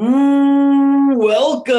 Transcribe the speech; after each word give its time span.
Welcome, 0.00 1.74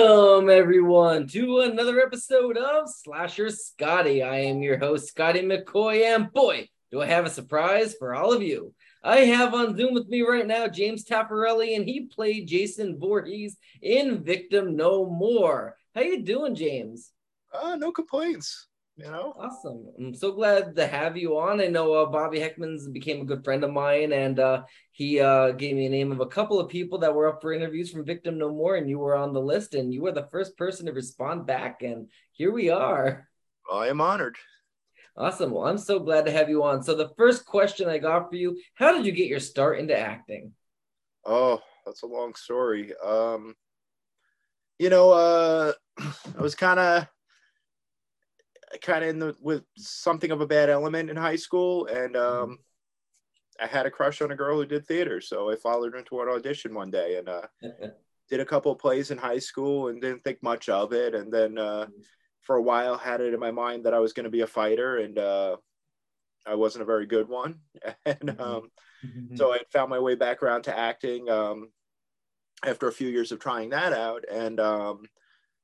everyone, 0.50 1.25
to 1.28 1.60
another 1.60 2.02
episode 2.02 2.57
of 2.57 2.89
Slasher 2.89 3.49
Scotty. 3.49 4.21
I 4.21 4.39
am 4.39 4.62
your 4.62 4.78
host, 4.78 5.07
Scotty 5.07 5.42
McCoy, 5.42 6.04
and 6.04 6.29
boy, 6.34 6.68
do 6.92 7.02
I 7.02 7.05
have 7.05 7.26
a 7.26 7.29
surprise 7.29 7.96
for 7.97 8.13
all 8.13 8.34
of 8.34 8.44
you. 8.44 8.74
I 9.05 9.20
have 9.20 9.54
on 9.54 9.78
Zoom 9.78 9.94
with 9.94 10.10
me 10.10 10.24
right 10.24 10.46
now 10.46 10.68
James 10.68 11.05
Taffarelli, 11.05 11.78
and 11.78 11.86
he 11.86 12.07
played 12.07 12.50
Jason 12.50 13.00
Voorhees 13.00 13.55
in 13.82 14.21
Victim 14.21 14.75
No 14.75 15.09
More. 15.09 15.77
How 15.95 16.01
you 16.01 16.21
doing, 16.21 16.55
James? 16.55 17.13
Uh, 17.54 17.77
no 17.77 17.93
complaints 17.93 18.67
you 19.00 19.09
know? 19.09 19.34
Awesome. 19.39 19.88
I'm 19.97 20.13
so 20.13 20.32
glad 20.34 20.75
to 20.75 20.86
have 20.86 21.15
you 21.15 21.38
on. 21.39 21.61
I 21.61 21.68
know 21.68 21.93
uh, 21.93 22.05
bobby 22.05 22.39
heckman's 22.39 22.88
became 22.88 23.21
a 23.21 23.25
good 23.25 23.43
friend 23.45 23.64
of 23.64 23.71
mine 23.71 24.11
and 24.11 24.39
uh, 24.39 24.64
he 24.91 25.21
uh, 25.21 25.52
gave 25.52 25.75
me 25.75 25.86
a 25.86 25.89
name 25.89 26.11
of 26.11 26.20
a 26.20 26.25
couple 26.25 26.59
of 26.59 26.70
people 26.70 26.97
that 27.00 27.14
were 27.14 27.27
up 27.27 27.41
for 27.41 27.54
interviews 27.54 27.91
from 27.91 28.04
victim 28.04 28.38
no 28.38 28.50
more 28.50 28.75
and 28.75 28.89
you 28.89 29.00
were 29.00 29.15
on 29.15 29.32
the 29.32 29.41
list 29.41 29.74
and 29.74 29.93
you 29.93 30.01
were 30.01 30.11
the 30.11 30.27
first 30.32 30.57
person 30.57 30.86
to 30.86 30.91
respond 30.91 31.46
back 31.46 31.82
and 31.82 32.09
here 32.31 32.52
we 32.52 32.69
are. 32.69 33.30
I 33.72 33.88
am 33.88 34.02
honored. 34.02 34.38
Awesome. 35.16 35.52
Well 35.52 35.67
i'm 35.67 35.77
so 35.77 36.00
glad 36.00 36.25
to 36.25 36.31
have 36.31 36.50
you 36.50 36.63
on. 36.63 36.83
So 36.83 36.94
the 36.94 37.13
first 37.17 37.45
question 37.45 37.88
i 37.88 38.00
got 38.00 38.30
for 38.30 38.36
you 38.36 38.59
how 38.73 38.94
did 38.94 39.05
you 39.05 39.13
get 39.13 39.27
your 39.27 39.39
start 39.39 39.80
into 39.80 39.97
acting? 39.97 40.52
Oh 41.25 41.61
that's 41.86 42.03
a 42.03 42.08
long 42.08 42.36
story. 42.36 42.94
Um 43.02 43.55
you 44.77 44.89
know 44.89 45.11
uh 45.11 45.73
i 46.38 46.41
was 46.41 46.55
kind 46.55 46.80
of 46.80 47.08
kind 48.81 49.03
of 49.03 49.09
in 49.09 49.19
the 49.19 49.36
with 49.41 49.64
something 49.78 50.31
of 50.31 50.41
a 50.41 50.47
bad 50.47 50.69
element 50.69 51.09
in 51.09 51.16
high 51.16 51.36
school, 51.36 51.88
and 51.88 52.16
mm-hmm. 52.16 52.52
um, 52.52 52.59
I 53.59 53.67
had 53.67 53.86
a 53.86 53.91
crush 53.91 54.22
on 54.22 54.31
a 54.31 54.36
girl 54.36 54.58
who 54.58 54.66
did 54.66 54.86
theater, 54.86 55.22
so 55.22 55.52
I 55.52 55.55
followed 55.55 55.94
her 55.94 56.02
to 56.02 56.22
an 56.22 56.30
audition 56.30 56.73
one 56.73 56.91
day 56.91 57.17
and 57.17 57.30
uh, 57.30 57.47
did 58.30 58.39
a 58.39 58.45
couple 58.45 58.72
of 58.72 58.80
plays 58.80 59.11
in 59.11 59.17
high 59.17 59.39
school 59.39 59.88
and 59.88 60.02
didn't 60.02 60.23
think 60.23 60.41
much 60.41 60.69
of 60.69 60.94
it, 60.94 61.16
and 61.16 61.31
then 61.31 61.57
uh, 61.57 61.85
mm-hmm. 61.85 62.02
for 62.41 62.55
a 62.55 62.61
while 62.61 62.97
had 62.97 63.21
it 63.21 63.33
in 63.33 63.39
my 63.39 63.52
mind 63.52 63.85
that 63.85 63.94
I 63.94 63.99
was 63.99 64.13
going 64.13 64.25
to 64.25 64.29
be 64.29 64.41
a 64.41 64.47
fighter, 64.47 64.97
and 64.97 65.17
uh, 65.17 65.57
I 66.45 66.55
wasn't 66.55 66.83
a 66.83 66.85
very 66.85 67.05
good 67.05 67.27
one, 67.27 67.59
and 68.05 68.19
mm-hmm. 68.19 68.41
um, 68.41 68.72
so 69.35 69.53
I 69.53 69.59
found 69.72 69.89
my 69.89 69.99
way 69.99 70.16
back 70.16 70.44
around 70.44 70.63
to 70.63 70.77
acting 70.77 71.29
um, 71.29 71.69
after 72.66 72.88
a 72.88 72.94
few 72.94 73.07
years 73.07 73.31
of 73.31 73.39
trying 73.39 73.69
that 73.69 73.94
out, 73.94 74.25
and 74.29 74.59
um, 74.59 75.03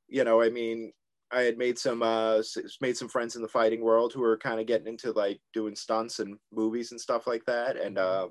you 0.08 0.23
know, 0.23 0.41
I 0.41 0.49
mean, 0.49 0.93
I 1.36 1.41
had 1.41 1.58
made 1.58 1.78
some 1.78 2.02
uh 2.02 2.41
made 2.80 2.95
some 2.95 3.09
friends 3.09 3.36
in 3.36 3.41
the 3.41 3.47
fighting 3.47 3.81
world 3.81 4.14
who 4.14 4.22
were 4.22 4.38
kind 4.38 4.59
of 4.59 4.67
getting 4.67 4.88
into 4.88 5.11
like 5.11 5.39
doing 5.53 5.75
stunts 5.75 6.19
and 6.19 6.38
movies 6.53 6.92
and 6.92 7.02
stuff 7.02 7.27
like 7.27 7.44
that. 7.45 7.75
And 7.75 7.97
mm-hmm. 7.97 8.23
um, 8.25 8.30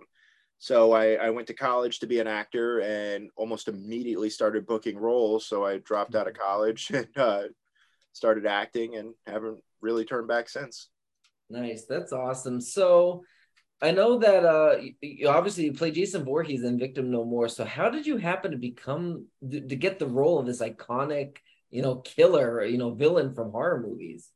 so 0.58 0.92
I, 0.92 1.14
I 1.14 1.30
went 1.30 1.46
to 1.48 1.54
college 1.54 1.98
to 1.98 2.06
be 2.06 2.20
an 2.20 2.26
actor 2.26 2.80
and 2.80 3.28
almost 3.36 3.68
immediately 3.68 4.30
started 4.30 4.66
booking 4.66 4.96
roles. 4.96 5.46
So 5.46 5.64
I 5.64 5.78
dropped 5.78 6.14
out 6.14 6.26
of 6.26 6.34
mm-hmm. 6.34 6.42
college 6.42 6.90
and 6.94 7.08
uh, 7.16 7.42
started 8.12 8.46
acting 8.46 8.96
and 8.96 9.12
haven't 9.26 9.58
really 9.82 10.06
turned 10.06 10.28
back 10.28 10.48
since. 10.48 10.88
Nice, 11.50 11.84
that's 11.86 12.12
awesome. 12.12 12.60
So 12.60 13.22
I 13.82 13.90
know 13.90 14.18
that 14.18 14.46
uh 14.46 14.76
you, 15.02 15.28
obviously 15.28 15.64
you 15.64 15.74
play 15.74 15.90
Jason 15.90 16.24
Voorhees 16.24 16.64
in 16.64 16.78
Victim 16.78 17.10
No 17.10 17.24
More. 17.24 17.48
So 17.48 17.66
how 17.66 17.90
did 17.90 18.06
you 18.06 18.16
happen 18.16 18.52
to 18.52 18.56
become 18.56 19.26
to 19.50 19.60
get 19.60 19.98
the 19.98 20.06
role 20.06 20.38
of 20.38 20.46
this 20.46 20.62
iconic 20.62 21.36
you 21.74 21.82
know, 21.82 21.96
killer, 21.96 22.64
you 22.64 22.78
know, 22.78 22.94
villain 22.94 23.34
from 23.34 23.50
horror 23.50 23.80
movies? 23.84 24.30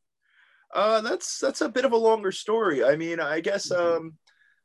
Uh, 0.75 1.01
that's 1.01 1.39
that's 1.39 1.61
a 1.61 1.69
bit 1.69 1.85
of 1.85 1.93
a 1.93 1.97
longer 1.97 2.33
story. 2.33 2.85
I 2.85 2.97
mean, 2.97 3.21
I 3.21 3.39
guess 3.39 3.71
mm-hmm. 3.71 3.97
um, 3.97 4.15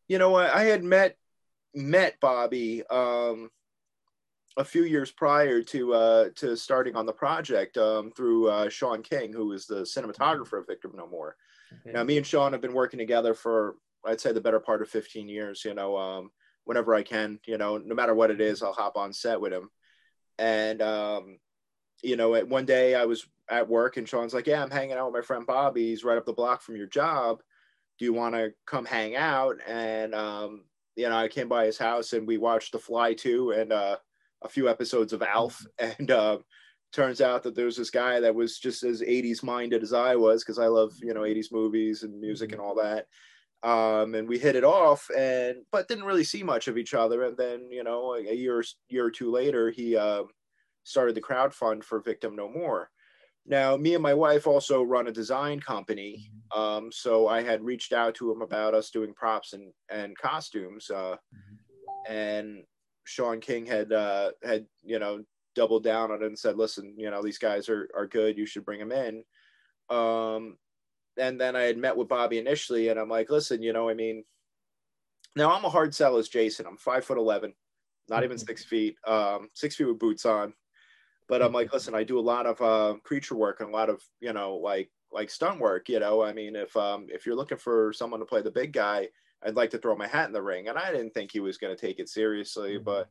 you 0.07 0.17
know, 0.17 0.33
I, 0.33 0.61
I 0.61 0.63
had 0.63 0.83
met 0.83 1.15
met 1.75 2.19
Bobby 2.19 2.83
um 2.89 3.49
a 4.57 4.63
few 4.63 4.83
years 4.83 5.11
prior 5.11 5.61
to 5.61 5.93
uh 5.93 6.29
to 6.35 6.55
starting 6.55 6.95
on 6.95 7.05
the 7.05 7.13
project 7.13 7.77
um 7.77 8.11
through 8.11 8.49
uh 8.49 8.69
Sean 8.69 9.03
King, 9.03 9.31
who 9.31 9.47
was 9.47 9.67
the 9.67 9.81
cinematographer 9.81 10.59
of 10.59 10.67
Victim 10.67 10.93
No 10.95 11.07
More. 11.07 11.35
Okay. 11.81 11.93
Now 11.93 12.03
me 12.03 12.17
and 12.17 12.25
Sean 12.25 12.53
have 12.53 12.61
been 12.61 12.73
working 12.73 12.99
together 12.99 13.35
for 13.35 13.75
I'd 14.03 14.19
say 14.19 14.31
the 14.31 14.41
better 14.41 14.59
part 14.59 14.81
of 14.81 14.89
15 14.89 15.29
years, 15.29 15.63
you 15.63 15.75
know, 15.75 15.95
um 15.95 16.31
whenever 16.63 16.95
I 16.95 17.03
can, 17.03 17.39
you 17.45 17.59
know, 17.59 17.77
no 17.77 17.93
matter 17.93 18.15
what 18.15 18.31
it 18.31 18.41
is, 18.41 18.63
I'll 18.63 18.73
hop 18.73 18.97
on 18.97 19.13
set 19.13 19.39
with 19.39 19.53
him. 19.53 19.69
And 20.39 20.81
um 20.81 21.37
you 22.03 22.15
know, 22.17 22.35
at 22.35 22.47
one 22.47 22.65
day 22.65 22.95
I 22.95 23.05
was 23.05 23.27
at 23.49 23.67
work 23.67 23.97
and 23.97 24.07
Sean's 24.07 24.33
like, 24.33 24.47
"Yeah, 24.47 24.61
I'm 24.61 24.71
hanging 24.71 24.93
out 24.97 25.11
with 25.11 25.21
my 25.21 25.25
friend 25.25 25.45
Bobby. 25.45 25.89
He's 25.89 26.03
right 26.03 26.17
up 26.17 26.25
the 26.25 26.33
block 26.33 26.61
from 26.61 26.75
your 26.75 26.87
job. 26.87 27.41
Do 27.99 28.05
you 28.05 28.13
want 28.13 28.35
to 28.35 28.53
come 28.65 28.85
hang 28.85 29.15
out?" 29.15 29.57
And 29.67 30.13
um, 30.13 30.65
you 30.95 31.09
know, 31.09 31.15
I 31.17 31.27
came 31.27 31.49
by 31.49 31.65
his 31.65 31.77
house 31.77 32.13
and 32.13 32.27
we 32.27 32.37
watched 32.37 32.71
The 32.73 32.79
Fly 32.79 33.13
2 33.13 33.51
and 33.51 33.73
uh, 33.73 33.97
a 34.43 34.49
few 34.49 34.69
episodes 34.69 35.13
of 35.13 35.21
Alf. 35.23 35.65
And 35.79 36.11
uh, 36.11 36.39
turns 36.91 37.21
out 37.21 37.43
that 37.43 37.55
there's 37.55 37.77
this 37.77 37.89
guy 37.89 38.19
that 38.19 38.35
was 38.35 38.59
just 38.59 38.83
as 38.83 39.01
80s 39.01 39.43
minded 39.43 39.81
as 39.83 39.93
I 39.93 40.15
was 40.15 40.43
because 40.43 40.59
I 40.59 40.67
love 40.67 40.93
you 41.01 41.13
know 41.13 41.21
80s 41.21 41.51
movies 41.51 42.03
and 42.03 42.19
music 42.19 42.51
and 42.51 42.61
all 42.61 42.75
that. 42.75 43.07
Um, 43.67 44.13
and 44.13 44.27
we 44.27 44.37
hit 44.37 44.57
it 44.57 44.65
off 44.65 45.09
and 45.17 45.63
but 45.71 45.87
didn't 45.87 46.03
really 46.03 46.25
see 46.25 46.43
much 46.43 46.67
of 46.67 46.77
each 46.77 46.93
other. 46.93 47.23
And 47.23 47.37
then 47.37 47.69
you 47.71 47.83
know, 47.83 48.15
a 48.15 48.33
year 48.33 48.63
year 48.89 49.05
or 49.05 49.11
two 49.11 49.31
later, 49.31 49.71
he 49.71 49.95
uh, 49.97 50.23
started 50.83 51.15
the 51.15 51.21
crowd 51.21 51.53
fund 51.53 51.83
for 51.83 51.99
Victim 51.99 52.35
No 52.35 52.49
More. 52.49 52.89
Now, 53.45 53.75
me 53.75 53.93
and 53.93 54.03
my 54.03 54.13
wife 54.13 54.47
also 54.47 54.83
run 54.83 55.07
a 55.07 55.11
design 55.11 55.59
company, 55.59 56.29
mm-hmm. 56.55 56.59
um, 56.59 56.91
so 56.91 57.27
I 57.27 57.41
had 57.41 57.63
reached 57.63 57.91
out 57.91 58.15
to 58.15 58.31
him 58.31 58.41
about 58.41 58.73
us 58.73 58.89
doing 58.89 59.13
props 59.13 59.53
and 59.53 59.73
and 59.89 60.17
costumes, 60.17 60.89
uh, 60.89 61.17
mm-hmm. 61.35 62.13
and 62.13 62.63
Sean 63.03 63.41
King 63.41 63.65
had 63.65 63.91
uh, 63.91 64.31
had 64.43 64.65
you 64.81 64.97
know 64.97 65.23
doubled 65.55 65.83
down 65.83 66.11
on 66.11 66.23
it 66.23 66.27
and 66.27 66.39
said, 66.39 66.57
"Listen, 66.57 66.95
you 66.97 67.11
know 67.11 67.21
these 67.21 67.37
guys 67.37 67.67
are 67.67 67.89
are 67.95 68.07
good. 68.07 68.37
You 68.37 68.45
should 68.45 68.63
bring 68.63 68.79
them 68.79 68.93
in." 68.93 69.23
Um, 69.89 70.57
and 71.17 71.39
then 71.39 71.55
I 71.57 71.63
had 71.63 71.77
met 71.77 71.97
with 71.97 72.07
Bobby 72.07 72.37
initially, 72.37 72.87
and 72.87 72.99
I'm 72.99 73.09
like, 73.09 73.29
"Listen, 73.29 73.61
you 73.61 73.73
know, 73.73 73.89
I 73.89 73.93
mean, 73.93 74.23
now 75.35 75.51
I'm 75.51 75.65
a 75.65 75.69
hard 75.69 75.93
sell 75.93 76.15
as 76.17 76.29
Jason. 76.29 76.65
I'm 76.65 76.77
five 76.77 77.03
foot 77.03 77.17
eleven, 77.17 77.53
not 78.07 78.23
even 78.23 78.37
mm-hmm. 78.37 78.45
six 78.47 78.63
feet, 78.63 78.95
um, 79.05 79.49
six 79.53 79.75
feet 79.75 79.87
with 79.87 79.99
boots 79.99 80.25
on." 80.25 80.53
But 81.27 81.41
I'm 81.41 81.53
like, 81.53 81.71
listen, 81.73 81.95
I 81.95 82.03
do 82.03 82.19
a 82.19 82.21
lot 82.21 82.45
of 82.45 82.61
uh, 82.61 82.99
creature 83.03 83.35
work 83.35 83.59
and 83.59 83.69
a 83.69 83.73
lot 83.73 83.89
of, 83.89 84.01
you 84.19 84.33
know, 84.33 84.55
like 84.55 84.91
like 85.11 85.29
stunt 85.29 85.59
work. 85.59 85.89
You 85.89 85.99
know, 85.99 86.21
I 86.21 86.33
mean, 86.33 86.55
if 86.55 86.75
um, 86.75 87.07
if 87.09 87.25
you're 87.25 87.35
looking 87.35 87.57
for 87.57 87.93
someone 87.93 88.19
to 88.19 88.25
play 88.25 88.41
the 88.41 88.51
big 88.51 88.73
guy, 88.73 89.07
I'd 89.45 89.55
like 89.55 89.69
to 89.71 89.77
throw 89.77 89.95
my 89.95 90.07
hat 90.07 90.27
in 90.27 90.33
the 90.33 90.41
ring. 90.41 90.67
And 90.67 90.77
I 90.77 90.91
didn't 90.91 91.13
think 91.13 91.31
he 91.31 91.39
was 91.39 91.57
going 91.57 91.75
to 91.75 91.79
take 91.79 91.99
it 91.99 92.09
seriously, 92.09 92.75
mm-hmm. 92.75 92.83
but 92.83 93.09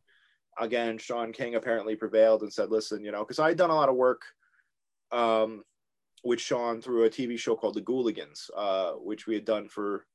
again, 0.59 0.99
Sean 0.99 1.33
King 1.33 1.55
apparently 1.55 1.97
prevailed 1.97 2.43
and 2.43 2.53
said, 2.53 2.71
listen, 2.71 3.05
you 3.05 3.13
know, 3.13 3.21
because 3.21 3.39
I 3.39 3.49
had 3.49 3.59
done 3.59 3.71
a 3.71 3.75
lot 3.75 3.89
of 3.89 3.97
work 3.97 4.23
um, 5.11 5.63
with 6.25 6.41
Sean 6.41 6.81
through 6.81 7.05
a 7.05 7.11
TV 7.11 7.39
show 7.39 7.57
called 7.57 7.75
The 7.75 7.83
Ghouligans, 7.83 8.51
uh, 8.57 8.93
which 8.93 9.27
we 9.27 9.35
had 9.35 9.45
done 9.45 9.69
for, 9.69 10.07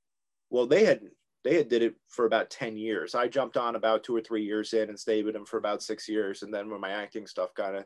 well, 0.49 0.67
they 0.67 0.85
had 0.85 1.01
they 1.47 1.55
had 1.55 1.69
did 1.69 1.81
it 1.81 1.95
for 2.09 2.25
about 2.25 2.49
10 2.49 2.75
years. 2.75 3.15
I 3.15 3.29
jumped 3.29 3.55
on 3.55 3.77
about 3.77 4.03
two 4.03 4.13
or 4.13 4.19
three 4.19 4.43
years 4.43 4.73
in 4.73 4.89
and 4.89 4.99
stayed 4.99 5.23
with 5.23 5.33
them 5.33 5.45
for 5.45 5.57
about 5.57 5.81
six 5.81 6.09
years. 6.09 6.43
And 6.43 6.53
then 6.53 6.69
when 6.69 6.81
my 6.81 6.89
acting 6.89 7.25
stuff 7.25 7.53
kind 7.53 7.77
of 7.77 7.85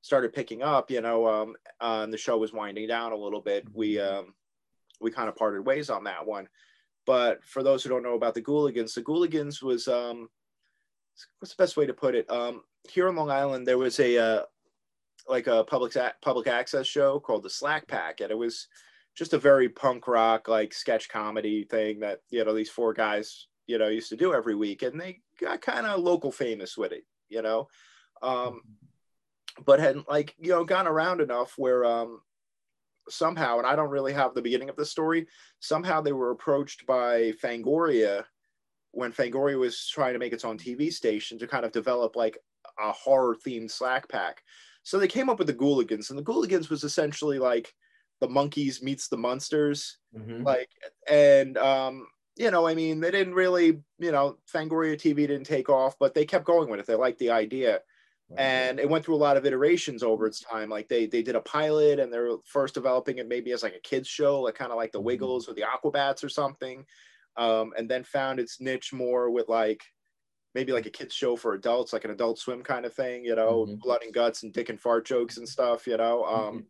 started 0.00 0.32
picking 0.32 0.62
up, 0.62 0.90
you 0.90 1.02
know, 1.02 1.26
um, 1.26 1.54
uh, 1.78 2.00
and 2.04 2.12
the 2.12 2.16
show 2.16 2.38
was 2.38 2.54
winding 2.54 2.88
down 2.88 3.12
a 3.12 3.16
little 3.16 3.42
bit, 3.42 3.66
we, 3.74 4.00
um, 4.00 4.32
we 4.98 5.10
kind 5.10 5.28
of 5.28 5.36
parted 5.36 5.66
ways 5.66 5.90
on 5.90 6.04
that 6.04 6.26
one. 6.26 6.48
But 7.04 7.44
for 7.44 7.62
those 7.62 7.82
who 7.82 7.90
don't 7.90 8.02
know 8.02 8.14
about 8.14 8.32
the 8.32 8.40
Ghouligans, 8.40 8.94
the 8.94 9.02
Ghouligans 9.02 9.62
was, 9.62 9.88
um, 9.88 10.30
what's 11.38 11.54
the 11.54 11.62
best 11.62 11.76
way 11.76 11.84
to 11.84 11.92
put 11.92 12.14
it? 12.14 12.30
Um, 12.30 12.62
here 12.88 13.08
on 13.08 13.16
Long 13.16 13.30
Island, 13.30 13.68
there 13.68 13.76
was 13.76 14.00
a, 14.00 14.16
uh, 14.16 14.42
like 15.28 15.48
a 15.48 15.64
public, 15.64 15.94
public 16.22 16.46
access 16.46 16.86
show 16.86 17.20
called 17.20 17.42
the 17.42 17.50
Slack 17.50 17.86
Pack. 17.86 18.22
And 18.22 18.30
it 18.30 18.38
was, 18.38 18.68
just 19.16 19.32
a 19.32 19.38
very 19.38 19.68
punk 19.68 20.08
rock 20.08 20.48
like 20.48 20.72
sketch 20.72 21.08
comedy 21.08 21.64
thing 21.64 22.00
that 22.00 22.20
you 22.30 22.44
know 22.44 22.54
these 22.54 22.70
four 22.70 22.92
guys 22.92 23.48
you 23.66 23.78
know 23.78 23.88
used 23.88 24.08
to 24.08 24.16
do 24.16 24.34
every 24.34 24.54
week 24.54 24.82
and 24.82 25.00
they 25.00 25.20
got 25.40 25.60
kind 25.60 25.86
of 25.86 26.00
local 26.00 26.32
famous 26.32 26.76
with 26.76 26.92
it 26.92 27.04
you 27.28 27.42
know? 27.42 27.68
Um 28.22 28.62
but 29.66 29.80
had 29.80 30.04
like 30.08 30.34
you 30.38 30.50
know 30.50 30.64
gone 30.64 30.86
around 30.86 31.20
enough 31.20 31.54
where 31.58 31.84
um 31.84 32.20
somehow 33.08 33.58
and 33.58 33.66
i 33.66 33.76
don't 33.76 33.90
really 33.90 34.12
have 34.12 34.32
the 34.32 34.40
beginning 34.40 34.70
of 34.70 34.76
the 34.76 34.86
story 34.86 35.26
somehow 35.60 36.00
they 36.00 36.12
were 36.12 36.30
approached 36.30 36.86
by 36.86 37.32
fangoria 37.42 38.24
when 38.92 39.12
fangoria 39.12 39.58
was 39.58 39.86
trying 39.88 40.14
to 40.14 40.18
make 40.18 40.32
its 40.32 40.44
own 40.44 40.56
tv 40.56 40.90
station 40.90 41.38
to 41.38 41.46
kind 41.46 41.66
of 41.66 41.72
develop 41.72 42.16
like 42.16 42.38
a 42.78 42.92
horror 42.92 43.36
themed 43.46 43.70
slack 43.70 44.08
pack. 44.08 44.42
So 44.82 44.98
they 44.98 45.08
came 45.08 45.28
up 45.28 45.38
with 45.38 45.46
the 45.46 45.52
ghouligans 45.52 46.10
and 46.10 46.18
the 46.18 46.24
ghouligans 46.24 46.68
was 46.68 46.84
essentially 46.84 47.38
like 47.38 47.72
the 48.22 48.28
monkees 48.28 48.82
meets 48.82 49.08
the 49.08 49.16
monsters 49.16 49.98
mm-hmm. 50.16 50.42
like 50.42 50.70
and 51.08 51.58
um 51.58 52.06
you 52.36 52.50
know 52.50 52.66
i 52.66 52.74
mean 52.74 53.00
they 53.00 53.10
didn't 53.10 53.34
really 53.34 53.82
you 53.98 54.12
know 54.12 54.38
fangoria 54.52 54.94
tv 54.94 55.16
didn't 55.16 55.44
take 55.44 55.68
off 55.68 55.96
but 55.98 56.14
they 56.14 56.24
kept 56.24 56.46
going 56.46 56.70
with 56.70 56.80
it 56.80 56.86
they 56.86 56.94
liked 56.94 57.18
the 57.18 57.30
idea 57.30 57.80
and 58.38 58.80
it 58.80 58.88
went 58.88 59.04
through 59.04 59.14
a 59.14 59.16
lot 59.16 59.36
of 59.36 59.44
iterations 59.44 60.02
over 60.02 60.24
its 60.24 60.40
time 60.40 60.70
like 60.70 60.88
they 60.88 61.04
they 61.04 61.22
did 61.22 61.36
a 61.36 61.40
pilot 61.42 61.98
and 61.98 62.10
they're 62.10 62.30
first 62.46 62.72
developing 62.72 63.18
it 63.18 63.28
maybe 63.28 63.52
as 63.52 63.62
like 63.62 63.74
a 63.74 63.80
kids 63.80 64.08
show 64.08 64.40
like 64.40 64.54
kind 64.54 64.70
of 64.70 64.78
like 64.78 64.90
the 64.90 64.98
mm-hmm. 64.98 65.08
wiggles 65.08 65.46
or 65.46 65.52
the 65.52 65.62
aquabats 65.62 66.24
or 66.24 66.30
something 66.30 66.86
um, 67.36 67.72
and 67.76 67.90
then 67.90 68.04
found 68.04 68.38
its 68.38 68.60
niche 68.60 68.92
more 68.92 69.30
with 69.30 69.48
like 69.48 69.82
maybe 70.54 70.72
like 70.72 70.86
a 70.86 70.90
kids 70.90 71.14
show 71.14 71.36
for 71.36 71.54
adults, 71.54 71.92
like 71.92 72.04
an 72.04 72.10
adult 72.10 72.38
swim 72.38 72.62
kind 72.62 72.84
of 72.84 72.92
thing, 72.92 73.24
you 73.24 73.34
know, 73.34 73.66
Mhm. 73.66 73.78
blood 73.80 74.02
and 74.02 74.12
guts 74.12 74.42
and 74.42 74.52
dick 74.52 74.68
and 74.68 74.80
fart 74.80 75.06
jokes 75.06 75.38
and 75.38 75.48
stuff, 75.48 75.86
you 75.86 75.96
know. 75.96 76.24
Um, 76.24 76.66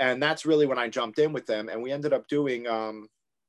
and 0.00 0.22
that's 0.22 0.46
really 0.46 0.66
when 0.66 0.78
I 0.80 0.88
jumped 0.90 1.20
in 1.20 1.34
with 1.34 1.46
them, 1.46 1.70
and 1.70 1.82
we 1.82 1.92
ended 1.92 2.14
up 2.14 2.28
doing 2.28 2.68
um, 2.68 3.08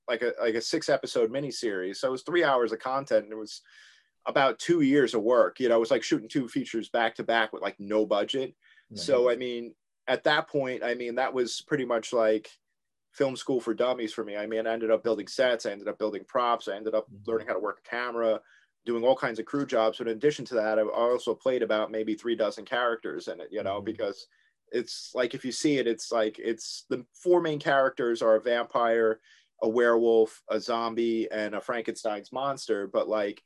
like 0.10 0.24
a 0.24 0.34
like 0.42 0.56
a 0.56 0.62
six 0.62 0.90
episode 0.90 1.32
miniseries. 1.32 1.98
So 1.98 2.10
it 2.10 2.14
was 2.14 2.24
three 2.24 2.44
hours 2.46 2.74
of 2.74 2.80
content, 2.80 3.26
and 3.26 3.34
it 3.34 3.38
was 3.38 3.64
about 4.26 4.60
two 4.60 4.82
years 4.82 5.14
of 5.14 5.24
work. 5.24 5.60
You 5.60 5.70
know, 5.70 5.78
it 5.78 5.80
was 5.82 5.92
like 5.92 6.04
shooting 6.04 6.30
two 6.30 6.48
features 6.48 6.90
back 6.90 7.16
to 7.16 7.24
back 7.24 7.54
with 7.54 7.62
like 7.62 7.80
no 7.80 8.06
budget. 8.06 8.56
So 8.94 9.30
I 9.30 9.36
mean, 9.38 9.76
at 10.08 10.24
that 10.26 10.50
point, 10.50 10.84
I 10.84 10.96
mean 10.96 11.16
that 11.16 11.34
was 11.34 11.62
pretty 11.62 11.86
much 11.86 12.14
like 12.14 12.52
film 13.14 13.36
school 13.36 13.60
for 13.60 13.74
dummies 13.74 14.14
for 14.14 14.24
me. 14.24 14.38
I 14.38 14.48
mean, 14.48 14.66
I 14.68 14.74
ended 14.74 14.92
up 14.92 15.04
building 15.04 15.28
sets, 15.28 15.66
I 15.66 15.72
ended 15.72 15.88
up 15.88 15.98
building 16.00 16.24
props, 16.28 16.68
I 16.68 16.76
ended 16.76 16.96
up 16.96 17.08
Mhm. 17.08 17.26
learning 17.28 17.48
how 17.48 17.54
to 17.54 17.60
work 17.60 17.80
a 17.86 17.90
camera, 17.90 18.42
doing 18.86 19.04
all 19.04 19.16
kinds 19.16 19.40
of 19.40 19.46
crew 19.46 19.66
jobs. 19.66 19.98
But 19.98 20.08
in 20.08 20.18
addition 20.18 20.46
to 20.46 20.56
that, 20.56 20.80
I 20.80 20.84
also 20.84 21.36
played 21.36 21.62
about 21.64 21.92
maybe 21.92 22.16
three 22.16 22.36
dozen 22.36 22.66
characters 22.66 23.28
in 23.28 23.42
it. 23.42 23.50
You 23.52 23.64
know, 23.64 23.82
Mhm. 23.82 23.86
because 23.86 24.28
it's 24.72 25.12
like 25.14 25.34
if 25.34 25.44
you 25.46 25.52
see 25.52 25.78
it, 25.78 25.88
it's 25.88 26.12
like 26.12 26.40
it's 26.40 26.86
the 26.90 27.06
four 27.14 27.42
main 27.42 27.60
characters 27.60 28.22
are 28.22 28.36
a 28.36 28.42
vampire, 28.42 29.20
a 29.62 29.70
werewolf, 29.70 30.42
a 30.50 30.60
zombie, 30.60 31.30
and 31.32 31.56
a 31.56 31.62
Frankenstein's 31.62 32.32
monster. 32.32 32.88
But 32.88 33.08
like 33.08 33.42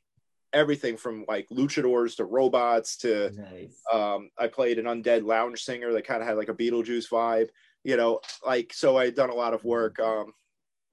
everything 0.52 0.96
from 0.96 1.24
like 1.28 1.48
luchadors 1.50 2.16
to 2.16 2.24
robots 2.24 2.96
to 2.98 3.30
nice. 3.32 3.82
um, 3.92 4.30
I 4.38 4.46
played 4.46 4.78
an 4.78 4.86
undead 4.86 5.24
lounge 5.24 5.62
singer 5.62 5.92
that 5.92 6.06
kind 6.06 6.22
of 6.22 6.28
had 6.28 6.36
like 6.36 6.48
a 6.48 6.54
Beetlejuice 6.54 7.10
vibe, 7.10 7.48
you 7.84 7.96
know, 7.96 8.20
like 8.44 8.72
so 8.72 8.96
I'd 8.96 9.14
done 9.14 9.30
a 9.30 9.34
lot 9.34 9.54
of 9.54 9.64
work. 9.64 9.98
Um, 10.00 10.32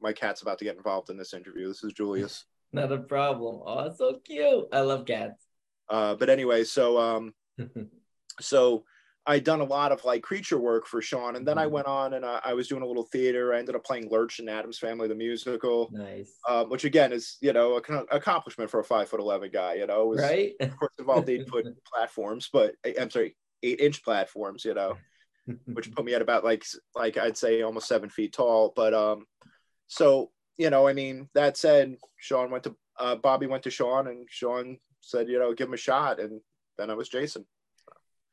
my 0.01 0.13
cat's 0.13 0.41
about 0.41 0.59
to 0.59 0.65
get 0.65 0.75
involved 0.75 1.09
in 1.09 1.17
this 1.17 1.33
interview. 1.33 1.67
This 1.67 1.83
is 1.83 1.93
Julius. 1.93 2.45
Not 2.73 2.91
a 2.91 2.97
problem. 2.97 3.61
Oh, 3.65 3.93
so 3.95 4.19
cute. 4.25 4.65
I 4.73 4.81
love 4.81 5.05
cats. 5.05 5.45
Uh, 5.87 6.15
but 6.15 6.29
anyway, 6.29 6.63
so 6.63 6.99
um, 6.99 7.33
so 8.41 8.83
I'd 9.25 9.43
done 9.45 9.61
a 9.61 9.65
lot 9.65 9.91
of 9.93 10.03
like 10.03 10.21
creature 10.21 10.59
work 10.59 10.85
for 10.85 11.01
Sean, 11.01 11.35
and 11.37 11.47
then 11.47 11.57
I 11.57 11.65
Mhm. 11.65 11.71
went 11.71 11.87
on 11.87 12.13
and 12.13 12.25
uh, 12.25 12.41
I 12.43 12.53
was 12.53 12.67
doing 12.67 12.81
a 12.81 12.85
little 12.85 13.05
theater. 13.05 13.53
I 13.53 13.59
ended 13.59 13.75
up 13.75 13.85
playing 13.85 14.09
Lurch 14.09 14.39
in 14.39 14.49
Addams 14.49 14.79
Family, 14.79 15.07
the 15.07 15.15
musical, 15.15 15.89
nice. 15.93 16.37
um, 16.49 16.69
which 16.69 16.83
again 16.83 17.13
is 17.13 17.37
you 17.39 17.53
know 17.53 17.77
an 17.87 18.05
accomplishment 18.11 18.69
for 18.69 18.81
a 18.81 18.83
five 18.83 19.07
foot 19.07 19.21
eleven 19.21 19.49
guy. 19.51 19.75
You 19.75 19.87
know, 19.87 20.01
it 20.03 20.07
was 20.07 20.21
right? 20.21 20.53
of 20.59 20.77
course 20.77 20.93
involved 20.99 21.29
eight 21.29 21.47
foot 21.47 21.65
platforms, 21.93 22.49
but 22.51 22.75
I'm 22.99 23.09
sorry, 23.09 23.37
eight 23.63 23.79
inch 23.79 24.03
platforms. 24.03 24.65
You 24.65 24.73
know. 24.73 24.97
which 25.73 25.91
put 25.95 26.05
me 26.05 26.13
at 26.13 26.21
about 26.21 26.43
like 26.43 26.65
like 26.95 27.17
I'd 27.17 27.37
say 27.37 27.61
almost 27.61 27.87
seven 27.87 28.09
feet 28.09 28.33
tall. 28.33 28.73
But 28.75 28.93
um, 28.93 29.25
so 29.87 30.31
you 30.57 30.69
know, 30.69 30.87
I 30.87 30.93
mean, 30.93 31.29
that 31.33 31.57
said, 31.57 31.95
Sean 32.17 32.51
went 32.51 32.63
to 32.65 32.75
uh, 32.99 33.15
Bobby 33.15 33.47
went 33.47 33.63
to 33.63 33.71
Sean, 33.71 34.07
and 34.07 34.27
Sean 34.29 34.77
said, 35.01 35.27
you 35.29 35.39
know, 35.39 35.53
give 35.53 35.67
him 35.67 35.73
a 35.73 35.77
shot, 35.77 36.19
and 36.19 36.41
then 36.77 36.89
I 36.89 36.93
was 36.93 37.07
Jason. 37.09 37.45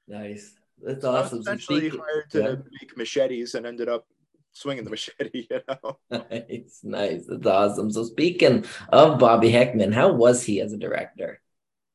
nice. 0.08 0.54
That's 0.82 1.03
So 1.03 1.11
awesome. 1.15 1.43
Speaking- 1.59 1.99
hired 2.00 2.31
to 2.31 2.41
yeah. 2.43 2.55
make 2.81 2.97
machetes, 2.97 3.55
and 3.55 3.67
ended 3.67 3.88
up 3.88 4.06
swinging 4.53 4.85
the 4.85 4.91
machete. 4.91 5.47
You 5.50 5.61
know, 5.69 5.99
it's 6.31 6.82
nice. 6.85 7.27
That's 7.29 7.47
awesome. 7.47 7.91
So 7.91 8.05
speaking 8.05 8.65
of 8.91 9.19
Bobby 9.19 9.50
Heckman, 9.50 9.93
how 9.93 10.12
was 10.12 10.43
he 10.44 10.61
as 10.61 10.73
a 10.73 10.79
director? 10.79 11.41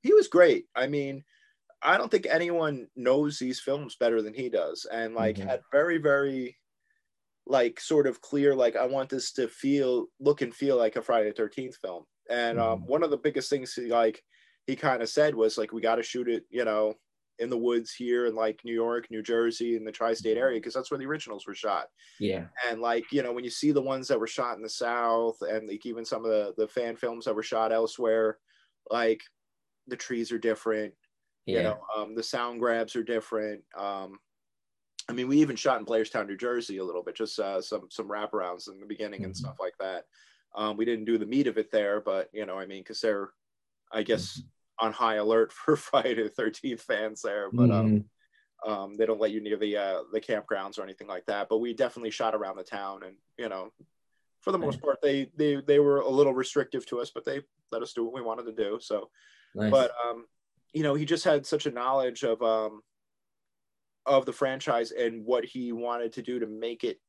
he 0.01 0.13
was 0.13 0.27
great. 0.27 0.65
I 0.75 0.87
mean. 0.87 1.23
I 1.81 1.97
don't 1.97 2.09
think 2.09 2.25
anyone 2.27 2.87
knows 2.95 3.37
these 3.37 3.59
films 3.59 3.95
better 3.95 4.23
than 4.23 4.33
he 4.33 4.49
does, 4.49 4.87
and 4.91 5.13
like 5.13 5.35
Mhm. 5.35 5.45
had 5.47 5.61
very, 5.71 5.99
very, 5.99 6.57
like 7.45 7.79
sort 7.79 8.07
of 8.07 8.21
clear, 8.21 8.55
like 8.55 8.75
I 8.75 8.87
want 8.87 9.09
this 9.09 9.31
to 9.33 9.47
feel, 9.47 10.07
look 10.19 10.41
and 10.41 10.55
feel 10.55 10.77
like 10.77 10.95
a 10.95 11.01
Friday 11.03 11.29
the 11.29 11.35
Thirteenth 11.35 11.75
film. 11.77 12.05
And 12.27 12.59
um, 12.59 12.81
Mhm. 12.81 12.87
one 12.87 13.03
of 13.03 13.11
the 13.11 13.17
biggest 13.17 13.51
things 13.51 13.73
he 13.75 13.83
like 13.87 14.23
he 14.65 14.75
kind 14.75 15.03
of 15.03 15.09
said 15.09 15.35
was 15.35 15.59
like 15.59 15.73
we 15.73 15.81
got 15.81 15.95
to 15.95 16.03
shoot 16.03 16.27
it, 16.27 16.45
you 16.49 16.65
know, 16.65 16.95
in 17.39 17.49
the 17.49 17.57
woods 17.57 17.93
here 17.93 18.25
in 18.27 18.35
like 18.35 18.61
New 18.63 18.73
York, 18.73 19.07
New 19.11 19.21
Jersey, 19.21 19.75
in 19.75 19.83
the 19.83 19.91
tri-state 19.91 20.37
area 20.37 20.59
because 20.59 20.73
that's 20.73 20.89
where 20.91 20.97
the 20.97 21.05
originals 21.05 21.45
were 21.45 21.55
shot. 21.55 21.87
Yeah. 22.19 22.47
And 22.69 22.81
like 22.81 23.11
you 23.11 23.23
know, 23.23 23.33
when 23.33 23.43
you 23.43 23.49
see 23.49 23.71
the 23.71 23.81
ones 23.81 24.07
that 24.07 24.19
were 24.19 24.27
shot 24.27 24.55
in 24.57 24.63
the 24.63 24.69
South, 24.69 25.37
and 25.41 25.67
like 25.67 25.85
even 25.85 26.05
some 26.05 26.23
of 26.25 26.31
the 26.31 26.53
the 26.57 26.67
fan 26.67 26.95
films 26.95 27.25
that 27.25 27.35
were 27.35 27.43
shot 27.43 27.71
elsewhere, 27.71 28.39
like 28.89 29.21
the 29.87 29.95
trees 29.97 30.31
are 30.31 30.39
different 30.39 30.93
Yeah. 31.45 31.57
you 31.57 31.63
know 31.63 31.79
um, 31.95 32.15
the 32.15 32.23
sound 32.23 32.59
grabs 32.59 32.95
are 32.95 33.03
different 33.03 33.63
um, 33.77 34.17
i 35.07 35.13
mean 35.13 35.27
we 35.27 35.37
even 35.37 35.55
shot 35.55 35.79
in 35.79 35.85
blairstown 35.85 36.25
new 36.27 36.35
jersey 36.37 36.77
a 36.77 36.83
little 36.83 37.03
bit 37.03 37.15
just 37.15 37.37
uh, 37.39 37.61
some 37.61 37.87
some 37.91 38.07
wraparounds 38.09 38.67
in 38.67 38.79
the 38.79 38.85
beginning 38.87 39.23
and 39.23 39.33
Mhm. 39.33 39.37
stuff 39.37 39.57
like 39.59 39.75
that 39.79 40.05
um, 40.55 40.75
we 40.77 40.85
didn't 40.85 41.05
do 41.05 41.17
the 41.19 41.25
meat 41.27 41.45
of 41.45 41.59
it 41.59 41.69
there 41.69 42.01
but 42.01 42.29
you 42.33 42.45
know 42.47 42.57
i 42.57 42.65
mean 42.65 42.81
because 42.81 42.99
they're 42.99 43.29
i 43.91 44.01
guess 44.01 44.41
on 44.79 44.91
high 44.91 45.15
alert 45.15 45.51
for 45.59 45.75
friday 45.75 46.23
the 46.23 46.29
13th 46.29 46.81
fans 46.81 47.21
there 47.21 47.49
but 47.51 47.71
um, 47.71 47.85
Mhm. 47.87 48.05
um, 48.67 48.95
they 48.95 49.05
don't 49.05 49.19
let 49.21 49.31
you 49.31 49.41
near 49.41 49.57
the 49.57 49.77
uh, 49.77 50.03
the 50.11 50.21
campgrounds 50.21 50.79
or 50.79 50.83
anything 50.83 51.07
like 51.07 51.25
that 51.27 51.49
but 51.49 51.59
we 51.59 51.73
definitely 51.73 52.11
shot 52.11 52.33
around 52.35 52.57
the 52.57 52.63
town 52.63 53.03
and 53.03 53.17
you 53.37 53.49
know 53.49 53.71
for 54.41 54.51
the 54.51 54.57
most 54.57 54.81
part 54.81 55.01
they 55.01 55.29
they 55.35 55.55
they 55.55 55.79
were 55.79 55.99
a 55.99 56.09
little 56.09 56.33
restrictive 56.33 56.85
to 56.85 56.99
us 56.99 57.11
but 57.11 57.25
they 57.25 57.41
let 57.71 57.81
us 57.81 57.93
do 57.93 58.03
what 58.03 58.13
we 58.13 58.21
wanted 58.21 58.45
to 58.45 58.51
do 58.63 58.77
so 58.81 59.09
nice. 59.55 59.71
but 59.71 59.91
um 60.07 60.25
you 60.73 60.83
know 60.83 60.93
he 60.93 61.05
just 61.05 61.23
had 61.23 61.45
such 61.45 61.65
a 61.65 61.71
knowledge 61.71 62.23
of 62.23 62.41
um 62.41 62.81
of 64.05 64.25
the 64.25 64.33
franchise 64.33 64.91
and 64.91 65.25
what 65.25 65.43
he 65.45 65.71
wanted 65.71 66.13
to 66.13 66.21
do 66.21 66.39
to 66.39 66.45
make 66.45 66.83
it 66.83 66.99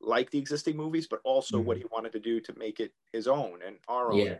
like 0.00 0.30
the 0.30 0.38
existing 0.38 0.76
movies 0.76 1.06
but 1.06 1.20
also 1.24 1.58
what 1.60 1.76
he 1.76 1.84
wanted 1.92 2.10
to 2.12 2.18
do 2.20 2.40
to 2.40 2.52
make 2.58 2.80
it 2.80 2.92
his 3.12 3.28
own 3.28 3.60
and 3.64 3.76
our 3.86 4.12
own 4.12 4.18
yeah. 4.18 4.38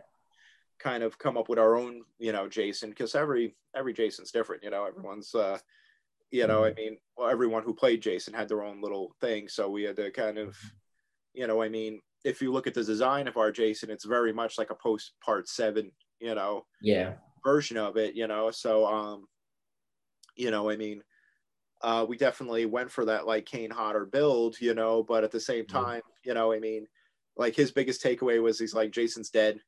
Kind 0.83 1.03
of 1.03 1.17
come 1.17 1.37
up 1.37 1.49
with 1.49 1.59
our 1.59 1.75
own 1.77 2.03
you 2.19 2.31
know 2.33 2.47
jason 2.49 2.89
because 2.89 3.15
every 3.15 3.55
every 3.75 3.93
jason's 3.93 4.31
different 4.31 4.63
you 4.63 4.69
know 4.69 4.85
everyone's 4.85 5.33
uh 5.35 5.57
you 6.31 6.47
know 6.47 6.63
i 6.65 6.73
mean 6.73 6.97
well, 7.17 7.29
everyone 7.29 7.63
who 7.63 7.73
played 7.73 8.01
jason 8.01 8.33
had 8.33 8.49
their 8.49 8.63
own 8.63 8.81
little 8.81 9.15
thing 9.21 9.47
so 9.47 9.69
we 9.69 9.83
had 9.83 9.95
to 9.95 10.11
kind 10.11 10.37
of 10.37 10.57
you 11.33 11.47
know 11.47 11.61
i 11.61 11.69
mean 11.69 12.01
if 12.23 12.41
you 12.41 12.51
look 12.51 12.67
at 12.67 12.73
the 12.73 12.83
design 12.83 13.27
of 13.27 13.37
our 13.37 13.51
jason 13.51 13.89
it's 13.89 14.05
very 14.05 14.33
much 14.33 14.57
like 14.57 14.71
a 14.71 14.75
post 14.75 15.13
part 15.23 15.47
seven 15.47 15.91
you 16.19 16.35
know 16.35 16.65
Yeah. 16.81 17.15
version 17.43 17.77
of 17.77 17.97
it, 17.97 18.15
you 18.15 18.27
know. 18.27 18.51
So 18.51 18.85
um, 18.85 19.27
you 20.35 20.51
know, 20.51 20.69
I 20.69 20.77
mean, 20.77 21.03
uh, 21.81 22.05
we 22.07 22.17
definitely 22.17 22.65
went 22.65 22.91
for 22.91 23.05
that 23.05 23.27
like 23.27 23.45
Kane 23.45 23.71
Hodder 23.71 24.05
build, 24.05 24.59
you 24.61 24.73
know, 24.73 25.03
but 25.03 25.23
at 25.23 25.31
the 25.31 25.39
same 25.39 25.67
time, 25.67 26.01
you 26.25 26.33
know, 26.33 26.53
I 26.53 26.59
mean, 26.59 26.87
like 27.37 27.55
his 27.55 27.71
biggest 27.71 28.03
takeaway 28.03 28.41
was 28.41 28.59
he's 28.59 28.73
like 28.73 28.91
Jason's 28.91 29.29
dead, 29.29 29.59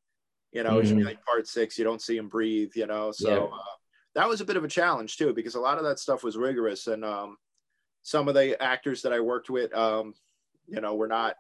you 0.56 0.64
know, 0.64 0.80
it 0.80 0.88
should 0.88 0.98
be 1.00 1.06
Mhm. 1.06 1.10
like 1.10 1.20
part 1.28 1.48
six, 1.48 1.78
you 1.80 1.86
don't 1.86 2.04
see 2.04 2.18
him 2.18 2.30
breathe, 2.30 2.74
you 2.76 2.88
know. 2.88 3.12
So 3.14 3.34
Yeah. 3.36 3.48
uh, 3.48 3.76
that 4.16 4.30
was 4.30 4.42
a 4.42 4.46
bit 4.46 4.58
of 4.58 4.66
a 4.66 4.70
challenge 4.70 5.18
too, 5.18 5.34
because 5.34 5.56
a 5.56 5.62
lot 5.62 5.80
of 5.80 5.86
that 5.86 6.00
stuff 6.00 6.24
was 6.26 6.38
rigorous 6.38 6.88
and 6.88 7.06
um 7.06 7.38
some 8.04 8.28
of 8.30 8.36
the 8.36 8.62
actors 8.64 9.02
that 9.04 9.14
I 9.14 9.20
worked 9.22 9.50
with, 9.52 9.74
um, 9.76 10.16
you 10.68 10.82
know, 10.82 10.96
were 10.96 11.08
not 11.10 11.38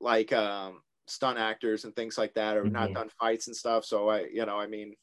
like 0.00 0.32
um 0.32 0.82
stunt 1.06 1.38
actors 1.38 1.84
and 1.84 1.94
things 1.96 2.16
like 2.18 2.34
that 2.34 2.56
or 2.56 2.70
not 2.70 2.92
Mhm. 2.92 2.94
done 2.94 3.10
fights 3.20 3.46
and 3.48 3.56
stuff. 3.56 3.84
So 3.84 4.08
I, 4.10 4.26
you 4.26 4.46
know, 4.46 4.58
I 4.58 4.66
mean, 4.66 4.94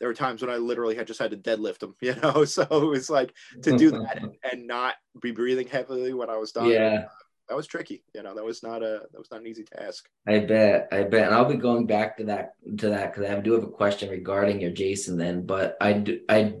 there 0.00 0.08
were 0.08 0.14
times 0.14 0.42
when 0.42 0.50
I 0.50 0.56
literally 0.58 0.96
had 0.96 1.06
just 1.08 1.20
had 1.20 1.30
to 1.32 1.36
deadlift 1.38 1.80
them, 1.80 1.96
you 2.02 2.14
know. 2.16 2.44
So 2.46 2.62
it 2.64 2.86
was 2.86 3.10
like 3.10 3.34
to 3.62 3.72
do 3.72 3.92
that 3.92 4.18
and, 4.22 4.52
and 4.60 4.66
not 4.68 4.96
be 5.20 5.32
breathing 5.32 5.68
heavily 5.68 6.14
when 6.14 6.30
I 6.30 6.36
was 6.38 6.52
done. 6.52 6.78
Yeah. 6.78 7.08
That 7.52 7.56
was 7.56 7.66
tricky. 7.66 8.02
You 8.14 8.22
know, 8.22 8.34
that 8.34 8.44
was 8.44 8.62
not 8.62 8.82
a 8.82 9.02
that 9.12 9.18
was 9.18 9.30
not 9.30 9.40
an 9.40 9.46
easy 9.46 9.64
task. 9.64 10.08
I 10.26 10.38
bet, 10.38 10.88
I 10.90 11.02
bet, 11.02 11.26
and 11.26 11.34
I'll 11.34 11.44
be 11.44 11.56
going 11.56 11.86
back 11.86 12.16
to 12.16 12.24
that 12.24 12.52
to 12.78 12.88
that 12.88 13.12
because 13.12 13.28
I 13.28 13.38
do 13.40 13.52
have 13.52 13.62
a 13.62 13.68
question 13.68 14.08
regarding 14.08 14.62
your 14.62 14.70
Jason. 14.70 15.18
Then, 15.18 15.44
but 15.44 15.76
I 15.78 15.92
do, 15.92 16.20
I 16.30 16.54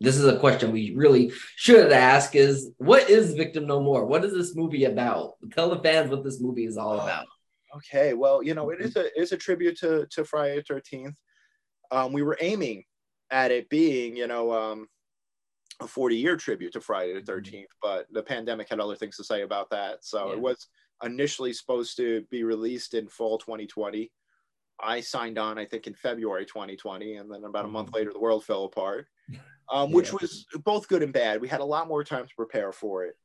this 0.00 0.16
is 0.16 0.24
a 0.24 0.38
question 0.38 0.72
we 0.72 0.94
really 0.96 1.30
should 1.56 1.92
ask: 1.92 2.34
is 2.34 2.70
what 2.78 3.10
is 3.10 3.34
Victim 3.34 3.66
No 3.66 3.82
More? 3.82 4.06
What 4.06 4.24
is 4.24 4.32
this 4.32 4.56
movie 4.56 4.84
about? 4.84 5.34
Tell 5.52 5.68
the 5.68 5.82
fans 5.82 6.10
what 6.10 6.24
this 6.24 6.40
movie 6.40 6.64
is 6.64 6.78
all 6.78 6.98
about. 6.98 7.26
Okay, 7.76 8.14
well, 8.14 8.42
you 8.42 8.54
know, 8.54 8.70
it 8.70 8.80
is 8.80 8.96
a 8.96 9.08
it 9.08 9.12
is 9.16 9.32
a 9.32 9.36
tribute 9.36 9.78
to 9.80 10.06
to 10.12 10.24
Friday 10.24 10.56
the 10.56 10.62
Thirteenth. 10.62 11.18
Um, 11.90 12.14
we 12.14 12.22
were 12.22 12.38
aiming 12.40 12.84
at 13.30 13.50
it 13.50 13.68
being, 13.68 14.16
you 14.16 14.26
know, 14.26 14.52
um, 14.54 14.88
a 15.80 15.86
40 15.86 16.16
year 16.16 16.36
tribute 16.36 16.72
to 16.72 16.80
Friday 16.80 17.14
the 17.14 17.20
13th, 17.32 17.70
but 17.82 18.06
the 18.12 18.22
pandemic 18.22 18.68
had 18.68 18.80
other 18.80 18.96
things 18.96 19.16
to 19.16 19.24
say 19.24 19.42
about 19.42 19.70
that. 19.70 20.04
So 20.04 20.28
Yeah. 20.28 20.34
it 20.34 20.40
was 20.40 20.68
initially 21.02 21.52
supposed 21.52 21.96
to 21.96 22.22
be 22.30 22.44
released 22.44 22.94
in 22.94 23.08
fall 23.08 23.38
2020. 23.38 24.10
I 24.82 25.00
signed 25.00 25.38
on, 25.38 25.58
I 25.58 25.66
think, 25.66 25.86
in 25.86 25.94
February 25.94 26.46
2020, 26.46 27.16
and 27.16 27.30
then 27.30 27.44
about 27.44 27.66
a 27.66 27.68
month 27.68 27.90
Mhm. 27.90 27.94
later, 27.94 28.12
the 28.12 28.20
world 28.20 28.44
fell 28.44 28.64
apart, 28.64 29.08
um, 29.72 29.92
which 29.92 30.12
was 30.12 30.46
both 30.64 30.88
good 30.88 31.02
and 31.02 31.12
bad. 31.12 31.40
We 31.40 31.48
had 31.48 31.60
a 31.60 31.64
lot 31.64 31.88
more 31.88 32.04
time 32.04 32.26
to 32.26 32.34
prepare 32.34 32.72
for 32.72 33.04
it. 33.04 33.16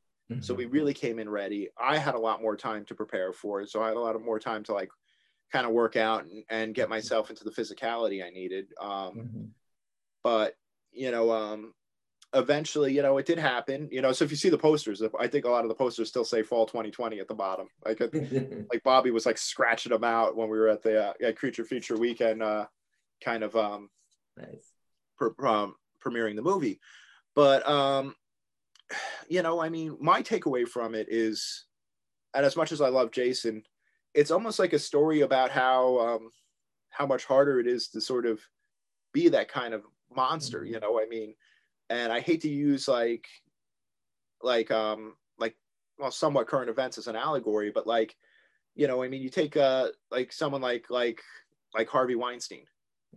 So 0.42 0.54
Mhm. 0.54 0.58
we 0.58 0.66
really 0.66 0.94
came 0.94 1.20
in 1.20 1.30
ready. 1.30 1.70
I 1.80 1.98
had 1.98 2.16
a 2.16 2.20
lot 2.20 2.42
more 2.42 2.58
time 2.58 2.86
to 2.86 2.96
prepare 2.96 3.32
for 3.34 3.62
it. 3.62 3.70
So 3.70 3.82
I 3.82 3.88
had 3.88 3.98
a 3.98 4.02
lot 4.02 4.16
of 4.16 4.22
more 4.22 4.40
time 4.40 4.64
to 4.66 4.74
like 4.74 4.90
kind 5.52 5.66
of 5.66 5.72
work 5.72 5.96
out 5.96 6.26
and, 6.26 6.44
and 6.50 6.76
get 6.76 6.90
myself 6.90 7.30
into 7.30 7.44
the 7.44 7.52
physicality 7.52 8.24
I 8.26 8.30
needed. 8.30 8.68
Um, 8.80 9.16
Mhm. 9.16 9.50
but 10.24 10.56
you 10.92 11.12
know, 11.12 11.32
um, 11.32 11.74
eventually, 12.36 12.94
you 12.94 13.02
know, 13.02 13.18
it 13.18 13.26
did 13.26 13.40
happen. 13.40 13.90
You 13.92 14.02
know, 14.02 14.12
so 14.12 14.26
if 14.26 14.32
you 14.32 14.38
see 14.38 14.50
the 14.50 14.58
posters, 14.58 15.02
I 15.20 15.28
think 15.28 15.46
a 15.46 15.50
lot 15.50 15.64
of 15.64 15.70
the 15.70 15.76
posters 15.76 16.10
still 16.10 16.26
say 16.26 16.44
fall 16.44 16.66
2020 16.66 17.20
at 17.20 17.28
the 17.28 17.34
bottom. 17.34 17.68
Like, 17.84 18.00
like 18.72 18.84
Bobby 18.84 19.12
was 19.12 19.26
like 19.26 19.38
scratching 19.38 19.92
them 19.92 20.04
out 20.04 20.36
when 20.36 20.50
we 20.50 20.60
were 20.60 20.68
at 20.68 20.84
the 20.84 21.08
uh, 21.08 21.14
at 21.24 21.38
Creature 21.38 21.66
Feature 21.66 21.98
Weekend, 21.98 22.44
uh, 22.44 22.66
kind 23.24 23.44
of 23.44 23.56
um, 23.56 23.90
nice. 24.38 24.74
pre- 25.18 25.30
um, 25.48 25.76
premiering 26.06 26.36
the 26.36 26.42
movie. 26.42 26.80
But 27.34 27.68
um, 27.68 28.16
you 29.30 29.42
know, 29.42 29.62
I 29.62 29.70
mean, 29.70 29.98
my 30.00 30.22
takeaway 30.22 30.68
from 30.68 30.94
it 30.94 31.08
is, 31.10 31.66
and 32.34 32.46
as 32.46 32.56
much 32.56 32.72
as 32.72 32.82
I 32.82 32.90
love 32.90 33.12
Jason, 33.12 33.64
it's 34.14 34.32
almost 34.32 34.60
like 34.60 34.74
a 34.74 34.80
story 34.80 35.22
about 35.22 35.52
how 35.52 36.00
um, 36.00 36.32
how 36.90 37.06
much 37.06 37.26
harder 37.26 37.60
it 37.60 37.68
is 37.68 37.88
to 37.90 38.02
sort 38.02 38.26
of 38.26 38.42
be 39.14 39.30
that 39.30 39.48
kind 39.48 39.74
of 39.74 39.84
monster. 40.14 40.66
You 40.66 40.80
know, 40.82 41.00
I 41.00 41.06
mean, 41.08 41.34
and 41.90 42.12
I 42.12 42.20
hate 42.20 42.42
to 42.42 42.50
use 42.50 42.88
like 42.88 43.28
like 44.42 44.72
um 44.72 45.16
like 45.38 45.56
well 45.98 46.12
somewhat 46.12 46.48
current 46.48 46.70
events 46.70 46.98
as 46.98 47.08
an 47.08 47.16
allegory, 47.16 47.72
but 47.72 47.88
like 47.88 48.16
you 48.76 48.88
know, 48.88 49.02
I 49.04 49.08
mean, 49.08 49.22
you 49.22 49.30
take 49.30 49.56
uh 49.56 49.90
like 50.12 50.32
someone 50.34 50.62
like 50.62 50.90
like 50.90 51.22
like 51.74 51.88
Harvey 51.90 52.16
Weinstein, 52.16 52.66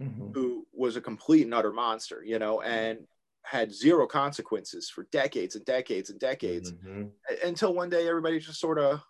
Mhm. 0.00 0.34
who 0.34 0.66
was 0.72 0.96
a 0.96 1.00
complete 1.00 1.42
and 1.44 1.54
utter 1.54 1.72
monster, 1.72 2.22
you 2.24 2.38
know, 2.38 2.60
and 2.60 3.06
had 3.42 3.72
zero 3.72 4.06
consequences 4.06 4.90
for 4.90 5.04
decades 5.10 5.56
and 5.56 5.64
decades 5.64 6.10
and 6.10 6.20
decades 6.20 6.72
Mhm. 6.72 7.12
until 7.44 7.74
one 7.74 7.88
day 7.88 8.06
everybody 8.08 8.38
just 8.38 8.60
sort 8.60 8.78
of 8.78 9.00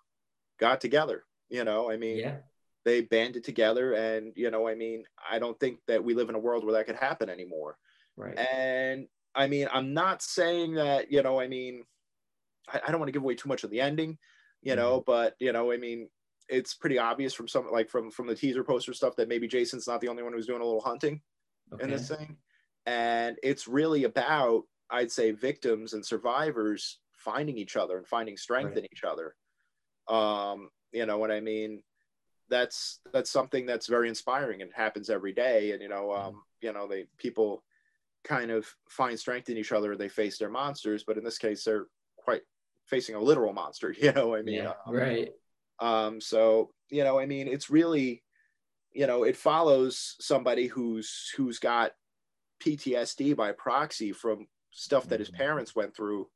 got 0.59 0.81
together. 0.81 1.25
You 1.49 1.65
know, 1.65 1.91
I 1.91 1.97
mean, 1.97 2.19
Yeah. 2.19 2.39
they 2.85 3.01
banded 3.03 3.45
together, 3.45 3.95
and 3.95 4.33
you 4.37 4.51
know, 4.51 4.69
I 4.69 4.75
mean, 4.75 5.05
I 5.29 5.39
don't 5.39 5.59
think 5.59 5.81
that 5.87 6.03
we 6.03 6.15
live 6.15 6.29
in 6.29 6.35
a 6.35 6.39
world 6.39 6.65
where 6.65 6.75
that 6.75 6.87
could 6.87 6.97
happen 6.97 7.29
anymore. 7.29 7.79
Right. 8.17 8.39
And 8.39 9.09
I 9.39 9.47
mean, 9.47 9.69
I'm 9.73 9.95
not 9.95 10.21
saying 10.21 10.75
that, 10.75 11.13
you 11.13 11.23
know, 11.23 11.41
I 11.41 11.47
mean, 11.47 11.85
I, 12.69 12.81
I 12.87 12.91
don't 12.91 12.99
want 13.01 13.09
to 13.09 13.13
give 13.13 13.23
away 13.23 13.37
too 13.37 13.49
much 13.49 13.65
of 13.65 13.71
the 13.71 13.81
ending, 13.81 14.19
you 14.63 14.75
know, 14.77 15.03
but 15.07 15.37
you 15.39 15.53
know, 15.53 15.71
I 15.73 15.77
mean, 15.77 16.09
it's 16.49 16.75
pretty 16.75 16.99
obvious 16.99 17.35
from 17.35 17.47
some 17.47 17.71
like 17.71 17.89
from 17.89 18.11
from 18.11 18.27
the 18.27 18.35
teaser 18.35 18.65
poster 18.65 18.93
stuff 18.93 19.15
that 19.17 19.29
maybe 19.29 19.47
Jason's 19.47 19.87
not 19.87 20.01
the 20.01 20.09
only 20.09 20.25
one 20.25 20.33
who's 20.33 20.47
doing 20.47 20.61
a 20.61 20.65
little 20.65 20.81
hunting 20.81 21.23
in 21.81 21.91
this 21.91 22.09
thing. 22.09 22.37
And 22.87 23.37
it's 23.43 23.69
really 23.69 24.05
about, 24.05 24.65
I'd 24.91 25.13
say, 25.13 25.31
victims 25.33 25.93
and 25.93 26.05
survivors 26.05 26.99
finding 27.17 27.59
each 27.59 27.77
other 27.77 27.97
and 27.99 28.07
finding 28.07 28.37
strength 28.37 28.71
Right. 28.71 28.79
in 28.79 28.85
each 28.93 29.05
other. 29.05 29.35
Um, 30.09 30.71
you 30.91 31.07
know 31.07 31.19
what 31.19 31.31
I 31.31 31.41
mean? 31.41 31.83
That's 32.49 33.01
that's 33.13 33.31
something 33.31 33.67
that's 33.67 33.87
very 33.87 34.09
inspiring 34.09 34.63
and 34.63 34.73
happens 34.75 35.11
every 35.11 35.35
day. 35.35 35.73
And 35.73 35.83
you 35.83 35.89
know, 35.89 36.13
um, 36.13 36.43
you 36.61 36.73
know, 36.73 36.89
they 36.89 37.07
people 37.19 37.63
kind 38.29 38.51
of 38.51 38.67
find 38.91 39.19
strength 39.19 39.49
in 39.49 39.57
each 39.57 39.73
other. 39.73 39.97
They 39.97 40.09
face 40.11 40.39
their 40.39 40.51
monsters, 40.51 41.03
but 41.03 41.17
in 41.17 41.25
this 41.25 41.39
case, 41.39 41.65
they're 41.65 41.87
quite 42.19 42.43
facing 42.85 43.15
a 43.15 43.21
literal 43.21 43.53
monster. 43.55 43.93
You 44.03 44.13
know, 44.13 44.35
I 44.35 44.43
mean, 44.43 44.57
yeah. 44.57 44.73
um, 44.87 44.95
Right. 44.95 45.33
um, 45.81 46.21
so 46.21 46.71
you 46.91 47.05
know, 47.05 47.19
I 47.19 47.27
mean, 47.27 47.49
it's 47.49 47.69
really, 47.71 48.23
you 48.93 49.07
know, 49.07 49.25
it 49.25 49.37
follows 49.37 50.17
somebody 50.21 50.67
who's 50.67 51.33
who's 51.37 51.59
got 51.59 51.93
PTSD 52.61 53.35
by 53.37 53.53
proxy 53.53 54.13
from 54.13 54.47
stuff 54.71 55.09
that 55.09 55.21
his 55.21 55.31
Mhm. 55.31 55.37
parents 55.37 55.75
went 55.77 55.95
through 55.97 56.29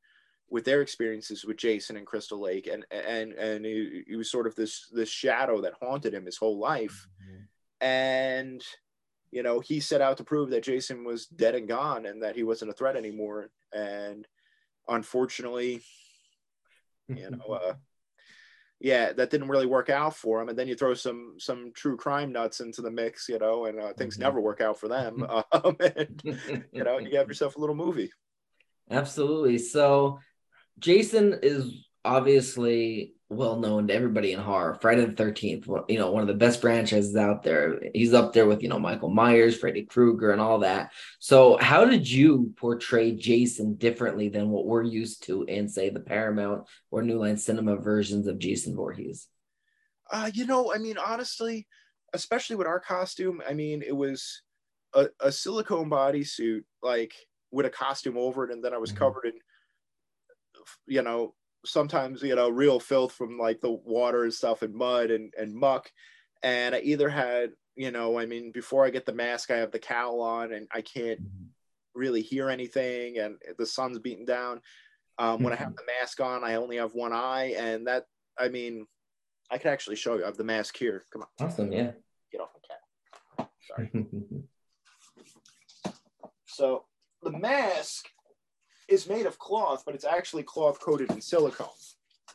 with 0.48 0.64
their 0.64 0.82
experiences 0.82 1.44
with 1.44 1.56
Jason 1.56 1.96
and 1.96 2.06
Crystal 2.06 2.38
Lake, 2.40 2.66
and 2.66 2.84
and 2.90 3.32
and 3.32 3.64
he, 3.64 4.04
he 4.06 4.16
was 4.16 4.30
sort 4.30 4.46
of 4.46 4.54
this 4.54 4.88
this 4.92 5.08
shadow 5.10 5.60
that 5.62 5.74
haunted 5.80 6.12
him 6.14 6.24
his 6.26 6.36
whole 6.38 6.58
life, 6.58 7.06
Mhm. 7.22 7.48
and 7.80 8.62
you 9.32 9.42
know, 9.42 9.58
he 9.60 9.80
set 9.80 10.00
out 10.00 10.18
to 10.18 10.24
prove 10.24 10.50
that 10.50 10.62
Jason 10.62 11.04
was 11.04 11.26
dead 11.26 11.54
and 11.54 11.66
gone, 11.66 12.06
and 12.06 12.22
that 12.22 12.36
he 12.36 12.44
wasn't 12.44 12.70
a 12.70 12.74
threat 12.74 12.96
anymore, 12.96 13.50
and 13.72 14.28
unfortunately, 14.88 15.82
you 17.08 17.30
know 17.30 17.52
uh, 17.52 17.74
yeah 18.80 19.12
that 19.12 19.30
didn't 19.30 19.48
really 19.48 19.66
work 19.66 19.90
out 19.90 20.16
for 20.16 20.40
him 20.40 20.48
and 20.48 20.58
then 20.58 20.66
you 20.66 20.74
throw 20.74 20.92
some 20.94 21.34
some 21.38 21.72
true 21.74 21.96
crime 21.96 22.32
nuts 22.32 22.60
into 22.60 22.82
the 22.82 22.90
mix 22.90 23.28
you 23.28 23.38
know 23.38 23.66
and 23.66 23.78
uh, 23.78 23.92
things 23.94 24.16
Mhm. 24.16 24.20
never 24.20 24.40
work 24.40 24.60
out 24.60 24.78
for 24.78 24.88
them 24.88 25.24
um, 25.52 25.76
and 25.80 26.22
you 26.72 26.82
know 26.84 26.98
you 26.98 27.16
have 27.16 27.28
yourself 27.28 27.56
a 27.56 27.60
little 27.60 27.76
movie 27.76 28.10
Absolutely. 28.90 29.58
So 29.58 30.18
Jason 30.78 31.38
is 31.42 31.86
obviously 32.04 33.14
well 33.32 33.58
known 33.58 33.88
to 33.88 33.94
everybody 33.94 34.32
in 34.32 34.40
horror. 34.40 34.78
Friday 34.80 35.04
the 35.04 35.12
Thirteenth, 35.12 35.66
you 35.88 35.98
know, 35.98 36.10
one 36.10 36.22
of 36.22 36.28
the 36.28 36.34
best 36.34 36.60
franchises 36.60 37.16
out 37.16 37.42
there. 37.42 37.80
He's 37.94 38.12
up 38.14 38.32
there 38.32 38.46
with 38.46 38.62
you 38.62 38.68
know 38.68 38.78
Michael 38.78 39.10
Myers, 39.10 39.56
Freddy 39.58 39.84
Krueger, 39.84 40.30
and 40.32 40.40
all 40.40 40.60
that. 40.60 40.92
So, 41.18 41.56
how 41.58 41.84
did 41.84 42.08
you 42.10 42.52
portray 42.56 43.12
Jason 43.12 43.74
differently 43.74 44.28
than 44.28 44.50
what 44.50 44.66
we're 44.66 44.82
used 44.82 45.24
to 45.24 45.44
in, 45.44 45.68
say, 45.68 45.90
the 45.90 46.00
Paramount 46.00 46.68
or 46.90 47.02
New 47.02 47.18
Line 47.18 47.36
Cinema 47.36 47.76
versions 47.76 48.26
of 48.26 48.38
Jason 48.38 48.76
Voorhees? 48.76 49.28
uh, 50.10 50.30
you 50.34 50.44
know 50.46 50.72
i 50.74 50.78
mean 50.78 50.98
honestly 50.98 51.66
especially 52.12 52.56
with 52.56 52.66
our 52.66 52.80
costume 52.80 53.40
i 53.48 53.54
mean 53.54 53.82
it 53.82 53.96
was 53.96 54.42
a, 54.94 55.06
a 55.20 55.32
silicone 55.32 55.88
bodysuit 55.88 56.62
like 56.82 57.14
with 57.50 57.64
a 57.66 57.70
costume 57.70 58.18
over 58.18 58.44
it 58.44 58.50
and 58.50 58.62
then 58.62 58.74
i 58.74 58.78
was 58.78 58.92
Mhm. 58.92 58.96
covered 58.96 59.24
in 59.26 59.32
you 60.86 61.02
know 61.02 61.34
sometimes 61.64 62.22
you 62.22 62.34
know 62.34 62.48
real 62.48 62.80
filth 62.80 63.12
from 63.12 63.38
like 63.38 63.60
the 63.60 63.70
water 63.70 64.24
and 64.24 64.34
stuff 64.34 64.62
and 64.62 64.74
mud 64.74 65.10
and, 65.10 65.32
and 65.38 65.54
muck. 65.54 65.90
And 66.42 66.74
i 66.74 66.80
either 66.80 67.08
had 67.08 67.50
you 67.76 67.90
know 67.90 68.18
i 68.18 68.26
mean 68.26 68.52
before 68.52 68.84
i 68.84 68.90
get 68.90 69.06
the 69.06 69.14
mask 69.14 69.50
i 69.50 69.56
have 69.56 69.70
the 69.70 69.78
cowl 69.78 70.20
on 70.20 70.52
and 70.52 70.68
i 70.72 70.82
can't 70.82 71.20
really 71.94 72.20
hear 72.20 72.50
anything 72.50 73.18
and 73.18 73.36
the 73.58 73.66
sun's 73.66 73.98
beating 73.98 74.26
down. 74.26 74.60
Um, 75.18 75.42
when 75.42 75.52
i 75.52 75.56
have 75.56 75.76
the 75.76 75.82
mask 76.00 76.20
on 76.20 76.42
i 76.42 76.54
only 76.54 76.76
have 76.76 76.94
one 76.94 77.12
eye 77.12 77.54
and 77.56 77.86
that 77.86 78.06
i 78.38 78.48
mean 78.48 78.86
i 79.50 79.58
can 79.58 79.70
actually 79.70 79.96
show 79.96 80.16
you 80.16 80.22
i 80.22 80.26
have 80.26 80.36
the 80.36 80.44
mask 80.44 80.76
here. 80.76 81.04
Come 81.12 81.22
on. 81.22 81.46
Awesome, 81.46 81.72
yeah. 81.72 81.92
get 82.32 82.40
off 82.40 82.50
my 82.54 83.46
cat. 83.46 83.50
Sorry. 83.68 84.06
So 86.52 86.84
the 87.22 87.30
mask 87.30 88.08
is 88.92 89.08
made 89.08 89.26
of 89.26 89.38
cloth 89.38 89.82
but 89.86 89.94
it's 89.94 90.04
actually 90.04 90.42
cloth 90.42 90.78
coated 90.80 91.10
in 91.10 91.20
silicone 91.20 91.66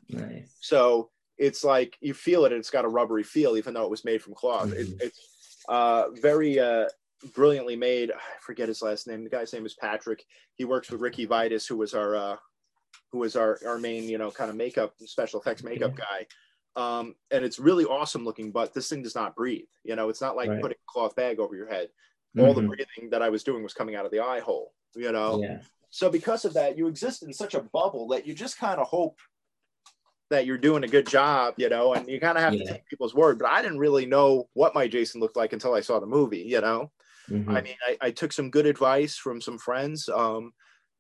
nice. 0.10 0.58
so 0.60 1.10
it's 1.38 1.64
like 1.64 1.98
you 2.02 2.14
feel 2.14 2.46
it 2.46 2.52
and 2.52 2.60
it's 2.60 2.72
got 2.72 2.84
a 2.86 2.88
rubbery 2.88 3.24
feel 3.24 3.56
even 3.58 3.74
though 3.74 3.84
it 3.84 3.90
was 3.92 4.04
made 4.04 4.22
from 4.22 4.34
cloth 4.34 4.72
it, 4.74 4.88
Mhm. 4.88 5.02
it's 5.02 5.64
uh, 5.70 6.10
very 6.22 6.60
uh, 6.60 6.86
brilliantly 7.34 7.76
made 7.76 8.12
i 8.12 8.20
forget 8.42 8.68
his 8.68 8.82
last 8.82 9.08
name 9.08 9.24
the 9.24 9.30
guy's 9.30 9.54
name 9.54 9.66
is 9.66 9.74
patrick 9.76 10.26
he 10.56 10.66
works 10.66 10.90
with 10.90 11.02
ricky 11.02 11.26
vitus 11.26 11.66
who 11.68 11.78
was 11.78 11.94
our 11.94 12.16
uh, 12.16 12.36
who 13.12 13.20
was 13.20 13.36
our, 13.36 13.60
our 13.66 13.78
main 13.78 14.04
you 14.10 14.18
know 14.18 14.32
kind 14.32 14.50
of 14.50 14.56
makeup 14.56 14.94
special 15.06 15.40
effects 15.40 15.64
makeup 15.64 15.96
guy 15.96 16.26
um, 16.76 17.16
and 17.32 17.44
it's 17.44 17.58
really 17.58 17.86
awesome 17.86 18.24
looking 18.24 18.52
but 18.52 18.74
this 18.74 18.88
thing 18.90 19.02
does 19.02 19.16
not 19.16 19.36
breathe 19.36 19.66
you 19.84 19.96
know 19.96 20.10
it's 20.10 20.22
not 20.22 20.36
like 20.36 20.50
Right. 20.50 20.62
putting 20.62 20.78
a 20.78 20.92
cloth 20.92 21.16
bag 21.16 21.40
over 21.40 21.56
your 21.56 21.68
head 21.70 21.90
all 22.40 22.54
the 22.54 22.62
Mhm. 22.62 22.68
breathing 22.68 23.10
that 23.10 23.22
i 23.24 23.30
was 23.30 23.44
doing 23.44 23.64
was 23.64 23.74
coming 23.74 23.96
out 23.96 24.06
of 24.06 24.12
the 24.12 24.20
eye 24.20 24.40
hole 24.40 24.74
you 24.96 25.12
know 25.12 25.42
Yeah. 25.42 25.60
So 25.90 26.10
because 26.10 26.46
of 26.46 26.54
that, 26.56 26.78
you 26.78 26.88
exist 26.88 27.24
in 27.24 27.34
such 27.34 27.54
a 27.56 27.62
bubble 27.64 28.08
that 28.10 28.28
you 28.28 28.34
just 28.34 28.58
kind 28.58 28.80
of 28.80 28.88
hope 28.88 29.20
that 30.30 30.46
you're 30.46 30.58
doing 30.58 30.84
a 30.84 30.88
good 30.88 31.08
job, 31.08 31.54
you 31.58 31.70
know, 31.70 31.94
and 31.94 32.10
you 32.10 32.20
kind 32.20 32.38
of 32.38 32.44
have 32.44 32.56
Yeah. 32.56 32.58
to 32.58 32.64
take 32.74 32.86
people's 32.88 33.16
word. 33.16 33.40
But 33.40 33.50
I 33.50 33.62
didn't 33.62 33.80
really 33.80 34.06
know 34.06 34.50
what 34.54 34.76
my 34.76 34.88
Jason 34.88 35.22
looked 35.22 35.38
like 35.38 35.54
until 35.54 35.74
I 35.74 35.80
saw 35.82 36.00
the 36.00 36.06
movie, 36.06 36.42
you 36.42 36.60
know. 36.60 36.92
Mhm. 37.28 37.58
I 37.58 37.62
mean, 37.62 37.76
I, 37.88 37.98
I 38.02 38.12
took 38.12 38.34
some 38.34 38.52
good 38.52 38.66
advice 38.68 39.18
from 39.18 39.42
some 39.42 39.58
friends, 39.60 40.10
um, 40.10 40.54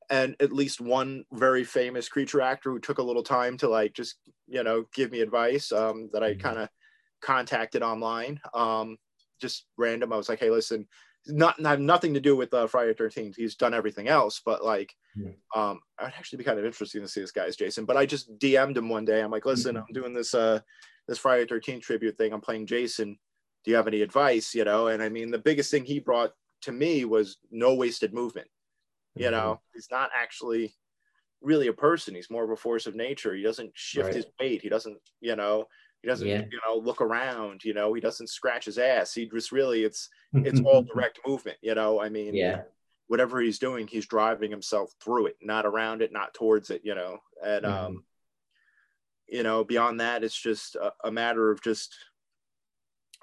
and 0.09 0.35
at 0.41 0.53
least 0.53 0.81
one 0.81 1.25
very 1.33 1.63
famous 1.65 2.09
creature 2.09 2.41
actor 2.41 2.71
who 2.71 2.79
took 2.79 2.99
a 2.99 3.03
little 3.03 3.23
time 3.23 3.57
to 3.59 3.69
like 3.69 3.93
just 3.93 4.17
you 4.47 4.63
know 4.63 4.85
give 4.93 5.11
me 5.11 5.21
advice 5.21 5.71
um, 5.71 6.09
that 6.13 6.23
I 6.23 6.35
Mhm. 6.35 6.35
kind 6.35 6.59
of 6.59 6.69
contacted 7.21 7.83
online, 7.83 8.41
um, 8.53 8.97
just 9.41 9.67
random. 9.77 10.13
I 10.13 10.17
was 10.17 10.29
like, 10.29 10.39
hey, 10.39 10.51
listen, 10.51 10.87
not 11.29 11.59
have 11.61 11.79
nothing 11.79 12.13
to 12.13 12.19
do 12.19 12.35
with 12.35 12.53
uh, 12.53 12.67
Friday 12.67 12.93
Thirteenth. 12.93 13.35
He's 13.35 13.55
done 13.55 13.73
everything 13.73 14.07
else, 14.07 14.41
but 14.43 14.63
like, 14.63 14.95
Yeah. 15.15 15.31
um, 15.55 15.79
I'd 15.99 16.13
actually 16.17 16.37
be 16.37 16.43
kind 16.43 16.59
of 16.59 16.65
interesting 16.65 17.01
to 17.01 17.07
see 17.07 17.21
this 17.21 17.31
guy's 17.31 17.55
Jason. 17.55 17.85
But 17.85 17.97
I 17.97 18.05
just 18.05 18.37
DM'd 18.39 18.77
him 18.77 18.89
one 18.89 19.05
day. 19.05 19.21
I'm 19.21 19.31
like, 19.31 19.45
listen, 19.45 19.75
Mhm. 19.75 19.83
I'm 19.87 19.93
doing 19.93 20.13
this 20.13 20.33
uh 20.33 20.61
this 21.07 21.17
Friday 21.19 21.45
Thirteenth 21.47 21.83
tribute 21.83 22.17
thing. 22.17 22.33
I'm 22.33 22.41
playing 22.41 22.65
Jason. 22.67 23.17
Do 23.63 23.71
you 23.71 23.77
have 23.77 23.87
any 23.87 24.01
advice? 24.01 24.53
You 24.55 24.65
know, 24.65 24.87
and 24.87 25.01
I 25.03 25.09
mean, 25.09 25.31
the 25.31 25.37
biggest 25.37 25.71
thing 25.71 25.85
he 25.85 25.99
brought 25.99 26.33
to 26.61 26.71
me 26.71 27.05
was 27.05 27.37
no 27.51 27.75
wasted 27.75 28.13
movement. 28.13 28.49
You 29.15 29.27
Mhm. 29.27 29.31
know, 29.31 29.61
he's 29.73 29.89
not 29.91 30.09
actually 30.13 30.75
really 31.41 31.67
a 31.67 31.73
person. 31.73 32.15
He's 32.15 32.29
more 32.31 32.43
of 32.43 32.49
a 32.49 32.55
force 32.55 32.87
of 32.87 32.95
nature. 32.95 33.33
He 33.35 33.43
doesn't 33.43 33.71
shift 33.77 34.07
Right. 34.07 34.15
his 34.15 34.25
weight. 34.39 34.61
He 34.61 34.69
doesn't, 34.69 34.99
you 35.21 35.35
know, 35.35 35.67
he 36.01 36.07
doesn't, 36.07 36.27
Yeah. 36.27 36.43
you 36.51 36.59
know, 36.65 36.77
look 36.77 37.01
around. 37.01 37.63
You 37.63 37.73
know, 37.73 37.93
he 37.93 38.01
doesn't 38.01 38.27
scratch 38.29 38.65
his 38.65 38.77
ass. 38.77 39.13
He 39.13 39.25
just 39.25 39.51
really, 39.51 39.83
it's 39.83 40.09
it's 40.33 40.59
all 40.61 40.83
direct 40.93 41.19
movement. 41.25 41.57
You 41.61 41.75
know, 41.75 41.99
I 42.01 42.09
mean, 42.09 42.35
Yeah. 42.35 42.61
whatever 43.07 43.39
he's 43.41 43.59
doing, 43.59 43.87
he's 43.87 44.05
driving 44.05 44.51
himself 44.51 44.93
through 45.01 45.27
it, 45.27 45.37
not 45.41 45.65
around 45.65 46.01
it, 46.01 46.11
not 46.11 46.33
towards 46.33 46.69
it. 46.69 46.81
You 46.83 46.95
know, 46.95 47.19
and 47.43 47.65
Mhm. 47.65 47.85
um, 47.85 48.03
you 49.27 49.43
know, 49.43 49.63
beyond 49.63 49.99
that, 49.99 50.23
it's 50.23 50.39
just 50.39 50.75
a, 50.75 50.93
a 51.03 51.11
matter 51.11 51.51
of 51.51 51.61
just 51.61 51.93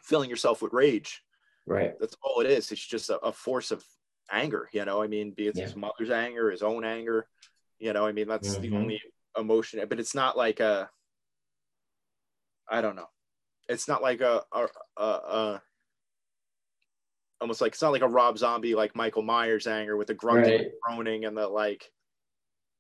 filling 0.03 0.29
yourself 0.29 0.61
with 0.61 0.73
rage 0.73 1.23
Right. 1.67 1.99
that's 1.99 2.15
all 2.23 2.41
it 2.41 2.47
is. 2.51 2.71
It's 2.73 2.87
just 2.87 3.09
a, 3.09 3.19
a 3.21 3.33
force 3.33 3.71
of 3.71 3.83
anger, 4.31 4.69
you 4.73 4.85
know. 4.85 5.03
I 5.03 5.07
mean, 5.07 5.31
be 5.31 5.47
it 5.49 5.57
his 5.57 5.75
mother's 5.75 6.11
anger, 6.11 6.51
his 6.51 6.63
own 6.63 6.85
anger, 6.85 7.27
you 7.79 7.95
know. 7.95 8.05
I 8.07 8.13
mean, 8.13 8.29
that's 8.29 8.59
the 8.59 8.69
Mhm. 8.69 8.83
only 8.83 9.01
emotion, 9.39 9.83
but 9.89 9.99
it's 9.99 10.15
not 10.15 10.37
like 10.37 10.61
a, 10.61 10.91
I 12.69 12.81
don't 12.81 12.97
know, 12.97 13.11
it's 13.69 13.89
not 13.89 14.03
like 14.03 14.21
a 14.23 14.45
a 14.53 14.69
a, 14.99 15.03
a, 15.05 15.63
almost 17.41 17.61
like 17.61 17.73
it's 17.73 17.83
not 17.83 17.93
like 17.93 18.03
a 18.03 18.09
Rob 18.09 18.39
Zombie 18.39 18.75
like 18.75 18.97
Michael 18.97 19.23
Myers 19.23 19.67
anger 19.67 19.97
with 19.97 20.09
the 20.09 20.15
grunting, 20.15 20.55
Right. 20.55 20.61
and 20.61 20.97
groaning, 20.97 21.25
and 21.25 21.37
the 21.37 21.49
like. 21.49 21.91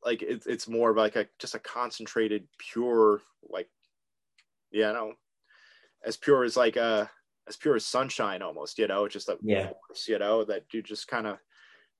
Like 0.04 0.22
it's 0.22 0.46
it's 0.46 0.68
more 0.68 0.90
of 0.90 0.96
like 0.98 1.16
a 1.16 1.28
just 1.38 1.54
a 1.54 1.58
concentrated, 1.58 2.48
pure 2.58 3.22
like, 3.42 3.70
yeah, 4.70 4.92
know, 4.92 5.14
as 6.04 6.16
pure 6.16 6.44
as 6.44 6.56
like 6.56 6.76
uh 6.76 7.06
as 7.48 7.56
pure 7.56 7.76
as 7.76 7.86
sunshine 7.86 8.42
almost, 8.42 8.78
you 8.78 8.88
know, 8.88 9.08
just 9.08 9.28
a 9.28 9.40
Yeah. 9.40 9.74
force, 9.88 10.08
you 10.08 10.18
know, 10.18 10.44
that 10.44 10.66
you 10.74 10.82
just 10.82 11.08
kind 11.08 11.26
of 11.26 11.38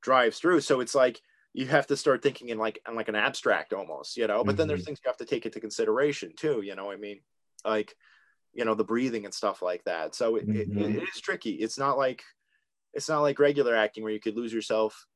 drives 0.03 0.41
through. 0.41 0.61
So 0.63 0.81
it's 0.81 0.95
like 0.95 1.23
you 1.55 1.67
have 1.69 1.87
to 1.89 1.97
start 1.99 2.23
thinking 2.23 2.51
in 2.51 2.59
like 2.59 2.81
in 2.89 2.95
like 2.97 3.09
an 3.09 3.17
abstract 3.17 3.73
almost, 3.75 4.17
you 4.19 4.27
know. 4.29 4.45
But 4.45 4.57
then 4.59 4.69
there's 4.69 4.83
Mhm. 4.83 4.87
things 4.87 5.01
you 5.05 5.09
have 5.11 5.19
to 5.19 5.27
take 5.27 5.47
into 5.47 5.61
consideration 5.61 6.35
too, 6.37 6.63
you 6.63 6.77
know. 6.77 6.91
I 6.93 6.97
mean, 6.97 7.23
like 7.65 7.95
you 8.53 8.65
know 8.65 8.75
the 8.75 8.85
breathing 8.85 9.25
and 9.25 9.35
stuff 9.35 9.63
like 9.63 9.83
that. 9.85 10.15
So 10.15 10.37
it, 10.37 10.49
it, 10.49 10.69
Mhm. 10.71 10.95
it 10.97 11.03
is 11.03 11.21
tricky. 11.21 11.53
It's 11.55 11.79
not 11.79 11.99
like 11.99 12.23
it's 12.93 13.09
not 13.09 13.23
like 13.23 13.39
regular 13.39 13.75
acting 13.75 14.05
where 14.05 14.13
you 14.13 14.21
could 14.21 14.37
lose 14.37 14.53
yourself 14.53 15.07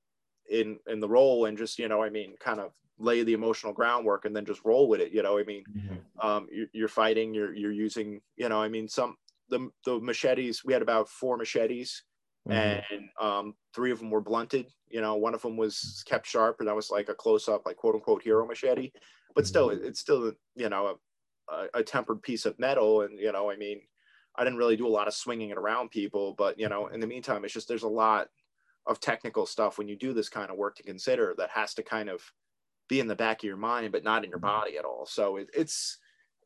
in 0.50 0.78
in 0.86 0.98
the 1.00 1.08
role 1.08 1.44
and 1.44 1.56
just 1.58 1.78
you 1.78 1.88
know 1.88 2.02
I 2.02 2.10
mean 2.10 2.34
kind 2.40 2.58
of 2.60 2.72
lay 2.98 3.22
the 3.22 3.34
emotional 3.34 3.72
groundwork 3.72 4.24
and 4.24 4.34
then 4.34 4.44
just 4.44 4.64
roll 4.64 4.88
with 4.88 5.00
it. 5.00 5.12
You 5.12 5.22
know 5.22 5.38
I 5.38 5.44
mean 5.44 5.64
Mhm. 5.76 6.24
um, 6.24 6.48
you're, 6.50 6.66
you're 6.72 6.88
fighting, 6.88 7.32
you're 7.32 7.54
you're 7.54 7.70
using, 7.70 8.20
you 8.36 8.48
know, 8.48 8.60
I 8.60 8.68
mean, 8.68 8.88
some 8.88 9.16
the 9.50 9.70
the 9.84 10.00
machetes. 10.00 10.64
We 10.64 10.72
had 10.72 10.82
about 10.82 11.08
four 11.08 11.36
machetes, 11.36 12.02
Mhm. 12.48 12.82
and 12.90 13.08
um, 13.20 13.54
three 13.72 13.92
of 13.92 14.00
them 14.00 14.10
were 14.10 14.20
blunted. 14.20 14.66
You 14.88 15.00
know, 15.00 15.14
one 15.14 15.34
of 15.34 15.42
them 15.42 15.56
was 15.56 16.02
kept 16.08 16.26
sharp, 16.26 16.56
and 16.58 16.66
that 16.68 16.74
was 16.74 16.90
like 16.90 17.08
a 17.08 17.14
close 17.14 17.48
up, 17.48 17.62
like 17.66 17.76
quote 17.76 17.94
unquote 17.94 18.22
hero 18.24 18.44
machete. 18.46 18.90
But 19.36 19.46
still, 19.46 19.70
it- 19.70 19.84
it's 19.84 20.00
still 20.00 20.32
you 20.56 20.68
know 20.68 20.98
a, 21.74 21.82
tempered 21.82 22.22
piece 22.22 22.46
of 22.46 22.58
metal, 22.58 23.02
and 23.02 23.18
you 23.18 23.32
know, 23.32 23.50
I 23.50 23.56
mean, 23.56 23.80
I 24.36 24.44
didn't 24.44 24.58
really 24.58 24.76
do 24.76 24.86
a 24.86 24.88
lot 24.88 25.08
of 25.08 25.14
swinging 25.14 25.50
it 25.50 25.58
around 25.58 25.90
people, 25.90 26.34
but 26.36 26.58
you 26.58 26.68
know, 26.68 26.88
in 26.88 27.00
the 27.00 27.06
meantime, 27.06 27.44
it's 27.44 27.54
just 27.54 27.68
there's 27.68 27.82
a 27.82 27.88
lot 27.88 28.28
of 28.86 29.00
technical 29.00 29.46
stuff 29.46 29.78
when 29.78 29.88
you 29.88 29.96
do 29.96 30.12
this 30.12 30.28
kind 30.28 30.50
of 30.50 30.56
work 30.56 30.76
to 30.76 30.82
consider 30.82 31.34
that 31.38 31.50
has 31.50 31.74
to 31.74 31.82
kind 31.82 32.08
of 32.08 32.22
be 32.88 33.00
in 33.00 33.06
the 33.06 33.14
back 33.14 33.40
of 33.40 33.44
your 33.44 33.56
mind, 33.56 33.92
but 33.92 34.04
not 34.04 34.24
in 34.24 34.30
your 34.30 34.38
body 34.38 34.78
at 34.78 34.84
all. 34.84 35.06
So 35.06 35.36
it, 35.36 35.50
it's 35.54 35.98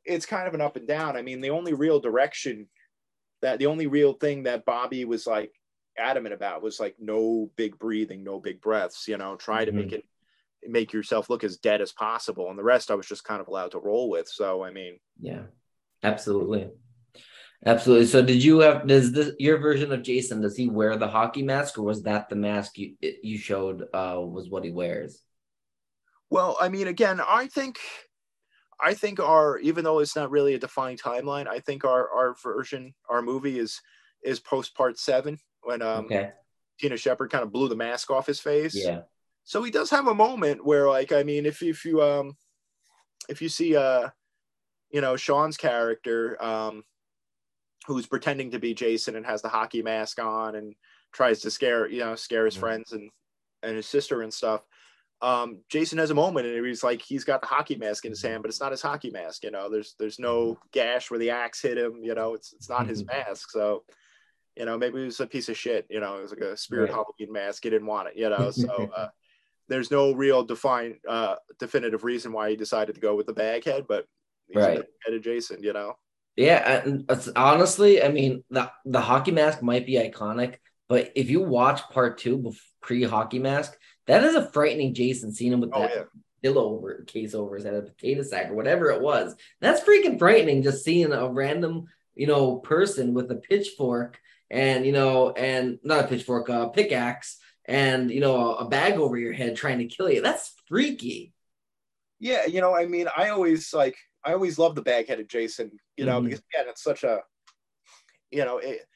it's 0.04 0.26
kind 0.26 0.48
of 0.48 0.54
an 0.54 0.60
up 0.60 0.76
and 0.76 0.88
down. 0.88 1.16
I 1.16 1.22
mean, 1.22 1.40
the 1.40 1.50
only 1.50 1.74
real 1.74 2.00
direction 2.00 2.66
that 3.40 3.58
the 3.58 3.66
only 3.66 3.86
real 3.86 4.14
thing 4.14 4.44
that 4.44 4.64
Bobby 4.64 5.04
was 5.04 5.26
like 5.26 5.52
adamant 5.98 6.34
about 6.34 6.62
was 6.62 6.80
like 6.80 6.96
no 6.98 7.50
big 7.56 7.78
breathing, 7.78 8.24
no 8.24 8.40
big 8.40 8.60
breaths, 8.60 9.06
you 9.06 9.16
know, 9.18 9.36
try 9.36 9.64
to 9.64 9.72
make 9.72 9.88
mm-hmm. 9.88 9.96
it 9.96 10.04
make 10.66 10.92
yourself 10.92 11.28
look 11.30 11.44
as 11.44 11.56
dead 11.58 11.80
as 11.80 11.92
possible. 11.92 12.50
And 12.50 12.58
the 12.58 12.62
rest 12.64 12.90
I 12.90 12.94
was 12.94 13.06
just 13.06 13.24
kind 13.24 13.40
of 13.40 13.48
allowed 13.48 13.72
to 13.72 13.78
roll 13.78 14.10
with. 14.10 14.28
So 14.28 14.62
I 14.64 14.70
mean, 14.70 14.98
Yeah, 15.20 15.42
absolutely. 16.02 16.70
Absolutely. 17.64 18.06
So 18.06 18.22
did 18.22 18.42
you 18.42 18.60
have 18.60 18.86
does 18.86 19.12
this 19.12 19.32
your 19.38 19.58
version 19.58 19.92
of 19.92 20.02
Jason, 20.02 20.40
does 20.40 20.56
he 20.56 20.68
wear 20.68 20.96
the 20.96 21.08
hockey 21.08 21.42
mask 21.42 21.78
or 21.78 21.82
was 21.82 22.02
that 22.02 22.28
the 22.28 22.36
mask 22.36 22.76
you 22.78 22.96
you 23.00 23.38
showed 23.38 23.82
uh 23.94 24.18
was 24.20 24.48
what 24.50 24.64
he 24.64 24.70
wears? 24.70 25.22
well, 26.30 26.56
I 26.60 26.68
mean, 26.68 26.88
again, 26.88 27.20
I 27.20 27.46
think 27.46 27.78
I 28.80 28.94
think 28.94 29.20
our 29.20 29.58
even 29.58 29.84
though 29.84 30.00
it's 30.00 30.16
not 30.16 30.30
really 30.30 30.54
a 30.54 30.58
defined 30.58 31.00
timeline, 31.00 31.46
I 31.46 31.60
think 31.60 31.84
our 31.84 32.10
our 32.10 32.34
version, 32.42 32.94
our 33.08 33.22
movie 33.22 33.58
is 33.58 33.80
is 34.24 34.40
post 34.40 34.74
part 34.74 34.98
seven 34.98 35.38
when 35.62 35.82
um 35.82 36.06
Okay. 36.06 36.30
Tina 36.80 36.96
Shepard 36.96 37.30
kind 37.30 37.44
of 37.44 37.52
blew 37.52 37.68
the 37.68 37.76
mask 37.76 38.10
off 38.10 38.26
his 38.26 38.40
face. 38.40 38.74
Yeah. 38.74 39.02
So 39.44 39.62
he 39.62 39.70
does 39.70 39.90
have 39.90 40.06
a 40.06 40.14
moment 40.14 40.64
where, 40.64 40.88
like, 40.88 41.12
I 41.12 41.22
mean, 41.22 41.46
if 41.46 41.62
if 41.62 41.84
you 41.84 42.02
um 42.02 42.36
if 43.28 43.42
you 43.42 43.48
see 43.48 43.76
uh 43.76 44.08
you 44.90 45.00
know 45.00 45.16
Sean's 45.16 45.56
character 45.56 46.42
um 46.42 46.84
who's 47.86 48.06
pretending 48.06 48.50
to 48.52 48.58
be 48.58 48.74
Jason 48.74 49.16
and 49.16 49.26
has 49.26 49.42
the 49.42 49.48
hockey 49.48 49.82
mask 49.82 50.20
on 50.20 50.54
and 50.54 50.74
tries 51.12 51.40
to 51.40 51.50
scare 51.50 51.88
you 51.88 52.00
know 52.00 52.14
scare 52.14 52.44
his 52.44 52.56
friends 52.56 52.92
and 52.92 53.10
and 53.62 53.76
his 53.76 53.86
sister 53.86 54.22
and 54.22 54.32
stuff. 54.32 54.62
Um, 55.20 55.60
Jason 55.68 55.98
has 55.98 56.10
a 56.10 56.14
moment 56.16 56.48
and 56.48 56.66
he's 56.66 56.82
like 56.82 57.00
he's 57.00 57.22
got 57.24 57.40
the 57.40 57.46
hockey 57.46 57.76
mask 57.76 58.04
in 58.04 58.10
his 58.10 58.22
hand, 58.22 58.42
but 58.42 58.48
it's 58.48 58.60
not 58.60 58.72
his 58.72 58.82
hockey 58.82 59.10
mask. 59.10 59.44
You 59.44 59.52
know, 59.52 59.68
there's 59.70 59.94
there's 59.98 60.18
no 60.18 60.58
gash 60.72 61.10
where 61.10 61.20
the 61.20 61.30
axe 61.30 61.62
hit 61.62 61.78
him. 61.78 62.00
You 62.02 62.14
know, 62.14 62.34
it's 62.34 62.52
it's 62.52 62.68
not 62.68 62.88
his 62.88 63.04
Mhm. 63.04 63.06
mask. 63.06 63.50
So, 63.52 63.84
you 64.56 64.64
know, 64.64 64.76
maybe 64.76 65.00
it 65.00 65.04
was 65.04 65.20
a 65.20 65.26
piece 65.26 65.48
of 65.48 65.56
shit. 65.56 65.86
You 65.88 66.00
know, 66.00 66.16
it 66.18 66.22
was 66.22 66.32
like 66.32 66.40
a 66.40 66.56
spirit 66.56 66.90
Right. 66.90 66.94
Halloween 66.94 67.32
mask. 67.32 67.62
He 67.62 67.70
didn't 67.70 67.86
want 67.86 68.08
it. 68.08 68.16
You 68.16 68.30
know, 68.30 68.50
so 68.50 68.90
uh, 68.96 69.08
there's 69.72 69.90
no 69.90 70.12
real 70.12 70.44
defined 70.44 70.96
uh, 71.08 71.36
definitive 71.58 72.04
reason 72.04 72.32
why 72.32 72.50
he 72.50 72.56
decided 72.56 72.94
to 72.94 73.00
go 73.00 73.16
with 73.16 73.26
the 73.26 73.32
bag 73.32 73.64
head, 73.64 73.86
but 73.88 74.06
he's 74.48 74.56
Right. 74.62 74.78
a 74.80 74.84
headed 75.04 75.24
Jason. 75.24 75.62
You 75.62 75.72
know. 75.72 75.94
Yeah, 76.36 76.82
and 76.84 77.04
it's, 77.10 77.28
honestly, 77.36 78.02
I 78.02 78.08
mean, 78.08 78.44
the 78.50 78.70
the 78.84 79.00
hockey 79.00 79.32
mask 79.32 79.62
might 79.62 79.86
be 79.86 79.94
iconic, 79.94 80.56
but 80.88 81.12
if 81.14 81.28
you 81.30 81.40
watch 81.42 81.82
part 81.90 82.18
two 82.18 82.52
pre 82.80 83.02
hockey 83.04 83.38
mask, 83.38 83.76
that 84.06 84.24
is 84.24 84.34
a 84.34 84.50
frightening 84.50 84.94
Jason. 84.94 85.32
Seeing 85.32 85.52
him 85.52 85.60
with 85.60 85.70
Oh 85.72 85.82
that 85.82 85.90
yeah. 85.94 86.02
pillow 86.42 86.64
over 86.74 87.04
case 87.06 87.34
over 87.34 87.56
his 87.56 87.64
head, 87.64 87.74
a 87.74 87.82
potato 87.82 88.22
sack 88.22 88.50
or 88.50 88.54
whatever 88.54 88.90
it 88.90 89.00
was. 89.02 89.34
That's 89.60 89.82
freaking 89.82 90.18
frightening. 90.18 90.62
Just 90.62 90.84
seeing 90.84 91.12
a 91.12 91.28
random, 91.28 91.84
you 92.14 92.26
know, 92.26 92.56
person 92.56 93.14
with 93.14 93.30
a 93.30 93.36
pitchfork 93.36 94.18
and 94.50 94.84
you 94.86 94.92
know, 94.92 95.30
and 95.32 95.78
not 95.82 96.04
a 96.04 96.08
pitchfork, 96.08 96.48
a 96.48 96.68
pickaxe, 96.68 97.38
and 97.72 98.10
you 98.10 98.20
know, 98.20 98.54
a 98.56 98.68
bag 98.68 98.94
over 98.98 99.16
your 99.16 99.32
head 99.32 99.56
trying 99.56 99.78
to 99.78 99.86
kill 99.86 100.10
you. 100.10 100.20
That's 100.20 100.54
freaky. 100.66 101.32
Yeah, 102.20 102.44
you 102.46 102.60
know, 102.60 102.76
I 102.76 102.86
mean, 102.86 103.08
I 103.16 103.30
always 103.30 103.72
like, 103.72 103.96
I 104.24 104.34
always 104.34 104.58
love 104.58 104.74
the 104.74 104.82
bag-headed 104.82 105.28
Jason, 105.28 105.72
you 105.96 106.04
know, 106.04 106.20
Mhm. 106.20 106.24
because 106.24 106.42
again, 106.52 106.66
it's 106.68 106.82
such 106.82 107.02
a, 107.02 107.20
you 108.30 108.44
know, 108.44 108.58
it, 108.58 108.86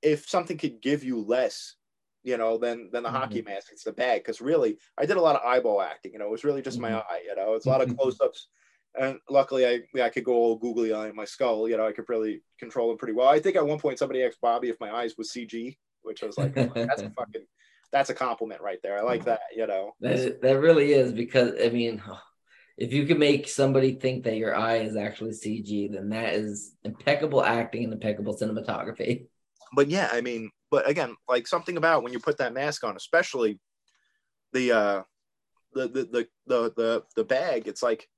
if 0.00 0.28
something 0.28 0.56
could 0.56 0.80
give 0.80 1.04
you 1.04 1.20
less, 1.20 1.74
you 2.22 2.36
know, 2.36 2.56
than 2.56 2.88
than 2.92 3.02
the 3.02 3.10
hockey 3.10 3.42
mask, 3.42 3.68
it's 3.72 3.84
the 3.84 3.92
bag. 3.92 4.22
Because 4.22 4.40
really, 4.40 4.78
I 4.96 5.06
did 5.06 5.16
a 5.16 5.20
lot 5.20 5.36
of 5.36 5.42
eyeball 5.44 5.82
acting. 5.82 6.12
You 6.12 6.18
know, 6.20 6.26
it 6.26 6.30
was 6.30 6.44
really 6.44 6.62
just 6.62 6.78
my 6.78 6.90
Mhm. 6.92 7.04
eye. 7.10 7.22
You 7.26 7.34
know, 7.36 7.54
it's 7.54 7.66
a 7.66 7.68
lot 7.68 7.82
of 7.82 7.96
close-ups, 7.96 8.48
and 8.98 9.18
luckily, 9.28 9.66
I 9.66 9.80
yeah, 9.94 10.04
I 10.04 10.10
could 10.10 10.24
go 10.24 10.34
all 10.34 10.56
googly 10.56 10.92
eye 10.94 11.08
in 11.08 11.16
my 11.16 11.24
skull. 11.26 11.68
You 11.68 11.76
know, 11.76 11.86
I 11.86 11.92
could 11.92 12.08
really 12.08 12.42
control 12.58 12.88
them 12.88 12.98
pretty 12.98 13.14
well. 13.14 13.28
I 13.28 13.40
think 13.40 13.56
at 13.56 13.66
one 13.66 13.78
point 13.80 13.98
somebody 13.98 14.22
asked 14.22 14.40
Bobby 14.40 14.68
if 14.68 14.80
my 14.80 14.90
eyes 14.92 15.16
was 15.18 15.32
CG, 15.32 15.76
which 16.02 16.22
I 16.22 16.26
was 16.26 16.38
like, 16.38 16.52
"Oh, 16.56 16.72
that's 16.88 17.02
a 17.02 17.10
fucking, 17.18 17.46
that's 17.92 18.10
a 18.10 18.14
compliment 18.14 18.60
right 18.60 18.78
there. 18.82 18.98
I 18.98 19.02
like 19.02 19.24
that. 19.24 19.40
You 19.54 19.66
know. 19.66 19.92
That, 20.00 20.40
that 20.42 20.60
really 20.60 20.92
is 20.92 21.12
because 21.12 21.52
I 21.62 21.68
mean, 21.70 22.02
if 22.78 22.92
you 22.92 23.06
can 23.06 23.18
make 23.18 23.48
somebody 23.48 23.94
think 23.94 24.24
that 24.24 24.36
your 24.36 24.54
eye 24.54 24.76
is 24.78 24.96
actually 24.96 25.32
CG, 25.32 25.92
then 25.92 26.08
that 26.10 26.34
is 26.34 26.74
impeccable 26.84 27.44
acting 27.44 27.84
and 27.84 27.92
impeccable 27.92 28.36
cinematography. 28.36 29.26
but 29.74 29.88
yeah, 29.88 30.08
I 30.12 30.20
mean, 30.20 30.50
but 30.70 30.88
again, 30.88 31.16
like 31.28 31.46
something 31.46 31.76
about 31.76 32.02
when 32.02 32.12
you 32.12 32.18
put 32.18 32.38
that 32.38 32.54
mask 32.54 32.84
on, 32.84 32.96
especially 32.96 33.58
the 34.52 34.72
uh 34.72 35.02
the 35.74 35.88
the 35.88 36.04
the 36.04 36.28
the 36.46 36.72
the, 36.76 37.02
the 37.16 37.24
bag, 37.24 37.68
it's 37.68 37.82
like 37.82 38.08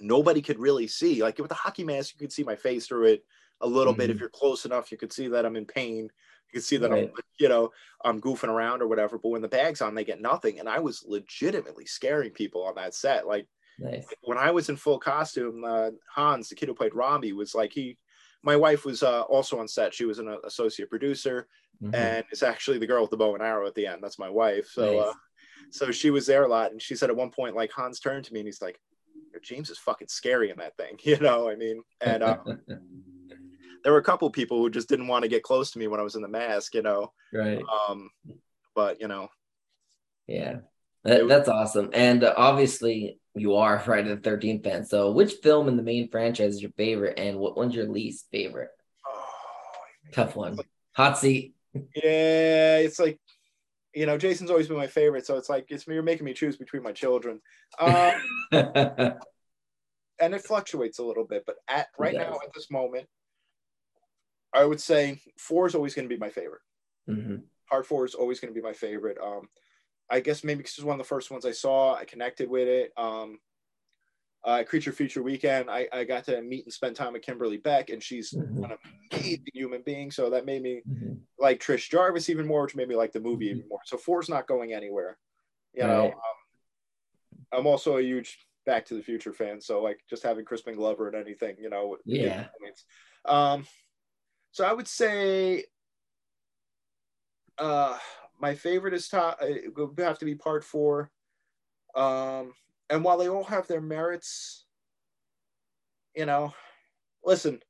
nobody 0.00 0.40
could 0.40 0.58
really 0.58 0.86
see. 0.86 1.22
Like 1.22 1.38
with 1.38 1.48
the 1.48 1.54
hockey 1.54 1.84
mask, 1.84 2.14
you 2.14 2.18
could 2.18 2.32
see 2.32 2.42
my 2.44 2.56
face 2.56 2.86
through 2.86 3.06
it 3.06 3.24
a 3.60 3.66
little 3.66 3.92
bit. 3.92 4.10
If 4.10 4.16
Mhm. 4.16 4.20
you're 4.20 4.28
close 4.30 4.64
enough, 4.64 4.90
you 4.90 4.98
could 4.98 5.12
see 5.12 5.28
that 5.28 5.44
I'm 5.44 5.56
in 5.56 5.66
pain. 5.66 6.10
You 6.52 6.58
can 6.58 6.62
see 6.62 6.76
that 6.78 6.90
Right. 6.90 7.04
I'm, 7.04 7.22
you 7.38 7.48
know, 7.48 7.70
I'm 8.04 8.20
goofing 8.20 8.48
around 8.48 8.82
or 8.82 8.88
whatever. 8.88 9.18
But 9.18 9.28
when 9.28 9.42
the 9.42 9.48
bag's 9.48 9.80
on, 9.80 9.94
they 9.94 10.04
get 10.04 10.20
nothing. 10.20 10.58
And 10.58 10.68
I 10.68 10.80
was 10.80 11.04
legitimately 11.06 11.86
scaring 11.86 12.32
people 12.32 12.64
on 12.64 12.74
that 12.74 12.92
set. 12.94 13.26
Like 13.26 13.46
Nice. 13.78 14.04
when 14.22 14.36
I 14.36 14.50
was 14.50 14.68
in 14.68 14.76
full 14.76 14.98
costume, 14.98 15.62
uh, 15.64 15.90
Hans, 16.12 16.48
the 16.48 16.56
kid 16.56 16.68
who 16.68 16.74
played 16.74 16.94
Robbie, 16.94 17.32
was 17.32 17.54
like 17.54 17.72
he. 17.72 17.96
My 18.42 18.56
wife 18.56 18.84
was 18.84 19.02
uh, 19.02 19.20
also 19.22 19.58
on 19.60 19.68
set. 19.68 19.94
She 19.94 20.06
was 20.06 20.18
an 20.18 20.34
associate 20.44 20.88
producer, 20.90 21.46
Mhm. 21.82 21.94
and 21.94 22.24
it's 22.32 22.42
actually 22.42 22.78
the 22.78 22.86
girl 22.86 23.02
with 23.02 23.10
the 23.10 23.16
bow 23.18 23.34
and 23.34 23.42
arrow 23.42 23.66
at 23.66 23.74
the 23.74 23.86
end. 23.86 24.02
That's 24.02 24.18
my 24.18 24.30
wife. 24.30 24.66
So, 24.66 24.92
Nice. 24.92 25.08
uh, 25.08 25.12
so 25.70 25.90
she 25.92 26.10
was 26.10 26.26
there 26.26 26.42
a 26.44 26.48
lot, 26.48 26.72
and 26.72 26.80
she 26.82 26.96
said 26.96 27.10
at 27.10 27.16
one 27.16 27.30
point, 27.30 27.54
like 27.54 27.70
Hans 27.70 28.00
turned 28.00 28.24
to 28.24 28.32
me 28.32 28.40
and 28.40 28.48
he's 28.48 28.62
like, 28.62 28.80
"James 29.42 29.68
is 29.70 29.78
fucking 29.78 30.08
scary 30.08 30.48
in 30.50 30.56
that 30.58 30.76
thing," 30.78 30.98
you 31.04 31.18
know. 31.18 31.48
I 31.50 31.54
mean, 31.54 31.82
and 32.00 32.22
uh, 32.22 32.38
there 33.82 33.92
were 33.92 33.98
a 33.98 34.04
couple 34.04 34.28
people 34.30 34.58
who 34.58 34.70
just 34.70 34.88
didn't 34.88 35.08
want 35.08 35.22
to 35.22 35.28
get 35.28 35.42
close 35.42 35.70
to 35.72 35.78
me 35.78 35.86
when 35.86 36.00
I 36.00 36.02
was 36.02 36.14
in 36.14 36.22
the 36.22 36.28
mask, 36.28 36.74
you 36.74 36.82
know. 36.82 37.12
right. 37.32 37.62
Um, 37.88 38.10
but 38.74 39.00
you 39.00 39.08
know, 39.08 39.28
Yeah. 40.26 40.58
That, 41.04 41.28
that's 41.28 41.48
awesome. 41.48 41.90
And 41.94 42.24
uh, 42.24 42.34
obviously, 42.36 43.18
you 43.34 43.56
are 43.56 43.76
a 43.80 43.80
Friday 43.80 44.14
the 44.14 44.16
13th 44.16 44.64
fan. 44.64 44.84
So, 44.84 45.12
which 45.12 45.34
film 45.42 45.68
in 45.68 45.76
the 45.76 45.82
main 45.82 46.10
franchise 46.10 46.54
is 46.54 46.62
your 46.62 46.72
favorite, 46.72 47.18
and 47.18 47.38
what 47.38 47.56
one's 47.56 47.74
your 47.74 47.88
least 47.88 48.26
favorite? 48.30 48.70
oh, 49.06 49.26
Tough 50.12 50.36
one. 50.36 50.58
Hot 50.92 51.18
seat. 51.18 51.54
yeah, 51.74 52.78
it's 52.78 52.98
like, 52.98 53.18
you 53.94 54.06
know, 54.06 54.18
Jason's 54.18 54.50
always 54.50 54.68
been 54.68 54.76
my 54.76 54.86
favorite, 54.86 55.26
so 55.26 55.36
it's 55.36 55.48
like 55.48 55.66
it's 55.68 55.86
you're 55.86 56.02
making 56.02 56.24
me 56.24 56.34
choose 56.34 56.56
between 56.56 56.82
my 56.82 56.92
children. 56.92 57.40
Um, 57.78 58.12
and 60.20 60.34
it 60.34 60.42
fluctuates 60.42 60.98
a 60.98 61.04
little 61.04 61.24
bit, 61.24 61.44
but 61.46 61.56
at 61.68 61.88
right 61.98 62.14
now 62.14 62.34
at 62.44 62.52
this 62.54 62.70
moment, 62.70 63.08
I 64.52 64.64
would 64.64 64.80
say 64.80 65.20
four 65.38 65.66
is 65.66 65.74
always 65.74 65.94
going 65.94 66.08
to 66.08 66.14
be 66.14 66.18
my 66.18 66.30
favorite. 66.30 66.62
Mhm. 67.08 67.44
Part 67.68 67.86
four 67.86 68.04
is 68.04 68.14
always 68.14 68.40
going 68.40 68.52
to 68.52 68.60
be 68.60 68.64
my 68.64 68.72
favorite. 68.72 69.18
Um, 69.18 69.48
I 70.10 70.20
guess 70.20 70.42
maybe 70.42 70.58
because 70.58 70.72
it 70.72 70.80
was 70.80 70.86
one 70.86 70.98
of 70.98 71.06
the 71.06 71.08
first 71.08 71.30
ones 71.30 71.46
I 71.46 71.52
saw, 71.52 71.94
I 71.94 72.04
connected 72.04 72.48
with 72.50 72.66
it. 72.66 72.92
Um, 72.96 73.38
uh, 74.42 74.64
Creature 74.66 74.92
Feature 74.92 75.22
Weekend, 75.22 75.70
I, 75.70 75.86
I 75.92 76.04
got 76.04 76.24
to 76.24 76.40
meet 76.42 76.64
and 76.64 76.72
spend 76.72 76.96
time 76.96 77.12
with 77.12 77.22
Kimberly 77.22 77.58
Beck, 77.58 77.90
and 77.90 78.02
she's 78.02 78.32
Mhm. 78.32 78.64
an 78.64 78.76
amazing 79.12 79.44
human 79.52 79.82
being. 79.82 80.10
So 80.10 80.30
that 80.30 80.46
made 80.46 80.62
me 80.62 80.82
Mhm. 80.88 81.20
like 81.38 81.60
Trish 81.60 81.90
Jarvis 81.90 82.28
even 82.28 82.46
more, 82.46 82.62
which 82.62 82.74
made 82.74 82.88
me 82.88 82.96
like 82.96 83.12
the 83.12 83.20
movie 83.20 83.46
even 83.46 83.68
more. 83.68 83.80
So 83.84 83.96
four's 83.96 84.28
not 84.28 84.48
going 84.48 84.72
anywhere. 84.72 85.18
You 85.74 85.84
know, 85.84 86.04
Right. 86.04 86.12
um, 86.12 86.38
I'm 87.52 87.66
also 87.66 87.98
a 87.98 88.02
huge 88.02 88.38
Back 88.66 88.84
to 88.86 88.94
the 88.94 89.02
Future 89.02 89.32
fan, 89.32 89.60
so 89.60 89.80
like 89.82 90.00
just 90.08 90.22
having 90.22 90.44
Crispin 90.44 90.74
Glover 90.74 91.06
and 91.08 91.16
anything, 91.16 91.56
you 91.58 91.70
know. 91.70 91.88
would 91.88 92.00
give 92.06 92.20
me 92.22 92.28
Yeah. 92.28 92.48
points. 92.60 92.84
Um, 93.24 93.66
so 94.52 94.64
I 94.64 94.72
would 94.72 94.88
say, 94.88 95.64
uh, 97.58 97.98
my 98.40 98.54
favorite 98.54 98.94
is 98.94 99.08
top. 99.08 99.38
It 99.42 99.76
would 99.76 99.98
have 99.98 100.18
to 100.20 100.24
be 100.24 100.34
Part 100.34 100.64
Four. 100.64 101.10
Um, 101.94 102.54
and 102.88 103.04
while 103.04 103.18
they 103.18 103.28
all 103.28 103.44
have 103.44 103.66
their 103.66 103.80
merits, 103.80 104.64
you 106.14 106.26
know, 106.26 106.54
listen. 107.24 107.60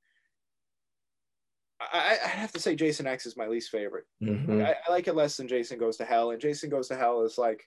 I, 1.81 2.19
I 2.23 2.29
have 2.29 2.53
to 2.53 2.61
say 2.61 2.75
Jason 2.77 3.07
X 3.07 3.25
is 3.25 3.39
my 3.39 3.47
least 3.47 3.71
favorite. 3.71 4.05
Mhm. 4.23 4.63
I, 4.63 4.77
I 4.87 4.93
like 4.93 5.09
it 5.09 5.15
less 5.15 5.39
than 5.39 5.49
Jason 5.49 5.79
Goes 5.79 5.97
to 5.97 6.05
Hell, 6.05 6.31
and 6.31 6.41
Jason 6.41 6.69
Goes 6.69 6.89
to 6.89 6.97
Hell 6.97 7.23
is 7.23 7.39
like 7.39 7.67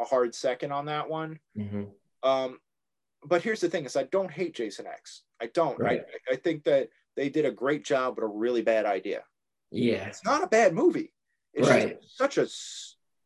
a 0.00 0.04
hard 0.04 0.32
second 0.32 0.70
on 0.70 0.86
that 0.86 1.08
one. 1.10 1.40
Mhm. 1.56 1.90
Um, 2.22 2.60
but 3.24 3.42
here's 3.42 3.60
the 3.60 3.68
thing: 3.68 3.84
is 3.84 3.96
I 3.96 4.04
don't 4.04 4.30
hate 4.30 4.54
Jason 4.54 4.86
X. 4.86 5.22
I 5.40 5.48
don't. 5.48 5.78
Right. 5.78 6.02
I, 6.30 6.34
I 6.34 6.36
think 6.36 6.62
that 6.64 6.88
they 7.18 7.28
did 7.28 7.44
a 7.44 7.50
great 7.50 7.84
job 7.84 8.14
with 8.16 8.24
a 8.24 8.28
really 8.28 8.62
bad 8.62 8.86
idea. 8.86 9.24
Yeah. 9.72 10.06
It's 10.06 10.24
not 10.24 10.42
a 10.44 10.46
bad 10.46 10.72
movie. 10.72 11.12
It's 11.52 11.68
Right. 11.68 11.98
such 12.06 12.38
a 12.38 12.46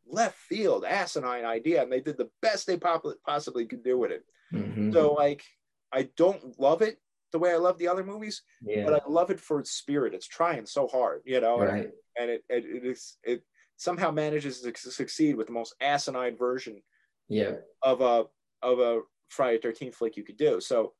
left 0.07 0.37
field, 0.37 0.83
asinine 0.83 1.45
idea, 1.45 1.83
and 1.83 1.91
they 1.91 2.01
did 2.01 2.17
the 2.17 2.29
best 2.41 2.65
they 2.67 2.77
pop- 2.77 3.05
possibly 3.25 3.65
could 3.65 3.83
do 3.83 3.97
with 3.97 4.11
it. 4.11 4.25
Mhm. 4.51 4.91
So, 4.91 5.13
like, 5.13 5.43
I 5.91 6.03
don't 6.17 6.59
love 6.59 6.81
it 6.81 6.99
the 7.31 7.39
way 7.39 7.51
I 7.51 7.57
love 7.57 7.77
the 7.77 7.87
other 7.87 8.03
movies, 8.03 8.41
yeah. 8.61 8.83
but 8.83 8.93
I 9.03 9.07
love 9.07 9.29
it 9.31 9.39
for 9.39 9.59
its 9.59 9.71
spirit. 9.71 10.13
It's 10.15 10.27
trying 10.27 10.65
so 10.65 10.87
hard, 10.87 11.21
you 11.25 11.39
know. 11.39 11.61
and 11.61 11.69
right. 11.71 11.91
and 12.17 12.29
it 12.31 12.43
it, 12.49 12.65
it 12.65 12.85
is 12.85 13.17
it 13.23 13.43
somehow 13.77 14.09
manages 14.11 14.61
to 14.61 14.73
succeed 14.91 15.35
with 15.35 15.47
the 15.47 15.53
most 15.53 15.75
asinine 15.81 16.35
version 16.37 16.81
Yeah. 17.27 17.57
of 17.81 18.01
a 18.01 18.25
of 18.61 18.79
a 18.79 19.01
Friday 19.29 19.59
Thirteenth 19.59 19.95
flick 19.95 20.17
you 20.17 20.23
could 20.23 20.37
do. 20.37 20.59
So 20.61 20.95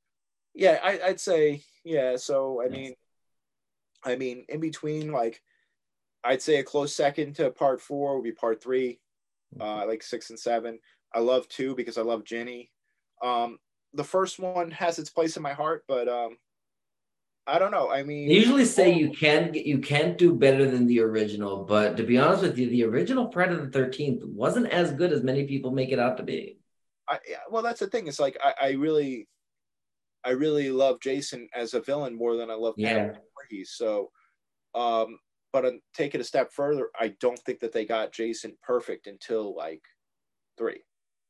yeah, 0.54 0.80
I, 0.84 1.02
I'd 1.10 1.20
say 1.20 1.64
yeah. 1.84 2.16
So 2.18 2.62
I 2.62 2.66
Yes. 2.66 2.72
mean, 2.74 2.94
I 4.04 4.16
mean, 4.16 4.46
in 4.50 4.60
between, 4.60 5.12
like 5.12 5.42
I'd 6.24 6.42
say 6.42 6.58
a 6.58 6.64
close 6.64 6.96
second 6.96 7.36
to 7.36 7.52
Part 7.52 7.82
Four 7.82 8.16
would 8.16 8.24
be 8.24 8.32
Part 8.32 8.62
Three. 8.62 9.00
Uh, 9.60 9.86
like 9.86 10.02
six 10.02 10.32
and 10.32 10.40
seven. 10.40 10.80
I 11.14 11.20
love 11.20 11.48
two 11.48 11.76
because 11.76 12.00
I 12.00 12.02
love 12.02 12.24
Ginny. 12.24 12.72
Um, 13.22 13.60
the 13.94 14.04
first 14.04 14.40
one 14.40 14.72
has 14.72 14.98
its 14.98 15.12
place 15.12 15.38
in 15.38 15.44
my 15.44 15.54
heart, 15.54 15.84
but 15.88 16.08
um, 16.08 16.38
I 17.46 17.60
don't 17.60 17.70
know. 17.72 17.92
I 17.92 18.02
mean, 18.02 18.28
They 18.28 18.34
usually 18.36 18.66
say 18.66 18.92
you 18.92 19.12
can 19.12 19.54
you 19.54 19.78
can't 19.78 20.18
do 20.18 20.34
better 20.34 20.70
than 20.70 20.88
the 20.88 21.02
original, 21.02 21.66
but 21.66 21.98
to 21.98 22.04
be 22.04 22.18
honest 22.18 22.42
with 22.42 22.58
you, 22.58 22.70
the 22.70 22.84
original 22.84 23.30
the 23.30 23.70
Thirteenth 23.72 24.24
wasn't 24.26 24.68
as 24.68 24.92
good 24.92 25.14
as 25.14 25.22
many 25.22 25.46
people 25.46 25.72
make 25.72 25.92
it 25.92 26.00
out 26.00 26.18
to 26.18 26.24
be. 26.24 26.58
I, 27.08 27.20
yeah, 27.30 27.38
well, 27.52 27.62
that's 27.62 27.82
the 27.82 27.88
thing. 27.88 28.08
It's 28.08 28.20
like 28.20 28.38
I, 28.44 28.54
I 28.60 28.72
really, 28.72 29.28
I 30.26 30.32
really 30.32 30.70
love 30.70 31.00
Jason 31.02 31.48
as 31.54 31.74
a 31.74 31.82
villain 31.82 32.16
more 32.16 32.36
than 32.38 32.50
I 32.50 32.56
love 32.56 32.76
Yeah. 32.78 33.12
Voorhees. 33.36 33.72
So, 33.76 34.12
um, 34.74 35.20
but 35.52 35.66
uh, 35.66 35.72
take 35.94 36.16
it 36.16 36.22
a 36.22 36.24
step 36.24 36.52
further, 36.52 36.90
I 37.00 37.10
don't 37.20 37.40
think 37.40 37.60
that 37.60 37.72
they 37.74 37.86
got 37.86 38.12
Jason 38.12 38.58
perfect 38.64 39.08
until 39.08 39.56
like 39.56 39.82
three, 40.58 40.82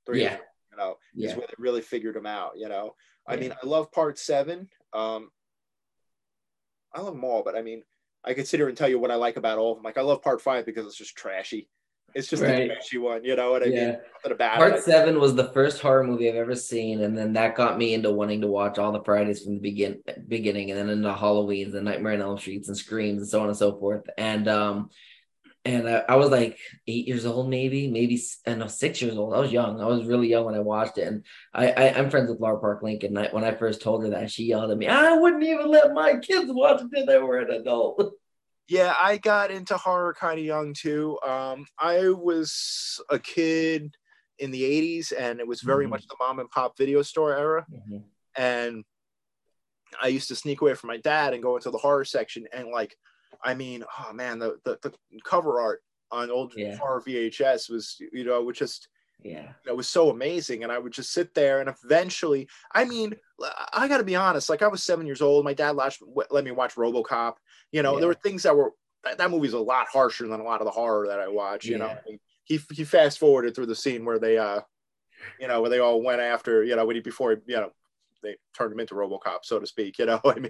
three. 0.05 0.21
Yeah. 0.21 0.37
You 0.71 0.77
know, 0.77 0.97
is 1.15 1.31
Yeah. 1.31 1.37
where 1.37 1.47
they 1.47 1.53
really 1.57 1.81
figured 1.81 2.15
him 2.15 2.25
out. 2.25 2.53
You 2.55 2.69
know, 2.69 2.95
I 3.27 3.35
mean, 3.35 3.51
I 3.51 3.65
love 3.65 3.91
part 3.91 4.17
seven. 4.17 4.69
Um, 4.93 5.29
I 6.93 7.01
love 7.01 7.13
them 7.15 7.23
all, 7.23 7.43
but 7.43 7.55
I 7.55 7.61
mean, 7.61 7.83
I 8.23 8.33
could 8.33 8.47
sit 8.47 8.59
here 8.59 8.69
and 8.69 8.77
tell 8.77 8.87
you 8.89 8.99
what 8.99 9.11
I 9.11 9.15
like 9.15 9.37
about 9.37 9.57
all 9.57 9.71
of 9.71 9.77
them. 9.77 9.83
Like, 9.83 9.97
I 9.97 10.01
love 10.01 10.21
part 10.21 10.41
five 10.41 10.65
because 10.65 10.85
it's 10.85 10.97
just 10.97 11.15
trashy. 11.15 11.69
It's 12.15 12.27
just 12.27 12.43
Right. 12.43 12.63
a 12.69 12.73
trashy 12.75 12.97
one. 12.97 13.23
You 13.23 13.35
know 13.35 13.51
what 13.51 13.63
I 13.63 13.65
mean? 13.65 13.75
Yeah. 13.75 13.95
Nothing 14.15 14.31
about 14.33 14.57
Part 14.57 14.75
it. 14.75 14.83
seven 14.83 15.19
was 15.19 15.35
the 15.35 15.49
first 15.51 15.81
horror 15.81 16.03
movie 16.03 16.29
I've 16.29 16.35
ever 16.35 16.55
seen, 16.55 17.01
and 17.01 17.17
then 17.17 17.33
that 17.33 17.55
got 17.55 17.77
me 17.77 17.93
into 17.93 18.11
wanting 18.11 18.41
to 18.41 18.47
watch 18.47 18.77
all 18.77 18.91
the 18.91 19.03
Fridays 19.03 19.43
from 19.43 19.55
the 19.55 19.59
begin 19.59 20.01
beginning, 20.27 20.69
and 20.71 20.79
then 20.79 20.89
into 20.89 21.13
Halloween's 21.13 21.73
and 21.75 21.85
Nightmare 21.85 22.13
on 22.13 22.21
Elm 22.21 22.37
Streets 22.37 22.67
and 22.67 22.77
Screams 22.77 23.21
and 23.21 23.29
so 23.29 23.41
on 23.41 23.47
and 23.47 23.57
so 23.57 23.77
forth. 23.79 24.03
And 24.17 24.47
um, 24.47 24.89
and 25.65 25.87
I, 25.87 26.03
I 26.09 26.15
was 26.17 26.29
like 26.29 26.57
eight 26.87 27.07
years 27.07 27.25
old, 27.25 27.49
maybe, 27.49 27.89
maybe 27.89 28.21
I 28.45 28.53
know 28.55 28.67
six 28.67 29.01
years 29.01 29.15
old. 29.17 29.33
I 29.33 29.39
was 29.39 29.51
young. 29.51 29.79
I 29.79 29.85
was 29.85 30.05
really 30.05 30.27
young 30.27 30.43
when 30.45 30.55
I 30.55 30.59
watched 30.59 30.97
it, 30.97 31.07
and 31.07 31.25
I, 31.53 31.71
I 31.71 31.93
I'm 31.97 32.09
friends 32.09 32.29
with 32.29 32.39
Lar 32.41 32.57
Park 32.57 32.83
Lincoln. 32.83 33.15
And 33.17 33.27
I, 33.27 33.31
when 33.31 33.43
I 33.45 33.53
first 33.55 33.81
told 33.81 34.03
her 34.03 34.09
that, 34.09 34.29
she 34.29 34.43
yelled 34.43 34.71
at 34.71 34.77
me, 34.77 34.87
"I 34.87 35.13
wouldn't 35.17 35.43
even 35.43 35.67
let 35.69 35.93
my 35.93 36.17
kids 36.17 36.51
watch 36.51 36.81
it 36.81 36.89
till 36.93 37.05
they 37.05 37.17
were 37.17 37.39
an 37.39 37.51
adult." 37.51 38.13
Yeah, 38.67 38.95
I 39.01 39.17
got 39.17 39.51
into 39.51 39.75
horror 39.77 40.13
kind 40.13 40.39
of 40.39 40.45
young 40.45 40.73
too. 40.73 41.19
Um, 41.25 41.65
I 41.77 42.09
was 42.09 43.01
a 43.09 43.19
kid 43.19 43.95
in 44.39 44.51
the 44.51 44.63
80s 44.63 45.11
and 45.11 45.39
it 45.39 45.47
was 45.47 45.61
very 45.61 45.85
Mhm. 45.85 45.89
much 45.89 46.07
the 46.07 46.15
mom 46.19 46.39
and 46.39 46.49
pop 46.49 46.77
video 46.77 47.01
store 47.01 47.35
era. 47.35 47.65
And 48.35 48.83
I 50.01 50.07
used 50.07 50.27
to 50.29 50.35
sneak 50.35 50.61
away 50.61 50.73
from 50.73 50.87
my 50.87 50.97
dad 50.97 51.33
and 51.33 51.43
go 51.43 51.55
into 51.55 51.69
the 51.69 51.77
horror 51.77 52.05
section. 52.05 52.47
And 52.51 52.69
like, 52.69 52.97
I 53.43 53.53
mean, 53.53 53.83
oh 53.99 54.13
man, 54.13 54.39
the, 54.39 54.57
the, 54.63 54.79
the 54.81 54.93
cover 55.23 55.59
art 55.61 55.83
on 56.09 56.31
old 56.31 56.53
Yeah. 56.55 56.77
horror 56.77 57.01
VHS 57.01 57.69
was, 57.69 57.97
you 58.11 58.23
know, 58.23 58.41
was 58.41 58.57
just, 58.57 58.87
Yeah, 59.23 59.53
it 59.65 59.75
was 59.75 59.87
so 59.87 60.09
amazing. 60.09 60.63
And 60.63 60.71
I 60.71 60.79
would 60.79 60.93
just 60.93 61.11
sit 61.11 61.33
there 61.33 61.59
and 61.59 61.69
eventually, 61.69 62.49
I 62.73 62.85
mean, 62.85 63.13
I 63.71 63.87
got 63.87 63.97
to 63.99 64.03
be 64.03 64.15
honest, 64.15 64.49
like 64.49 64.61
I 64.61 64.67
was 64.67 64.83
seven 64.83 65.05
years 65.05 65.21
old. 65.21 65.45
My 65.45 65.53
dad 65.53 65.71
let 65.75 66.43
me 66.43 66.51
watch 66.51 66.75
Robocop. 66.75 67.35
You 67.73 67.81
know, 67.81 67.95
Yeah. 67.95 67.99
there 67.99 68.07
were 68.07 68.13
things 68.13 68.43
that 68.43 68.55
were, 68.55 68.71
that, 69.03 69.17
that 69.17 69.31
movie's 69.31 69.51
a 69.53 69.59
lot 69.59 69.87
harsher 69.91 70.27
than 70.27 70.39
a 70.39 70.43
lot 70.43 70.61
of 70.61 70.65
the 70.65 70.71
horror 70.71 71.07
that 71.07 71.19
I 71.19 71.27
watch. 71.27 71.65
You 71.65 71.77
know, 71.79 71.87
Yeah. 71.87 71.91
I 71.97 72.09
mean, 72.09 72.19
he, 72.45 72.59
he 72.71 72.83
fast 72.85 73.19
forwarded 73.19 73.55
through 73.55 73.65
the 73.65 73.75
scene 73.75 74.05
where 74.05 74.19
they, 74.19 74.37
uh, 74.37 74.61
you 75.39 75.47
know, 75.47 75.59
where 75.61 75.69
they 75.69 75.79
all 75.79 76.01
went 76.01 76.21
after, 76.21 76.63
you 76.63 76.75
know, 76.75 76.85
when 76.85 76.95
he, 76.95 77.01
before, 77.01 77.31
he, 77.31 77.37
you 77.47 77.55
know, 77.57 77.71
they 78.21 78.37
turned 78.53 78.71
him 78.71 78.79
into 78.79 78.93
Robocop, 78.95 79.39
so 79.43 79.59
to 79.59 79.65
speak. 79.65 79.97
You 79.97 80.05
know, 80.05 80.21
I 80.25 80.35
mean, 80.39 80.49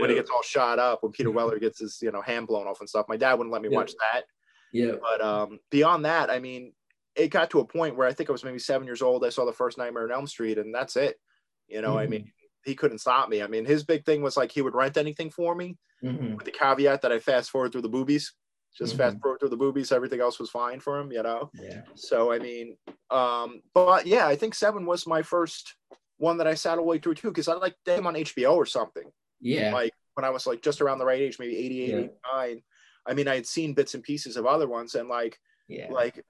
when 0.00 0.08
he 0.08 0.16
gets 0.16 0.30
all 0.30 0.42
shot 0.42 0.78
up, 0.78 1.02
when 1.02 1.12
Peter 1.12 1.30
Weller 1.32 1.58
gets 1.58 1.80
his, 1.80 1.98
you 2.00 2.12
know, 2.12 2.22
hand 2.22 2.46
blown 2.46 2.66
off 2.66 2.80
and 2.80 2.88
stuff. 2.88 3.06
My 3.08 3.16
dad 3.16 3.34
wouldn't 3.34 3.52
let 3.52 3.60
me 3.62 3.68
Yeah. 3.70 3.76
watch 3.78 3.92
that. 4.12 4.24
yeah, 4.72 4.92
But 5.00 5.20
um, 5.20 5.58
beyond 5.70 6.04
that, 6.04 6.30
I 6.30 6.38
mean, 6.38 6.72
it 7.16 7.28
got 7.28 7.50
to 7.50 7.60
a 7.60 7.64
point 7.66 7.96
where 7.96 8.06
I 8.08 8.12
think 8.14 8.30
I 8.30 8.32
was 8.32 8.44
maybe 8.44 8.58
seven 8.60 8.86
years 8.86 9.02
old. 9.02 9.24
I 9.24 9.28
saw 9.30 9.44
the 9.44 9.52
first 9.52 9.76
Nightmare 9.76 10.04
on 10.04 10.12
Elm 10.12 10.26
Street, 10.26 10.56
and 10.58 10.72
that's 10.74 10.96
it. 10.96 11.18
You 11.66 11.82
know, 11.82 11.98
I 11.98 12.06
Mhm. 12.06 12.10
mean, 12.10 12.32
he 12.64 12.74
couldn't 12.76 12.98
stop 13.00 13.28
me. 13.28 13.42
I 13.42 13.48
mean, 13.48 13.64
his 13.66 13.82
big 13.84 14.06
thing 14.06 14.22
was 14.22 14.36
like 14.36 14.52
he 14.52 14.62
would 14.62 14.74
rent 14.74 14.96
anything 14.96 15.30
for 15.30 15.54
me 15.54 15.76
Mhm. 16.02 16.36
with 16.36 16.44
the 16.44 16.50
caveat 16.50 17.02
that 17.02 17.12
I 17.12 17.18
fast 17.18 17.50
forward 17.50 17.72
through 17.72 17.82
the 17.82 17.88
boobies. 17.88 18.34
Just 18.74 18.94
Mhm. 18.94 18.98
fast 18.98 19.20
forward 19.20 19.38
through 19.40 19.50
the 19.50 19.56
boobies, 19.56 19.92
everything 19.92 20.20
else 20.20 20.38
was 20.38 20.50
fine 20.50 20.80
for 20.80 20.98
him, 20.98 21.12
you 21.12 21.22
know. 21.22 21.50
yeah, 21.54 21.82
So 21.94 22.32
I 22.32 22.38
mean, 22.38 22.76
um, 23.10 23.62
but 23.74 24.06
yeah, 24.06 24.26
I 24.26 24.34
think 24.36 24.54
seven 24.54 24.86
was 24.86 25.06
my 25.06 25.22
first 25.22 25.74
one 26.16 26.38
that 26.38 26.46
I 26.46 26.54
sat 26.54 26.78
all 26.78 26.84
the 26.84 26.90
way 26.90 26.98
through 26.98 27.14
too, 27.16 27.28
because 27.28 27.48
I 27.48 27.54
like 27.54 27.76
them 27.84 28.06
on 28.06 28.14
HBO 28.16 28.54
or 28.56 28.66
something 28.66 29.12
yeah, 29.40 29.72
like 29.72 29.92
when 30.14 30.24
I 30.24 30.30
was 30.30 30.46
like 30.46 30.62
just 30.62 30.80
around 30.80 30.98
the 30.98 31.04
right 31.04 31.20
age, 31.20 31.38
maybe 31.38 31.56
88, 31.56 31.88
Yeah. 31.90 31.96
89. 31.98 32.62
I 33.06 33.14
mean, 33.14 33.26
I 33.28 33.34
had 33.34 33.46
seen 33.46 33.74
bits 33.74 33.94
and 33.94 34.02
pieces 34.04 34.36
of 34.36 34.46
other 34.46 34.68
ones, 34.68 34.94
and 34.94 35.08
like, 35.08 35.38
yeah, 35.68 35.90
like, 35.92 36.24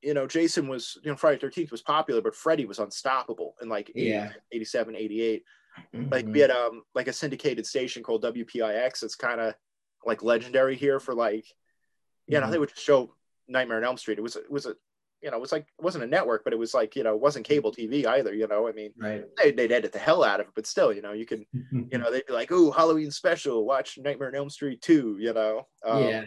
you 0.00 0.14
know, 0.14 0.26
Jason 0.26 0.66
was, 0.66 0.98
you 1.04 1.10
know, 1.10 1.16
Friday 1.16 1.38
13th 1.38 1.70
was 1.70 1.82
popular, 1.82 2.20
but 2.22 2.34
Freddy 2.34 2.64
was 2.64 2.78
unstoppable 2.78 3.54
in 3.60 3.68
like 3.68 3.92
Yeah. 3.94 4.32
87, 4.50 4.96
88. 4.96 5.44
Like, 5.92 6.26
Mhm. 6.26 6.32
we 6.32 6.40
had 6.40 6.50
um 6.50 6.82
like 6.94 7.08
a 7.08 7.12
syndicated 7.12 7.66
station 7.66 8.02
called 8.02 8.22
WPIX. 8.22 9.02
It's 9.02 9.14
kind 9.14 9.40
of 9.40 9.54
like 10.04 10.22
legendary 10.22 10.76
here 10.76 10.98
for 11.00 11.14
like, 11.14 11.46
you 12.26 12.40
know, 12.40 12.46
Mhm. 12.46 12.50
they 12.50 12.58
would 12.58 12.68
just 12.70 12.82
show 12.82 13.14
Nightmare 13.48 13.78
on 13.78 13.84
Elm 13.84 13.96
Street. 13.96 14.18
It 14.18 14.22
was, 14.22 14.36
it 14.36 14.50
was 14.50 14.66
a, 14.66 14.74
you 15.20 15.30
know, 15.30 15.36
it 15.36 15.40
was 15.40 15.52
like, 15.52 15.62
it 15.78 15.82
wasn't 15.84 16.04
a 16.04 16.06
network, 16.08 16.42
but 16.44 16.52
it 16.52 16.58
was 16.58 16.74
like, 16.74 16.96
you 16.96 17.02
know, 17.04 17.14
it 17.14 17.20
wasn't 17.20 17.46
cable 17.46 17.72
TV 17.72 18.04
either, 18.06 18.34
you 18.34 18.46
know, 18.48 18.66
I 18.68 18.72
mean, 18.72 18.92
right. 18.96 19.24
they, 19.36 19.52
they'd 19.52 19.70
edit 19.70 19.92
the 19.92 19.98
hell 19.98 20.24
out 20.24 20.40
of 20.40 20.46
it, 20.48 20.52
but 20.56 20.66
still, 20.66 20.92
you 20.92 21.02
know, 21.02 21.12
you 21.12 21.24
can, 21.26 21.46
you 21.52 21.98
know, 21.98 22.10
they'd 22.10 22.26
be 22.26 22.32
like, 22.32 22.50
"Oh, 22.50 22.70
Halloween 22.72 23.10
special, 23.10 23.64
watch 23.64 23.98
Nightmare 23.98 24.28
on 24.28 24.34
Elm 24.34 24.50
Street 24.50 24.80
2, 24.82 25.18
you 25.20 25.32
know. 25.32 25.68
Um, 25.84 26.02
yeah, 26.08 26.24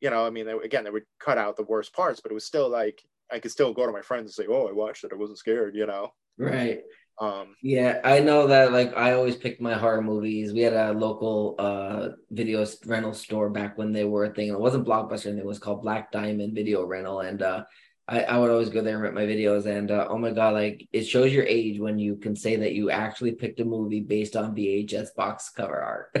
You 0.00 0.10
know, 0.10 0.26
I 0.26 0.30
mean, 0.30 0.46
they, 0.46 0.52
again, 0.52 0.84
they 0.84 0.90
would 0.90 1.06
cut 1.18 1.36
out 1.38 1.56
the 1.56 1.62
worst 1.64 1.92
parts, 1.92 2.20
but 2.20 2.30
it 2.30 2.34
was 2.34 2.44
still 2.46 2.68
like 2.68 3.02
I 3.30 3.38
could 3.40 3.50
still 3.50 3.72
go 3.74 3.84
to 3.86 3.92
my 3.92 4.02
friends 4.02 4.26
and 4.26 4.32
say, 4.46 4.50
"Oh, 4.50 4.68
I 4.68 4.72
watched 4.72 5.02
it. 5.04 5.12
I 5.12 5.16
wasn't 5.16 5.38
scared," 5.38 5.74
you 5.74 5.84
know. 5.86 6.12
right. 6.38 6.82
Um, 7.18 7.56
Yeah, 7.62 8.00
I 8.04 8.20
know 8.20 8.46
that 8.48 8.72
like 8.72 8.94
I 8.96 9.12
always 9.12 9.36
picked 9.36 9.60
my 9.60 9.72
horror 9.74 10.02
movies. 10.02 10.52
We 10.52 10.60
had 10.60 10.74
a 10.74 10.92
local 10.92 11.54
uh 11.58 12.10
video 12.30 12.66
rental 12.84 13.14
store 13.14 13.48
back 13.50 13.78
when 13.78 13.92
they 13.92 14.04
were 14.04 14.26
a 14.26 14.34
thing. 14.34 14.48
It 14.48 14.60
wasn't 14.60 14.86
Blockbuster, 14.86 15.36
it 15.38 15.44
was 15.44 15.58
called 15.58 15.82
Black 15.82 16.12
Diamond 16.12 16.54
Video 16.54 16.84
Rental. 16.84 17.20
And 17.20 17.40
uh 17.42 17.64
I, 18.08 18.22
I 18.22 18.38
would 18.38 18.50
always 18.50 18.68
go 18.68 18.82
there 18.82 18.94
and 18.94 19.02
rent 19.02 19.14
my 19.16 19.26
videos. 19.26 19.66
And 19.66 19.90
uh, 19.90 20.06
oh 20.08 20.18
my 20.18 20.30
god, 20.30 20.52
like 20.54 20.86
it 20.92 21.04
shows 21.04 21.32
your 21.32 21.44
age 21.44 21.80
when 21.80 21.98
you 21.98 22.16
can 22.16 22.36
say 22.36 22.54
that 22.56 22.72
you 22.74 22.90
actually 22.90 23.32
picked 23.32 23.58
a 23.60 23.64
movie 23.64 24.00
based 24.00 24.36
on 24.36 24.54
VHS 24.54 25.08
box 25.16 25.48
cover 25.50 25.80
art. 25.82 26.16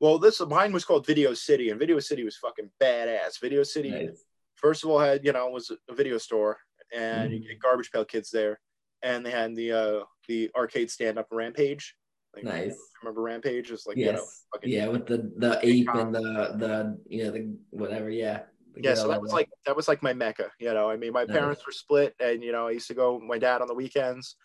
well, 0.00 0.18
this 0.18 0.40
mine 0.40 0.72
was 0.72 0.84
called 0.84 1.06
Video 1.06 1.32
City, 1.34 1.70
and 1.70 1.78
Video 1.78 1.98
City 2.00 2.22
was 2.24 2.36
fucking 2.36 2.68
badass. 2.82 3.40
Video 3.40 3.62
City, 3.62 3.90
Nice. 3.90 4.24
first 4.56 4.84
of 4.84 4.90
all, 4.90 4.98
had 4.98 5.24
you 5.24 5.32
know 5.32 5.48
was 5.48 5.70
a 5.88 5.94
video 5.94 6.18
store, 6.18 6.58
and 6.94 7.32
you 7.32 7.38
Mhm. 7.38 7.46
get 7.48 7.58
Garbage 7.60 7.90
Pail 7.90 8.04
Kids 8.04 8.30
there, 8.30 8.60
and 9.04 9.24
they 9.24 9.30
had 9.30 9.54
the 9.54 9.72
uh 9.72 10.04
the 10.26 10.50
arcade 10.56 10.90
stand 10.90 11.18
up 11.18 11.28
Rampage. 11.30 11.94
Like, 12.34 12.44
Nice. 12.44 12.76
Remember 13.02 13.22
Rampage? 13.22 13.70
It's 13.70 13.86
like 13.86 13.96
Yes. 13.96 14.08
you 14.08 14.12
know, 14.12 14.60
yeah, 14.64 14.88
with 14.88 15.06
the 15.06 15.30
the 15.36 15.60
ape 15.62 15.88
and 15.94 16.14
the 16.14 16.20
the 16.58 16.98
you 17.06 17.24
know 17.24 17.30
the 17.30 17.56
whatever. 17.70 18.10
Yeah. 18.10 18.42
Yeah. 18.76 18.94
So 18.94 19.08
that 19.08 19.20
was 19.20 19.32
like 19.32 19.48
that 19.66 19.76
was 19.76 19.86
like 19.86 20.02
my 20.02 20.12
mecca. 20.12 20.50
You 20.58 20.74
know, 20.74 20.90
I 20.90 20.96
mean, 20.96 21.12
my 21.12 21.24
Nice. 21.24 21.36
parents 21.36 21.66
were 21.66 21.72
split, 21.72 22.14
and 22.18 22.42
you 22.42 22.50
know, 22.50 22.66
I 22.66 22.72
used 22.72 22.88
to 22.88 22.94
go 22.94 23.14
with 23.14 23.22
my 23.22 23.38
dad 23.38 23.60
on 23.60 23.68
the 23.68 23.74
weekends, 23.74 24.36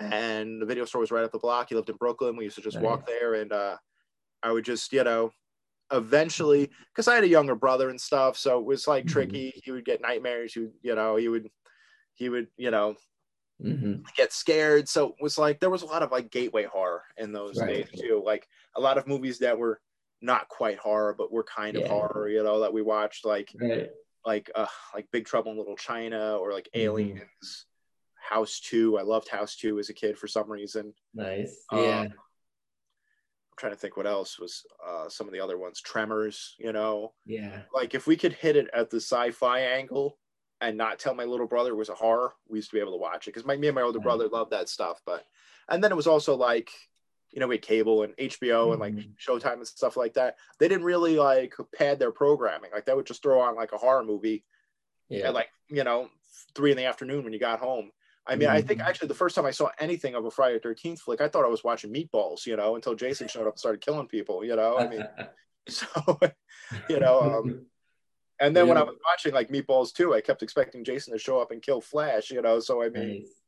and 0.00 0.60
the 0.60 0.66
video 0.66 0.84
store 0.84 1.00
was 1.00 1.10
right 1.10 1.24
up 1.24 1.32
the 1.32 1.38
block. 1.38 1.68
He 1.70 1.76
lived 1.76 1.88
in 1.88 1.96
Brooklyn. 1.96 2.36
We 2.36 2.44
used 2.44 2.56
to 2.56 2.62
just 2.62 2.80
walk 2.80 3.06
there, 3.06 3.34
and 3.34 3.52
uh, 3.52 3.76
I 4.42 4.52
would 4.52 4.64
just 4.64 4.92
you 4.92 5.04
know, 5.04 5.30
eventually, 5.92 6.68
because 6.92 7.08
I 7.08 7.14
had 7.14 7.24
a 7.24 7.28
younger 7.28 7.54
brother 7.54 7.88
and 7.88 8.00
stuff, 8.00 8.36
so 8.36 8.58
it 8.58 8.66
was 8.66 8.86
like 8.86 9.04
Mhm. 9.04 9.08
tricky. 9.08 9.62
He 9.64 9.70
would 9.70 9.84
get 9.86 10.02
nightmares. 10.02 10.54
You 10.56 10.72
you 10.82 10.94
know, 10.94 11.16
he 11.16 11.28
would 11.28 11.48
he 12.14 12.28
would 12.28 12.48
you 12.58 12.70
know 12.70 12.96
Mhm. 13.62 14.04
get 14.16 14.32
scared. 14.32 14.88
So 14.88 15.08
it 15.08 15.14
was 15.20 15.36
like 15.38 15.60
there 15.60 15.70
was 15.70 15.82
a 15.82 15.86
lot 15.86 16.02
of 16.02 16.10
like 16.10 16.30
gateway 16.30 16.64
horror 16.64 17.04
in 17.16 17.32
those 17.32 17.58
Right. 17.58 17.86
days 17.90 18.00
too. 18.00 18.22
Like 18.24 18.48
a 18.74 18.80
lot 18.80 18.96
of 18.98 19.06
movies 19.06 19.38
that 19.40 19.58
were 19.58 19.80
not 20.22 20.48
quite 20.48 20.78
horror, 20.78 21.14
but 21.16 21.32
were 21.32 21.44
kind 21.44 21.76
of 21.76 21.82
Yeah. 21.82 21.88
horror, 21.88 22.28
you 22.28 22.42
know, 22.42 22.60
that 22.60 22.72
we 22.72 22.82
watched 22.82 23.24
like 23.24 23.50
Right. 23.60 23.90
like 24.24 24.50
uh 24.54 24.66
like 24.94 25.10
Big 25.10 25.26
Trouble 25.26 25.52
in 25.52 25.58
Little 25.58 25.76
China 25.76 26.36
or 26.38 26.52
like 26.52 26.68
Mhm. 26.74 26.80
Aliens, 26.80 27.66
House 28.14 28.60
Two. 28.60 28.98
I 28.98 29.02
loved 29.02 29.28
House 29.28 29.56
Two 29.56 29.78
as 29.78 29.88
a 29.90 29.94
kid 29.94 30.18
for 30.18 30.26
some 30.28 30.50
reason. 30.50 30.94
Nice. 31.14 31.64
Um, 31.70 31.78
Yeah. 31.84 32.00
I'm 32.02 33.56
trying 33.56 33.72
to 33.72 33.78
think 33.78 33.96
what 33.96 34.06
else 34.06 34.38
was 34.38 34.64
uh 34.84 35.08
some 35.08 35.26
of 35.26 35.32
the 35.32 35.40
other 35.40 35.58
ones. 35.58 35.80
Tremors, 35.80 36.54
you 36.58 36.72
know. 36.72 37.14
yeah. 37.26 37.64
Like 37.74 37.94
if 37.94 38.06
we 38.06 38.16
could 38.16 38.32
hit 38.32 38.56
it 38.56 38.68
at 38.72 38.88
the 38.90 39.00
sci-fi 39.00 39.60
angle 39.60 40.18
and 40.60 40.76
not 40.76 40.98
tell 40.98 41.14
my 41.14 41.24
little 41.24 41.46
brother 41.46 41.70
it 41.70 41.76
was 41.76 41.88
a 41.88 41.94
horror, 41.94 42.34
we 42.48 42.58
used 42.58 42.70
to 42.70 42.76
be 42.76 42.80
able 42.80 42.92
to 42.92 42.98
watch 42.98 43.26
it 43.26 43.30
because 43.30 43.46
my 43.46 43.56
me 43.56 43.68
and 43.68 43.74
my 43.74 43.82
older 43.82 44.00
brother 44.00 44.28
loved 44.28 44.50
that 44.52 44.68
stuff. 44.68 45.00
But 45.06 45.26
and 45.68 45.82
then 45.82 45.92
it 45.92 45.96
was 45.96 46.06
also 46.06 46.36
like, 46.36 46.70
you 47.30 47.40
know, 47.40 47.46
we 47.46 47.54
had 47.56 47.62
cable 47.62 48.02
and 48.02 48.14
HBO 48.16 48.72
and 48.72 48.80
like 48.80 48.94
Mhm. 48.94 49.16
Showtime 49.16 49.54
and 49.54 49.66
stuff 49.66 49.96
like 49.96 50.14
that. 50.14 50.36
They 50.58 50.68
didn't 50.68 50.84
really 50.84 51.16
like 51.16 51.54
pad 51.74 51.98
their 51.98 52.12
programming. 52.12 52.70
Like 52.72 52.84
they 52.84 52.94
would 52.94 53.06
just 53.06 53.22
throw 53.22 53.40
on 53.40 53.56
like 53.56 53.72
a 53.72 53.78
horror 53.78 54.04
movie 54.04 54.44
Yeah. 55.08 55.28
at 55.28 55.34
like 55.34 55.48
you 55.68 55.84
know 55.84 56.10
three 56.54 56.70
in 56.70 56.76
the 56.76 56.86
afternoon 56.86 57.24
when 57.24 57.32
you 57.32 57.38
got 57.38 57.60
home. 57.60 57.92
I 58.26 58.36
mean, 58.36 58.48
I 58.48 58.60
think 58.60 58.80
Mhm. 58.80 58.86
actually 58.86 59.08
the 59.08 59.14
first 59.14 59.34
time 59.34 59.46
I 59.46 59.50
saw 59.50 59.70
anything 59.78 60.14
of 60.14 60.24
a 60.24 60.30
Friday 60.30 60.58
Thirteenth 60.58 61.00
flick, 61.00 61.20
I 61.20 61.28
thought 61.28 61.44
I 61.44 61.48
was 61.48 61.64
watching 61.64 61.92
Meatballs, 61.92 62.46
you 62.46 62.56
know, 62.56 62.76
until 62.76 62.94
Jason 62.94 63.28
showed 63.28 63.46
up 63.46 63.54
and 63.54 63.58
started 63.58 63.80
killing 63.80 64.08
people, 64.08 64.44
you 64.44 64.54
know. 64.56 64.76
I 64.78 64.86
mean, 64.88 65.08
so 65.68 65.86
you 66.88 67.00
know, 67.00 67.20
um, 67.20 67.66
and 68.40 68.56
then 68.56 68.68
when 68.68 68.76
I 68.76 68.82
was 68.82 68.96
watching 69.04 69.34
like 69.34 69.48
Meatballs 69.48 69.92
2, 69.92 70.14
I 70.14 70.20
kept 70.20 70.42
expecting 70.42 70.84
Jason 70.84 71.12
to 71.12 71.18
show 71.18 71.40
up 71.40 71.50
and 71.50 71.62
kill 71.62 71.80
Flash, 71.80 72.30
you 72.30 72.40
know. 72.40 72.60
So 72.60 72.82
I 72.82 72.88
mean, 72.88 73.20
Nice. 73.20 73.40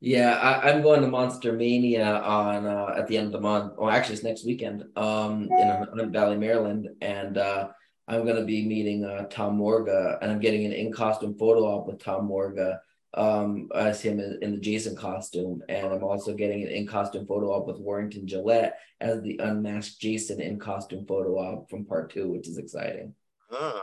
Yeah, 0.00 0.34
I, 0.34 0.70
I'm 0.70 0.82
going 0.82 1.00
to 1.00 1.08
Monster 1.08 1.52
Mania 1.52 2.20
on 2.20 2.66
uh, 2.66 2.94
at 2.96 3.08
the 3.08 3.16
end 3.16 3.26
of 3.26 3.32
the 3.32 3.40
month. 3.40 3.74
Well, 3.76 3.90
actually, 3.90 4.14
it's 4.14 4.22
next 4.22 4.46
weekend. 4.46 4.84
Um, 4.96 5.48
in 5.50 5.68
Hunt 5.68 6.12
Valley, 6.12 6.36
Maryland, 6.36 6.88
and 7.00 7.36
uh, 7.36 7.68
I'm 8.06 8.24
going 8.24 8.36
to 8.36 8.44
be 8.44 8.64
meeting 8.64 9.04
uh, 9.04 9.24
Tom 9.24 9.56
Morga, 9.56 10.18
and 10.22 10.30
I'm 10.30 10.38
getting 10.38 10.64
an 10.66 10.72
in 10.72 10.92
costume 10.92 11.36
photo 11.36 11.64
op 11.64 11.88
with 11.88 12.02
Tom 12.02 12.26
Morga. 12.26 12.80
Um, 13.14 13.70
I 13.74 13.90
see 13.90 14.10
him 14.10 14.20
in, 14.20 14.38
in 14.40 14.52
the 14.52 14.60
Jason 14.60 14.94
costume, 14.94 15.62
and 15.68 15.86
I'm 15.88 16.04
also 16.04 16.32
getting 16.34 16.62
an 16.62 16.68
in 16.68 16.86
costume 16.86 17.26
photo 17.26 17.48
op 17.50 17.66
with 17.66 17.80
Warrington 17.80 18.28
Gillette 18.28 18.78
as 19.00 19.20
the 19.22 19.38
unmasked 19.42 20.00
Jason 20.00 20.40
in 20.40 20.60
costume 20.60 21.06
photo 21.06 21.38
op 21.38 21.70
from 21.70 21.84
part 21.84 22.12
two, 22.12 22.30
which 22.30 22.46
is 22.46 22.58
exciting. 22.58 23.14
Uh, 23.50 23.80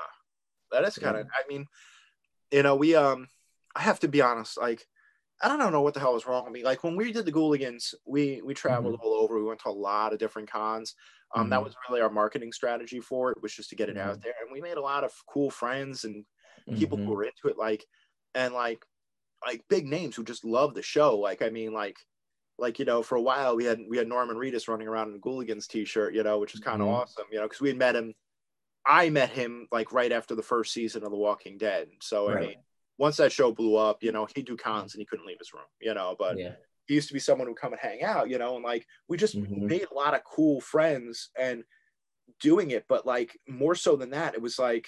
that 0.71 0.83
is 0.85 0.97
kind 0.97 1.17
of. 1.17 1.27
I 1.33 1.43
mean, 1.47 1.65
you 2.51 2.63
know, 2.63 2.75
we 2.75 2.95
um, 2.95 3.27
I 3.75 3.81
have 3.81 3.99
to 4.01 4.07
be 4.07 4.21
honest, 4.21 4.57
like. 4.57 4.85
I 5.43 5.49
don't 5.57 5.73
know 5.73 5.81
what 5.81 5.93
the 5.93 5.99
hell 5.99 6.13
was 6.13 6.25
wrong 6.25 6.45
with 6.45 6.53
me. 6.53 6.63
Like 6.63 6.83
when 6.83 6.95
we 6.95 7.11
did 7.11 7.25
the 7.25 7.31
Ghouligans, 7.31 7.93
we 8.05 8.41
we 8.41 8.53
traveled 8.53 8.99
all 9.01 9.13
over. 9.15 9.35
We 9.37 9.43
went 9.43 9.59
to 9.61 9.69
a 9.69 9.71
lot 9.71 10.13
of 10.13 10.19
different 10.19 10.49
cons. 10.49 10.95
Um, 11.35 11.49
that 11.49 11.61
Mhm. 11.61 11.65
was 11.65 11.75
really 11.89 12.01
our 12.01 12.09
marketing 12.09 12.53
strategy 12.53 13.01
for 13.01 13.31
it 13.31 13.41
was 13.41 13.53
just 13.53 13.69
to 13.71 13.75
get 13.75 13.89
it 13.89 13.97
out 13.97 14.15
Mhm. 14.17 14.23
there, 14.23 14.33
and 14.41 14.51
we 14.51 14.61
made 14.61 14.77
a 14.77 14.81
lot 14.81 15.03
of 15.03 15.13
cool 15.27 15.51
friends 15.51 16.05
and 16.05 16.25
people 16.77 16.97
who 16.97 17.11
were 17.11 17.23
into 17.25 17.49
it 17.49 17.57
like 17.57 17.85
and 18.33 18.53
like 18.53 18.85
like 19.45 19.61
big 19.69 19.87
names 19.87 20.15
who 20.15 20.23
just 20.23 20.45
love 20.45 20.73
the 20.73 20.81
show 20.81 21.17
like 21.17 21.41
i 21.41 21.49
mean 21.49 21.73
like 21.73 21.97
like 22.57 22.79
you 22.79 22.85
know 22.85 23.03
for 23.03 23.15
a 23.15 23.21
while 23.21 23.55
we 23.55 23.65
had 23.65 23.79
we 23.89 23.97
had 23.97 24.07
norman 24.07 24.37
reedus 24.37 24.67
running 24.67 24.87
around 24.87 25.09
in 25.09 25.15
a 25.15 25.19
ghouligans 25.19 25.67
t-shirt 25.67 26.13
you 26.13 26.23
know 26.23 26.39
which 26.39 26.53
was 26.53 26.61
kind 26.61 26.81
of 26.81 26.87
Mhm. 26.87 26.93
awesome 26.93 27.25
you 27.31 27.37
know 27.37 27.43
because 27.43 27.61
we 27.61 27.69
had 27.69 27.77
met 27.77 27.95
him 27.95 28.13
i 28.85 29.09
met 29.09 29.29
him 29.29 29.67
like 29.71 29.91
right 29.91 30.11
after 30.11 30.35
the 30.35 30.43
first 30.43 30.73
season 30.73 31.03
of 31.03 31.11
the 31.11 31.17
walking 31.17 31.57
dead 31.57 31.87
so 32.01 32.29
i 32.29 32.39
mean 32.39 32.55
once 32.97 33.17
that 33.17 33.31
show 33.31 33.51
blew 33.51 33.75
up 33.75 34.03
you 34.03 34.11
know 34.11 34.27
he'd 34.35 34.45
do 34.45 34.55
cons 34.55 34.93
and 34.93 35.01
he 35.01 35.05
couldn't 35.05 35.25
leave 35.25 35.39
his 35.39 35.53
room 35.53 35.63
you 35.81 35.93
know 35.93 36.15
but 36.17 36.37
yeah. 36.37 36.51
he 36.87 36.93
used 36.93 37.07
to 37.07 37.13
be 37.13 37.19
someone 37.19 37.47
who'd 37.47 37.57
come 37.57 37.73
and 37.73 37.81
hang 37.81 38.03
out, 38.03 38.29
you 38.29 38.37
know, 38.37 38.55
and 38.55 38.63
like 38.63 38.85
we 39.07 39.17
just 39.17 39.35
Mhm. 39.35 39.67
made 39.67 39.87
a 39.89 39.93
lot 39.93 40.13
of 40.13 40.23
cool 40.23 40.61
friends 40.61 41.31
and 41.35 41.63
doing 42.39 42.71
it. 42.71 42.85
But 42.87 43.05
like 43.05 43.39
more 43.47 43.75
so 43.75 43.95
than 43.95 44.11
that, 44.11 44.35
it 44.35 44.41
was 44.41 44.59
like 44.59 44.87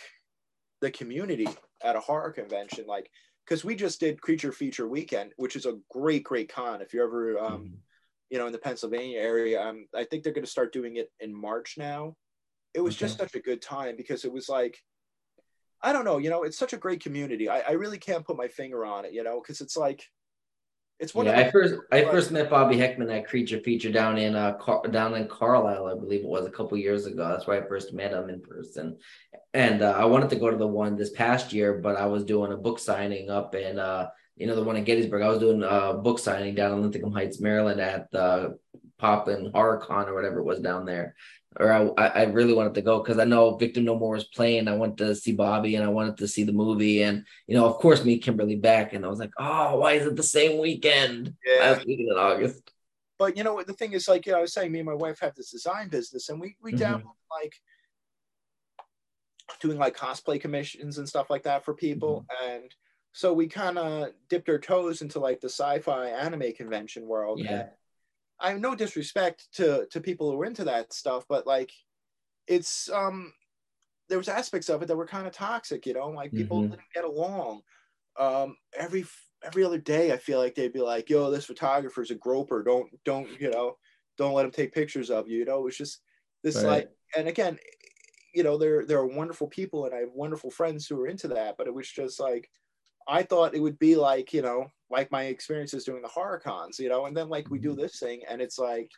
the 0.80 0.92
community 0.92 1.48
at 1.84 1.96
a 1.96 2.00
horror 2.00 2.32
convention, 2.32 2.86
like 2.86 3.10
because 3.46 3.66
we 3.66 3.76
just 3.76 4.00
did 4.00 4.22
Creature 4.22 4.52
Feature 4.52 4.88
Weekend, 4.88 5.34
which 5.38 5.56
is 5.56 5.66
a 5.66 5.80
great, 5.90 6.24
great 6.24 6.50
con. 6.50 6.82
If 6.82 6.94
you're 6.94 7.08
ever, 7.08 7.40
um, 7.40 7.64
Mhm. 7.64 7.78
you 8.30 8.38
know, 8.38 8.46
in 8.46 8.52
the 8.52 8.60
Pennsylvania 8.60 9.20
area, 9.20 9.62
um, 9.62 9.88
I 9.96 10.04
think 10.04 10.24
they're 10.24 10.34
going 10.34 10.46
to 10.46 10.52
start 10.52 10.74
doing 10.74 10.98
it 10.98 11.12
in 11.20 11.34
March 11.34 11.78
now. 11.78 12.16
It 12.74 12.82
was 12.82 12.96
just 12.96 13.18
such 13.18 13.36
a 13.36 13.40
good 13.40 13.62
time 13.62 13.96
because 13.98 14.26
it 14.26 14.32
was 14.32 14.50
like. 14.50 14.78
I 15.80 15.94
don't 15.94 16.06
know, 16.06 16.18
you 16.18 16.32
know, 16.32 16.42
it's 16.42 16.58
such 16.58 16.74
a 16.74 16.78
great 16.78 17.04
community. 17.04 17.50
I, 17.50 17.60
I 17.60 17.72
really 17.74 18.00
can't 18.00 18.26
put 18.26 18.36
my 18.36 18.48
finger 18.48 18.84
on 18.84 19.06
it, 19.06 19.14
you 19.14 19.22
know, 19.22 19.40
because 19.40 19.62
it's 19.62 19.78
like, 19.78 20.04
it's 21.00 21.14
one 21.14 21.28
yeah, 21.28 21.40
of 21.40 21.48
I 21.48 21.52
first 21.52 21.76
I 21.92 22.04
first 22.06 22.32
met 22.32 22.50
Bobby 22.50 22.76
Heckman 22.76 23.16
at 23.16 23.28
Creature 23.28 23.60
Feature 23.60 23.92
down 23.92 24.18
in 24.18 24.36
uh 24.36 24.54
Car- 24.54 24.88
down 24.88 25.14
in 25.14 25.28
Carlisle, 25.28 25.86
I 25.86 25.94
believe 25.94 26.22
it 26.22 26.28
was 26.28 26.48
a 26.48 26.52
couple 26.52 26.76
years 26.78 27.06
ago. 27.06 27.30
That's 27.30 27.46
where 27.46 27.64
I 27.64 27.68
first 27.68 27.94
met 27.94 28.14
him 28.14 28.30
in 28.30 28.42
person. 28.42 28.98
And 29.54 29.84
uh, 29.84 29.96
I 29.96 30.06
wanted 30.06 30.32
to 30.32 30.38
go 30.38 30.50
to 30.50 30.58
the 30.58 30.68
one 30.68 30.96
this 30.96 31.12
past 31.12 31.54
year, 31.54 31.76
but 31.76 31.96
I 31.96 32.08
was 32.08 32.24
doing 32.24 32.52
a 32.52 32.58
book 32.58 32.80
signing 32.80 33.30
up 33.30 33.54
in 33.54 33.78
uh 33.78 34.08
you 34.36 34.48
know 34.48 34.56
the 34.56 34.64
one 34.64 34.78
in 34.78 34.84
Gettysburg. 34.84 35.22
I 35.22 35.30
was 35.30 35.40
doing 35.40 35.62
a 35.62 35.94
book 35.94 36.18
signing 36.18 36.56
down 36.56 36.74
in 36.74 36.82
Linthicum 36.82 37.12
Heights, 37.12 37.40
Maryland 37.40 37.80
at 37.80 38.10
the 38.10 38.58
Poppin 38.98 39.52
Horror 39.54 39.78
Con 39.78 40.10
or 40.10 40.16
whatever 40.16 40.40
it 40.40 40.46
was 40.46 40.60
down 40.60 40.86
there. 40.86 41.16
Or 41.60 41.72
I, 41.72 42.06
I 42.08 42.24
really 42.26 42.54
wanted 42.54 42.76
to 42.76 42.82
go 42.82 43.00
because 43.02 43.18
I 43.18 43.24
know 43.24 43.56
Victim 43.56 43.86
No 43.86 43.98
More 43.98 44.14
was 44.14 44.26
playing. 44.26 44.68
I 44.68 44.76
wanted 44.76 44.98
to 45.00 45.16
see 45.16 45.32
Bobby 45.32 45.76
and 45.76 45.84
I 45.84 45.88
wanted 45.88 46.18
to 46.18 46.28
see 46.28 46.44
the 46.44 46.52
movie. 46.52 47.02
And 47.02 47.26
you 47.48 47.56
know, 47.56 47.66
of 47.66 47.76
course, 47.78 48.04
meet 48.04 48.22
Kimberly 48.24 48.58
Beck. 48.58 48.94
And 48.94 49.04
I 49.06 49.08
was 49.08 49.20
like, 49.20 49.32
oh, 49.40 49.78
why 49.80 49.94
is 49.94 50.06
it 50.06 50.16
the 50.16 50.24
same 50.24 50.60
weekend? 50.60 51.34
Yeah. 51.46 51.60
last 51.72 51.86
weekend 51.88 52.10
in 52.12 52.18
August. 52.18 52.72
but 53.18 53.36
you 53.38 53.44
know 53.44 53.54
what 53.56 53.66
the 53.66 53.74
thing 53.74 53.94
is 53.94 54.08
like 54.08 54.28
yeah 54.28 54.36
i 54.36 54.42
was 54.42 54.54
saying 54.54 54.72
me 54.72 54.78
and 54.78 54.86
my 54.86 54.94
wife 54.94 55.20
have 55.20 55.34
this 55.34 55.50
design 55.50 55.90
business 55.90 56.30
and 56.30 56.40
we 56.40 56.56
we 56.62 56.72
Mhm. 56.74 56.78
dabble 56.78 57.18
like 57.42 57.56
doing 59.60 59.78
like 59.80 59.98
cosplay 59.98 60.40
commissions 60.40 61.00
and 61.00 61.08
stuff 61.10 61.30
like 61.30 61.44
that 61.44 61.66
for 61.66 61.74
people 61.74 62.26
Mm-hmm. 62.30 62.54
and 62.62 62.76
so 63.14 63.34
we 63.34 63.48
kind 63.48 63.80
of 63.80 64.10
dipped 64.30 64.48
our 64.50 64.60
toes 64.60 65.02
into 65.02 65.20
like 65.20 65.40
the 65.42 65.50
sci-fi 65.50 66.10
anime 66.10 66.52
convention 66.56 67.08
world 67.08 67.40
Yeah. 67.40 67.52
and 67.62 67.70
i 68.40 68.52
have 68.52 68.60
no 68.62 68.76
disrespect 68.76 69.52
to 69.54 69.88
to 69.92 70.02
people 70.02 70.32
who 70.32 70.42
are 70.42 70.46
into 70.46 70.64
that 70.66 70.94
stuff 70.94 71.26
but 71.28 71.48
like 71.48 71.72
it's 72.48 72.90
um 72.90 73.34
there 74.10 74.18
was 74.18 74.30
aspects 74.30 74.70
of 74.70 74.82
it 74.82 74.88
that 74.88 74.96
were 74.96 75.08
kind 75.08 75.28
of 75.28 75.34
toxic 75.34 75.86
you 75.86 75.94
know 75.94 76.10
like 76.10 76.34
people 76.34 76.62
Mhm. 76.62 76.70
didn't 76.70 76.92
get 76.94 77.04
along 77.06 77.62
um 78.18 78.58
every 78.76 79.06
every 79.44 79.64
other 79.64 79.80
day 79.80 80.14
i 80.14 80.18
feel 80.18 80.40
like 80.40 80.56
they'd 80.56 80.74
be 80.74 80.82
like 80.82 81.10
yo 81.10 81.32
this 81.32 81.46
photographer's 81.46 82.12
a 82.12 82.16
groper 82.16 82.64
don't 82.64 82.92
don't 83.06 83.40
you 83.42 83.50
know 83.52 83.78
don't 84.18 84.34
let 84.34 84.46
him 84.46 84.52
take 84.52 84.74
pictures 84.74 85.10
of 85.12 85.30
you 85.30 85.40
you 85.40 85.46
know 85.46 85.68
it's 85.68 85.78
just 85.78 86.02
this 86.44 86.64
Right. 86.64 86.64
like 86.64 86.90
and 87.16 87.28
again 87.28 87.60
you 88.34 88.44
know 88.44 88.58
there 88.58 88.86
there 88.86 89.00
are 89.00 89.08
wonderful 89.08 89.48
people 89.48 89.86
and 89.86 89.96
i 89.96 90.00
have 90.00 90.12
wonderful 90.12 90.52
friends 90.52 90.88
who 90.88 91.00
are 91.02 91.08
into 91.08 91.28
that 91.28 91.56
but 91.58 91.68
it 91.68 91.74
was 91.74 91.90
just 91.90 92.20
like 92.20 92.50
i 93.08 93.24
thought 93.24 93.56
it 93.56 93.62
would 93.62 93.80
be 93.80 93.96
like 93.96 94.34
you 94.34 94.42
know 94.42 94.68
like 94.90 95.12
my 95.12 95.24
experiences 95.24 95.84
doing 95.84 96.02
the 96.02 96.08
horror 96.08 96.40
cons 96.40 96.80
you 96.80 96.90
know 96.90 97.06
and 97.06 97.16
then 97.16 97.30
like 97.30 97.50
we 97.50 97.60
do 97.60 97.74
Mhm. 97.74 97.78
this 97.78 98.00
thing 98.00 98.22
and 98.30 98.42
it's 98.42 98.58
like 98.58 98.90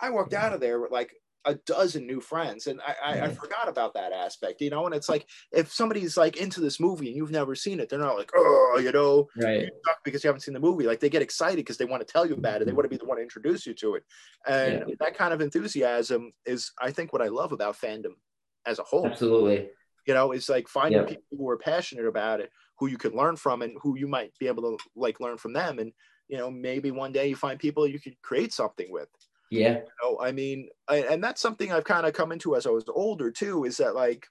i 0.00 0.10
walked 0.10 0.34
out 0.34 0.52
of 0.52 0.60
there 0.60 0.80
with 0.80 0.90
like 0.90 1.14
a 1.46 1.54
dozen 1.66 2.06
new 2.06 2.20
friends 2.20 2.66
and 2.66 2.82
I, 2.82 2.94
I, 3.02 3.20
I 3.26 3.28
forgot 3.30 3.66
about 3.66 3.94
that 3.94 4.12
aspect 4.12 4.60
you 4.60 4.68
know 4.68 4.84
and 4.84 4.94
it's 4.94 5.08
like 5.08 5.26
if 5.52 5.72
somebody's 5.72 6.18
like 6.18 6.36
into 6.36 6.60
this 6.60 6.78
movie 6.78 7.06
and 7.08 7.16
you've 7.16 7.30
never 7.30 7.54
seen 7.54 7.80
it 7.80 7.88
they're 7.88 7.98
not 7.98 8.18
like 8.18 8.30
oh 8.36 8.78
you 8.82 8.92
know 8.92 9.26
Right. 9.36 9.70
because 10.04 10.22
you 10.22 10.28
haven't 10.28 10.42
seen 10.42 10.52
the 10.54 10.60
movie. 10.60 10.84
Like 10.84 11.00
they 11.00 11.08
get 11.08 11.22
excited 11.22 11.56
because 11.56 11.78
they 11.78 11.86
want 11.86 12.06
to 12.06 12.12
tell 12.12 12.26
you 12.26 12.34
about 12.34 12.60
it. 12.60 12.66
They 12.66 12.72
want 12.72 12.84
to 12.84 12.88
be 12.90 12.98
the 12.98 13.06
one 13.06 13.16
to 13.16 13.22
introduce 13.22 13.66
you 13.66 13.72
to 13.74 13.94
it. 13.94 14.04
And 14.46 14.84
Yeah. 14.86 14.94
that 15.00 15.16
kind 15.16 15.32
of 15.32 15.40
enthusiasm 15.40 16.32
is, 16.44 16.72
I 16.78 16.90
think, 16.90 17.12
what 17.12 17.22
I 17.22 17.28
love 17.28 17.52
about 17.52 17.78
fandom 17.78 18.14
as 18.66 18.78
a 18.78 18.82
whole. 18.82 19.06
Absolutely. 19.06 19.70
You 20.06 20.14
know, 20.14 20.32
it's 20.32 20.48
like 20.48 20.68
finding 20.68 21.00
Yeah. 21.00 21.06
people 21.06 21.38
who 21.38 21.48
are 21.48 21.56
passionate 21.56 22.06
about 22.06 22.40
it, 22.40 22.50
who 22.80 22.88
you 22.88 22.98
can 22.98 23.14
learn 23.14 23.36
from, 23.36 23.62
and 23.62 23.76
who 23.80 23.96
you 23.96 24.08
might 24.08 24.36
be 24.38 24.48
able 24.48 24.62
to 24.62 24.78
like 24.96 25.20
learn 25.20 25.38
from 25.38 25.52
them. 25.52 25.78
And 25.78 25.92
you 26.28 26.38
know, 26.38 26.50
maybe 26.50 26.90
one 26.90 27.12
day 27.12 27.28
you 27.28 27.36
find 27.36 27.58
people 27.58 27.86
you 27.86 28.00
could 28.00 28.20
create 28.22 28.52
something 28.52 28.90
with. 28.90 29.08
Yeah. 29.50 29.74
You 29.74 29.82
know, 30.02 30.20
I 30.20 30.32
mean, 30.32 30.68
I, 30.88 30.98
and 30.98 31.22
that's 31.22 31.40
something 31.40 31.72
I've 31.72 31.84
kind 31.84 32.06
of 32.06 32.12
come 32.12 32.32
into 32.32 32.56
as 32.56 32.66
I 32.66 32.70
was 32.70 32.84
older 32.88 33.30
too. 33.30 33.64
Is 33.64 33.76
that 33.76 33.94
like 33.94 34.26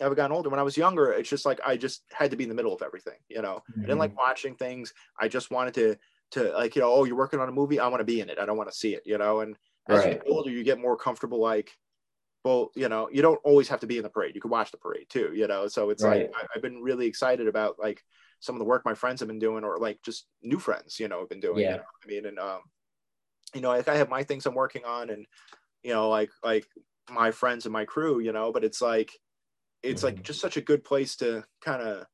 I've 0.00 0.14
gotten 0.14 0.36
older. 0.36 0.50
When 0.50 0.60
I 0.60 0.64
was 0.64 0.76
younger, 0.76 1.12
it's 1.12 1.30
just 1.30 1.46
like 1.46 1.60
I 1.66 1.76
just 1.76 2.02
had 2.12 2.30
to 2.30 2.36
be 2.36 2.44
in 2.44 2.50
the 2.50 2.54
middle 2.54 2.74
of 2.74 2.82
everything. 2.82 3.18
You 3.28 3.42
know, 3.42 3.62
I 3.76 3.80
didn't 3.80 3.98
like 3.98 4.10
mm-hmm. 4.10 4.18
watching 4.18 4.54
things. 4.54 4.92
I 5.18 5.26
just 5.26 5.50
wanted 5.50 5.74
to 5.74 5.96
to 6.32 6.52
like 6.52 6.74
you 6.74 6.82
know 6.82 6.92
oh 6.92 7.04
you're 7.04 7.16
working 7.16 7.40
on 7.40 7.48
a 7.48 7.52
movie 7.52 7.78
I 7.78 7.88
want 7.88 8.00
to 8.00 8.04
be 8.04 8.20
in 8.20 8.28
it 8.28 8.38
I 8.38 8.46
don't 8.46 8.56
want 8.56 8.70
to 8.70 8.76
see 8.76 8.94
it 8.94 9.02
you 9.04 9.18
know 9.18 9.40
and 9.40 9.56
as 9.88 9.98
Right. 9.98 10.06
you 10.06 10.14
get 10.14 10.22
older 10.28 10.50
you 10.50 10.64
get 10.64 10.80
more 10.80 10.96
comfortable 10.96 11.40
like 11.40 11.70
well 12.46 12.70
you 12.76 12.88
know 12.88 13.08
you 13.10 13.22
don't 13.22 13.40
always 13.42 13.66
have 13.66 13.80
to 13.80 13.88
be 13.88 13.96
in 13.96 14.04
the 14.04 14.08
parade 14.08 14.36
you 14.36 14.40
can 14.40 14.52
watch 14.52 14.70
the 14.70 14.76
parade 14.76 15.08
too 15.08 15.32
you 15.34 15.48
know 15.48 15.66
so 15.66 15.90
it's 15.90 16.04
Right. 16.04 16.30
like 16.30 16.30
I, 16.36 16.46
I've 16.54 16.62
been 16.62 16.80
really 16.80 17.06
excited 17.06 17.48
about 17.48 17.76
like 17.76 18.04
some 18.38 18.54
of 18.54 18.60
the 18.60 18.64
work 18.64 18.84
my 18.84 18.94
friends 18.94 19.18
have 19.18 19.26
been 19.26 19.40
doing 19.40 19.64
or 19.64 19.78
like 19.78 19.98
just 20.04 20.26
new 20.42 20.60
friends 20.60 21.00
you 21.00 21.08
know 21.08 21.18
have 21.18 21.28
been 21.28 21.40
doing 21.40 21.64
Yeah. 21.64 21.72
you 21.72 21.76
know 21.78 21.82
I 22.04 22.06
mean 22.06 22.26
and 22.26 22.38
um 22.38 22.60
you 23.52 23.60
know 23.62 23.70
like 23.70 23.88
I 23.88 23.96
have 23.96 24.08
my 24.08 24.22
things 24.22 24.46
I'm 24.46 24.54
working 24.54 24.84
on 24.84 25.10
and 25.10 25.26
you 25.82 25.92
know 25.92 26.08
like 26.08 26.30
like 26.44 26.66
my 27.10 27.32
friends 27.32 27.66
and 27.66 27.72
my 27.72 27.84
crew 27.84 28.20
you 28.20 28.32
know 28.32 28.52
but 28.52 28.62
it's 28.62 28.80
like 28.80 29.10
it's 29.82 30.04
like 30.04 30.18
Mhm. 30.18 30.22
just 30.22 30.40
such 30.40 30.56
a 30.56 30.60
good 30.70 30.84
place 30.84 31.16
to 31.16 31.42
kind 31.60 31.82
of 31.82 32.06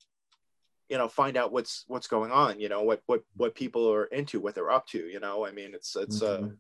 you 0.89 0.97
know 0.97 1.09
find 1.09 1.37
out 1.37 1.53
what's 1.53 1.85
what's 1.89 2.07
going 2.09 2.33
on 2.33 2.59
you 2.59 2.71
know 2.71 2.83
what 2.83 3.03
what 3.05 3.23
what 3.37 3.55
people 3.55 3.87
are 3.93 4.07
into 4.07 4.41
what 4.41 4.55
they're 4.55 4.71
up 4.71 4.87
to 4.87 4.99
you 4.99 5.21
know 5.21 5.45
i 5.45 5.53
mean 5.53 5.75
it's 5.75 5.95
it's 5.97 6.23
uh 6.23 6.39
Mhm. 6.41 6.53
i- 6.53 6.57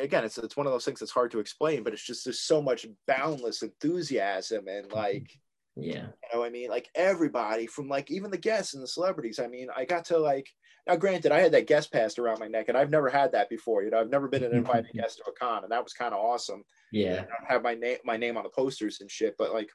again 0.00 0.24
it's 0.24 0.38
it's 0.38 0.56
one 0.56 0.66
of 0.66 0.72
those 0.72 0.84
things 0.84 1.00
that's 1.00 1.12
hard 1.12 1.30
to 1.30 1.38
explain 1.38 1.82
but 1.82 1.92
it's 1.92 2.04
just 2.04 2.24
there's 2.24 2.40
so 2.40 2.60
much 2.60 2.86
boundless 3.06 3.62
enthusiasm 3.62 4.68
and 4.68 4.92
like 4.92 5.30
yeah. 5.76 6.06
you 6.32 6.38
know 6.38 6.44
i 6.44 6.50
mean 6.50 6.68
like 6.68 6.88
everybody 6.94 7.66
from 7.66 7.88
like 7.88 8.10
even 8.10 8.30
the 8.30 8.36
guests 8.36 8.74
and 8.74 8.82
the 8.82 8.88
celebrities 8.88 9.38
i 9.38 9.46
mean 9.46 9.68
i 9.74 9.84
got 9.84 10.04
to 10.04 10.18
like 10.18 10.46
now 10.86 10.96
granted 10.96 11.32
i 11.32 11.40
had 11.40 11.52
that 11.52 11.66
guest 11.66 11.90
passed 11.92 12.18
around 12.18 12.38
my 12.38 12.48
neck 12.48 12.68
and 12.68 12.76
i've 12.76 12.90
never 12.90 13.08
had 13.08 13.32
that 13.32 13.48
before 13.48 13.82
you 13.82 13.90
know 13.90 13.98
i've 13.98 14.10
never 14.10 14.28
been 14.28 14.44
an 14.44 14.52
invited 14.54 14.90
guest 14.92 15.18
to 15.18 15.30
a 15.30 15.32
con 15.32 15.62
and 15.62 15.72
that 15.72 15.82
was 15.82 15.94
kind 15.94 16.12
of 16.12 16.20
awesome 16.20 16.62
Yeah. 16.92 17.24
I 17.48 17.52
have 17.52 17.62
my 17.62 17.74
name 17.74 17.98
my 18.04 18.16
name 18.18 18.36
on 18.36 18.42
the 18.42 18.50
posters 18.50 19.00
and 19.00 19.10
shit, 19.10 19.36
but 19.38 19.54
like 19.54 19.70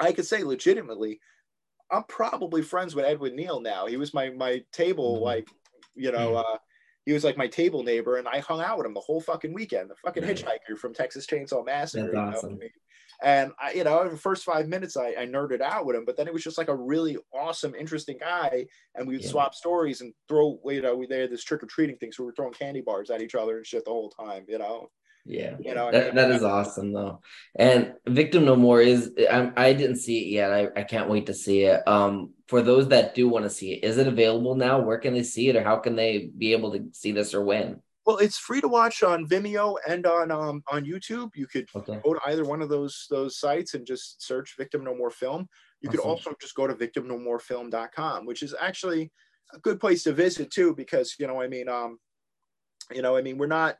I 0.00 0.12
could 0.12 0.26
say 0.26 0.42
legitimately, 0.42 1.20
I'm 1.90 2.02
probably 2.04 2.62
friends 2.62 2.96
with 2.96 3.04
Edwin 3.04 3.36
Neal 3.36 3.60
now. 3.60 3.86
He 3.86 3.96
was 3.96 4.12
my 4.12 4.30
my 4.30 4.62
table, 4.72 5.18
Mhm. 5.18 5.22
like 5.22 5.48
you 5.94 6.10
know, 6.10 6.34
uh 6.34 6.58
he 7.06 7.12
was 7.12 7.24
like 7.24 7.36
my 7.36 7.46
table 7.48 7.82
neighbor, 7.82 8.16
and 8.16 8.26
I 8.28 8.38
hung 8.40 8.60
out 8.60 8.78
with 8.78 8.86
him 8.86 8.94
the 8.94 9.00
whole 9.00 9.20
fucking 9.20 9.52
weekend. 9.52 9.90
The 9.90 9.96
fucking 9.96 10.22
Nice. 10.22 10.42
hitchhiker 10.42 10.78
from 10.78 10.94
Texas 10.94 11.26
Chainsaw 11.26 11.64
Massacre. 11.64 12.12
That's 12.12 12.42
you 12.42 12.48
know 12.48 12.56
I 12.56 12.60
mean? 12.60 12.70
And 13.22 13.52
I, 13.60 13.72
you 13.72 13.84
know, 13.84 14.08
the 14.08 14.16
first 14.16 14.44
five 14.44 14.68
minutes 14.68 14.96
I, 14.96 15.08
I 15.10 15.26
nerded 15.26 15.60
out 15.60 15.86
with 15.86 15.96
him, 15.96 16.04
but 16.04 16.16
then 16.16 16.26
it 16.26 16.32
was 16.34 16.42
just 16.42 16.58
like 16.58 16.68
a 16.68 16.74
really 16.74 17.16
awesome, 17.32 17.74
interesting 17.74 18.18
guy. 18.18 18.66
And 18.94 19.06
we 19.06 19.14
would 19.14 19.22
Yeah. 19.22 19.30
swap 19.30 19.54
stories 19.54 20.00
and 20.00 20.12
throw, 20.28 20.58
you 20.66 20.82
know, 20.82 20.96
we 20.96 21.06
they 21.06 21.20
had 21.20 21.30
this 21.30 21.44
trick 21.44 21.62
or 21.62 21.66
treating 21.66 21.96
thing, 21.96 22.10
so 22.12 22.22
we 22.24 22.26
were 22.26 22.34
throwing 22.34 22.52
candy 22.52 22.80
bars 22.80 23.10
at 23.10 23.22
each 23.22 23.34
other 23.34 23.56
and 23.56 23.66
shit 23.66 23.84
the 23.84 23.90
whole 23.90 24.10
time, 24.10 24.44
you 24.48 24.58
know. 24.58 24.90
Yeah. 25.26 25.56
You 25.58 25.74
know, 25.74 25.88
I 25.88 25.92
mean, 25.92 26.14
that 26.14 26.30
is 26.30 26.42
awesome 26.42 26.92
though. 26.92 27.20
And 27.56 27.94
Victim 28.06 28.44
No 28.44 28.56
More 28.56 28.80
is 28.80 29.12
I, 29.18 29.50
I 29.56 29.72
didn't 29.72 29.96
see 29.96 30.18
it 30.18 30.28
yet. 30.28 30.52
I, 30.52 30.68
I 30.76 30.82
can't 30.84 31.08
wait 31.08 31.26
to 31.26 31.34
see 31.34 31.62
it. 31.62 31.86
Um 31.88 32.34
for 32.48 32.60
those 32.60 32.88
that 32.88 33.14
do 33.14 33.28
want 33.28 33.44
to 33.46 33.50
see 33.50 33.72
it, 33.72 33.84
is 33.84 33.96
it 33.96 34.06
available 34.06 34.54
now? 34.54 34.80
Where 34.80 34.98
can 34.98 35.14
they 35.14 35.22
see 35.22 35.48
it 35.48 35.56
or 35.56 35.64
how 35.64 35.76
can 35.78 35.96
they 35.96 36.30
be 36.36 36.52
able 36.52 36.72
to 36.72 36.84
see 36.92 37.12
this 37.12 37.32
or 37.32 37.42
when? 37.42 37.80
Well, 38.04 38.18
it's 38.18 38.36
free 38.36 38.60
to 38.60 38.68
watch 38.68 39.02
on 39.02 39.26
Vimeo 39.26 39.76
and 39.88 40.06
on 40.06 40.30
um, 40.30 40.62
on 40.70 40.84
YouTube. 40.84 41.30
You 41.34 41.46
could 41.46 41.68
Okay. 41.74 41.98
go 42.04 42.12
to 42.12 42.20
either 42.26 42.44
one 42.44 42.60
of 42.60 42.68
those 42.68 43.06
those 43.08 43.38
sites 43.38 43.72
and 43.72 43.86
just 43.86 44.22
search 44.22 44.56
Victim 44.58 44.84
No 44.84 44.94
More 44.94 45.10
Film. 45.10 45.48
You 45.80 45.88
could 45.88 46.00
Awesome. 46.00 46.10
also 46.10 46.34
just 46.38 46.54
go 46.54 46.66
to 46.66 46.74
victimnomorefilm.com, 46.74 48.26
which 48.26 48.42
is 48.42 48.54
actually 48.60 49.10
a 49.54 49.58
good 49.58 49.80
place 49.80 50.02
to 50.04 50.12
visit 50.12 50.50
too, 50.50 50.74
because 50.74 51.14
you 51.18 51.26
know, 51.26 51.40
I 51.40 51.48
mean, 51.48 51.68
um, 51.68 51.98
you 52.92 53.00
know, 53.00 53.16
I 53.16 53.22
mean, 53.22 53.38
we're 53.38 53.46
not, 53.46 53.78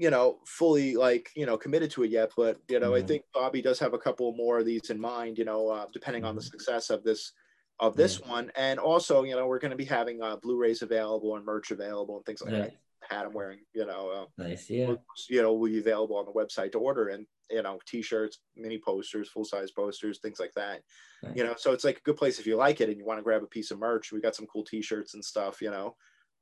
you 0.00 0.08
know, 0.08 0.38
fully 0.46 0.96
like 0.96 1.30
you 1.36 1.44
know 1.44 1.58
committed 1.58 1.90
to 1.90 2.02
it 2.04 2.10
yet, 2.10 2.30
but 2.34 2.58
you 2.68 2.80
know, 2.80 2.94
I 2.94 3.02
Mhm. 3.02 3.08
think 3.08 3.24
Bobby 3.34 3.60
does 3.60 3.78
have 3.80 3.92
a 3.92 3.98
couple 3.98 4.32
more 4.32 4.58
of 4.58 4.64
these 4.64 4.88
in 4.88 4.98
mind. 4.98 5.36
You 5.36 5.44
know, 5.44 5.68
uh, 5.68 5.86
depending 5.92 6.24
on 6.24 6.34
the 6.34 6.40
Mhm. 6.40 6.50
success 6.50 6.88
of 6.88 7.04
this 7.04 7.32
of 7.80 7.96
this 7.96 8.20
one, 8.20 8.50
and 8.56 8.78
also, 8.78 9.24
you 9.24 9.34
know, 9.34 9.46
we're 9.46 9.58
going 9.58 9.70
to 9.70 9.76
be 9.76 9.86
having 9.86 10.22
uh, 10.22 10.36
Blu-rays 10.36 10.82
available 10.82 11.36
and 11.36 11.44
merch 11.44 11.70
available 11.70 12.16
and 12.16 12.26
things 12.26 12.42
like 12.42 12.52
Nice. 12.52 12.70
that. 12.70 12.80
Hat 13.10 13.24
I'm 13.24 13.32
wearing, 13.32 13.60
you 13.72 13.86
know. 13.86 14.10
Uh, 14.10 14.26
Nice. 14.36 14.68
Yeah. 14.68 14.96
you 15.30 15.40
know, 15.42 15.54
will 15.54 15.70
be 15.70 15.78
available 15.78 16.16
on 16.16 16.26
the 16.26 16.32
website 16.32 16.72
to 16.72 16.78
order 16.78 17.08
and, 17.08 17.26
you 17.48 17.62
know, 17.62 17.78
t-shirts, 17.86 18.40
mini 18.54 18.78
posters, 18.78 19.30
full-size 19.30 19.70
posters, 19.70 20.18
things 20.20 20.38
like 20.38 20.52
that. 20.52 20.82
Nice. 21.22 21.36
You 21.36 21.44
know, 21.44 21.54
so 21.56 21.72
it's 21.72 21.84
like 21.84 21.98
a 21.98 22.02
good 22.02 22.18
place 22.18 22.38
if 22.38 22.46
you 22.46 22.56
like 22.56 22.82
it 22.82 22.90
and 22.90 22.98
you 22.98 23.06
want 23.06 23.18
to 23.18 23.22
grab 23.24 23.42
a 23.42 23.46
piece 23.46 23.70
of 23.70 23.78
merch. 23.78 24.12
We 24.12 24.20
got 24.20 24.36
some 24.36 24.46
cool 24.46 24.64
t-shirts 24.64 25.14
and 25.14 25.24
stuff, 25.24 25.62
you 25.62 25.70
know. 25.70 25.96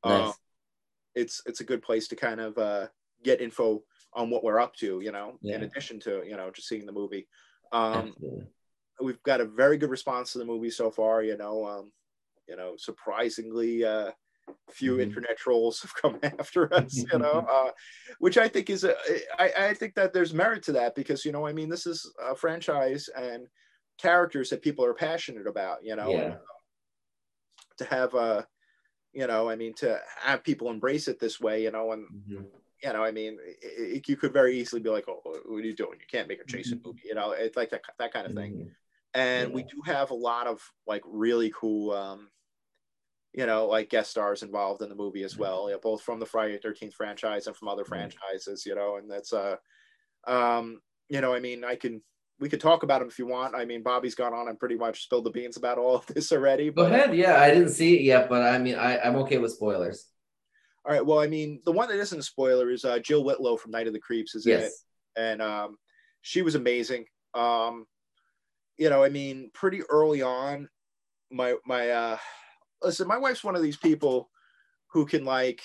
Nice. 0.05 0.31
Uh, 0.31 0.33
it's 1.15 1.41
it's 1.47 1.61
a 1.61 1.65
good 1.65 1.83
place 1.83 2.09
to 2.09 2.17
kind 2.17 2.41
of 2.41 2.59
uh, 2.59 2.89
get 3.23 3.41
info 3.41 3.83
on 4.13 4.31
what 4.31 4.43
we're 4.45 4.61
up 4.61 4.75
to, 4.77 5.01
you 5.01 5.13
know, 5.13 5.39
in 5.43 5.63
addition 5.63 6.01
to, 6.01 6.23
you 6.27 6.37
know, 6.37 6.51
just 6.51 6.69
seeing 6.69 6.87
the 6.87 6.93
movie. 6.93 7.29
Um, 7.73 8.15
Absolutely. 8.15 8.47
we've 9.01 9.23
got 9.23 9.41
a 9.41 9.45
very 9.45 9.77
good 9.77 9.91
response 9.91 10.33
to 10.33 10.39
the 10.39 10.45
movie 10.45 10.71
so 10.71 10.91
far, 10.91 11.23
you 11.23 11.37
know, 11.37 11.67
um, 11.67 11.93
you 12.49 12.57
know, 12.57 12.77
surprisingly 12.77 13.85
uh 13.85 14.13
few 14.71 14.97
Mhm. 14.97 15.03
internet 15.03 15.37
trolls 15.39 15.81
have 15.83 15.95
come 15.95 16.19
after 16.39 16.73
us, 16.75 17.05
you 17.13 17.19
know, 17.19 17.45
uh, 17.53 17.71
which 18.19 18.39
I 18.39 18.49
think 18.49 18.71
is 18.71 18.85
a, 18.85 18.95
I, 19.39 19.69
I 19.69 19.75
think 19.75 19.95
that 19.95 20.13
there's 20.13 20.33
merit 20.35 20.63
to 20.65 20.73
that 20.73 20.95
because, 20.95 21.25
you 21.25 21.33
know, 21.33 21.47
I 21.47 21.53
mean, 21.53 21.69
this 21.69 21.87
is 21.87 22.11
a 22.23 22.35
franchise 22.35 23.09
and 23.17 23.47
characters 23.99 24.51
that 24.51 24.63
people 24.63 24.85
are 24.85 24.95
passionate 24.95 25.47
about, 25.47 25.85
you 25.85 25.97
know, 25.97 26.13
Yeah. 26.13 26.23
and, 26.23 26.33
uh, 26.33 26.39
to 27.79 27.85
have, 27.85 28.15
uh, 28.15 28.43
you 29.13 29.27
know, 29.27 29.49
I 29.49 29.57
mean, 29.57 29.75
to 29.75 30.01
have 30.19 30.45
people 30.45 30.71
embrace 30.71 31.09
it 31.09 31.19
this 31.19 31.41
way, 31.41 31.63
you 31.63 31.71
know, 31.71 31.93
and, 31.93 32.09
Mhm. 32.11 32.51
You 32.83 32.93
know, 32.93 33.03
I 33.03 33.11
mean, 33.11 33.39
it, 33.45 33.97
it- 33.97 34.09
you 34.09 34.17
could 34.17 34.33
very 34.33 34.59
easily 34.59 34.81
be 34.83 34.91
like, 34.91 35.07
oh, 35.09 35.21
what 35.25 35.57
are 35.57 35.61
you 35.61 35.75
doing? 35.75 35.99
You 36.01 36.07
can't 36.11 36.29
make 36.29 36.41
a 36.41 36.45
Jason 36.45 36.79
Mhm. 36.79 36.85
movie, 36.85 37.03
you 37.05 37.15
know, 37.15 37.33
it's 37.33 37.57
like 37.57 37.71
that, 37.71 37.83
that 37.99 38.13
kind 38.13 38.27
of 38.27 38.35
thing 38.35 38.55
Mhm. 38.55 38.71
and 39.15 39.53
we 39.55 39.63
do 39.63 39.81
have 39.87 40.11
a 40.11 40.15
lot 40.15 40.47
of 40.47 40.61
like 40.87 41.03
really 41.07 41.51
cool 41.59 41.93
um 41.93 42.31
you 43.33 43.47
know 43.47 43.67
like 43.67 43.91
guest 43.91 44.11
stars 44.11 44.43
involved 44.43 44.83
in 44.83 44.89
the 44.89 44.95
movie 44.95 45.23
as 45.23 45.39
well 45.39 45.69
yeah, 45.71 45.77
both 45.83 46.03
from 46.03 46.19
the 46.21 46.27
friday 46.27 46.59
13th 46.59 46.95
franchise 46.95 47.47
and 47.47 47.57
from 47.57 47.69
other 47.69 47.85
Nice. 47.85 48.15
franchises 48.15 48.65
you 48.67 48.75
know 48.75 48.97
and 48.97 49.11
that's 49.11 49.33
uh 49.33 49.57
um 50.27 50.81
you 51.09 51.21
know 51.21 51.35
i 51.35 51.41
mean 51.41 51.65
i 51.65 51.75
can 51.77 52.03
we 52.41 52.49
could 52.49 52.61
talk 52.61 52.83
about 52.83 53.01
them 53.01 53.09
if 53.09 53.19
you 53.19 53.27
want 53.27 53.55
i 53.55 53.65
mean 53.65 53.83
bobby's 53.83 54.15
gone 54.15 54.35
on 54.35 54.49
and 54.49 54.59
pretty 54.59 54.77
much 54.77 55.05
spilled 55.05 55.25
the 55.25 55.31
beans 55.31 55.57
about 55.57 55.79
all 55.79 55.97
of 55.97 56.07
this 56.07 56.33
already 56.33 56.71
Go 56.71 56.85
but 56.85 56.93
ahead. 56.93 57.15
Yeah, 57.17 57.41
I 57.41 57.51
didn't 57.51 57.71
see 57.71 57.97
it 57.97 58.03
yet, 58.03 58.29
but 58.29 58.43
I 58.43 58.59
mean, 58.59 58.77
I, 58.77 58.99
I'm 58.99 59.17
okay 59.17 59.39
with 59.39 59.53
spoilers. 59.53 60.07
All 60.85 60.93
right 60.93 61.05
well 61.05 61.19
i 61.21 61.27
mean 61.27 61.61
the 61.65 61.73
one 61.73 61.89
that 61.89 61.99
isn't 61.99 62.21
a 62.21 62.23
spoiler 62.23 62.71
is 62.71 62.85
uh 62.85 62.99
jill 62.99 63.25
whitlow 63.25 63.57
from 63.57 63.71
night 63.71 63.87
of 63.87 63.93
the 63.93 63.99
creeps 64.01 64.35
is 64.35 64.47
in 64.47 64.53
it 64.67 64.73
and 65.17 65.43
um, 65.43 65.77
she 66.21 66.43
was 66.43 66.55
amazing. 66.55 67.05
Um, 67.35 67.87
you 68.77 68.89
know, 68.89 69.03
I 69.03 69.09
mean, 69.09 69.51
pretty 69.53 69.83
early 69.89 70.23
on, 70.23 70.69
my 71.33 71.57
my 71.67 71.91
uh, 71.91 72.19
listen, 72.83 73.09
my 73.09 73.19
wife's 73.19 73.43
one 73.43 73.57
of 73.57 73.63
these 73.63 73.77
people 73.77 74.31
who 74.93 75.05
can 75.07 75.25
like, 75.25 75.61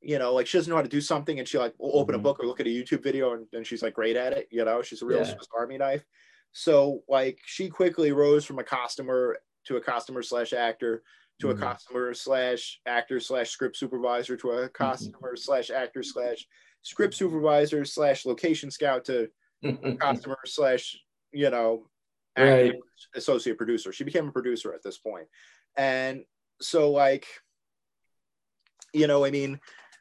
you 0.00 0.18
know, 0.20 0.32
like 0.32 0.46
she 0.46 0.58
doesn't 0.58 0.70
know 0.70 0.76
how 0.76 0.82
to 0.82 0.88
do 0.88 1.00
something, 1.00 1.40
and 1.40 1.48
she 1.48 1.58
like 1.58 1.74
will 1.78 1.98
open 1.98 2.14
Mhm. 2.14 2.18
a 2.18 2.22
book 2.22 2.38
or 2.38 2.46
look 2.46 2.60
at 2.60 2.66
a 2.66 2.70
YouTube 2.70 3.02
video, 3.02 3.32
and, 3.32 3.46
and 3.52 3.66
she's 3.66 3.82
like 3.82 3.94
great 3.94 4.16
at 4.16 4.32
it. 4.32 4.46
You 4.52 4.64
know, 4.64 4.80
she's 4.80 5.02
a 5.02 5.06
real 5.06 5.20
Yeah. 5.20 5.24
Swiss 5.34 5.48
Army 5.58 5.78
knife. 5.78 6.04
So 6.52 7.02
like, 7.08 7.40
she 7.44 7.68
quickly 7.68 8.12
rose 8.12 8.44
from 8.44 8.60
a 8.60 8.64
costumer 8.64 9.38
to 9.64 9.76
a 9.76 9.80
costumer 9.80 10.22
slash 10.22 10.52
actor 10.52 11.02
to 11.40 11.50
a 11.50 11.54
Mhm. 11.54 11.60
costumer 11.60 12.14
slash 12.14 12.80
actor 12.86 13.18
slash 13.20 13.50
script 13.50 13.76
supervisor 13.76 14.36
to 14.36 14.50
a 14.50 14.68
costumer 14.68 15.34
slash 15.36 15.70
actor 15.70 16.02
slash 16.02 16.46
script 16.82 17.14
supervisor 17.14 17.84
slash 17.84 18.24
location 18.26 18.70
scout 18.70 19.04
to 19.06 19.28
customer 20.00 20.38
slash 20.44 20.96
you 21.32 21.50
know 21.50 21.88
Right. 22.36 22.74
associate 23.14 23.58
producer 23.58 23.92
she 23.92 24.04
became 24.04 24.28
a 24.28 24.32
producer 24.32 24.72
at 24.72 24.82
this 24.82 24.98
point 24.98 25.28
and 25.76 26.24
so 26.60 26.90
like 26.90 27.26
you 28.92 29.06
know 29.06 29.24
i 29.24 29.30
mean 29.30 29.60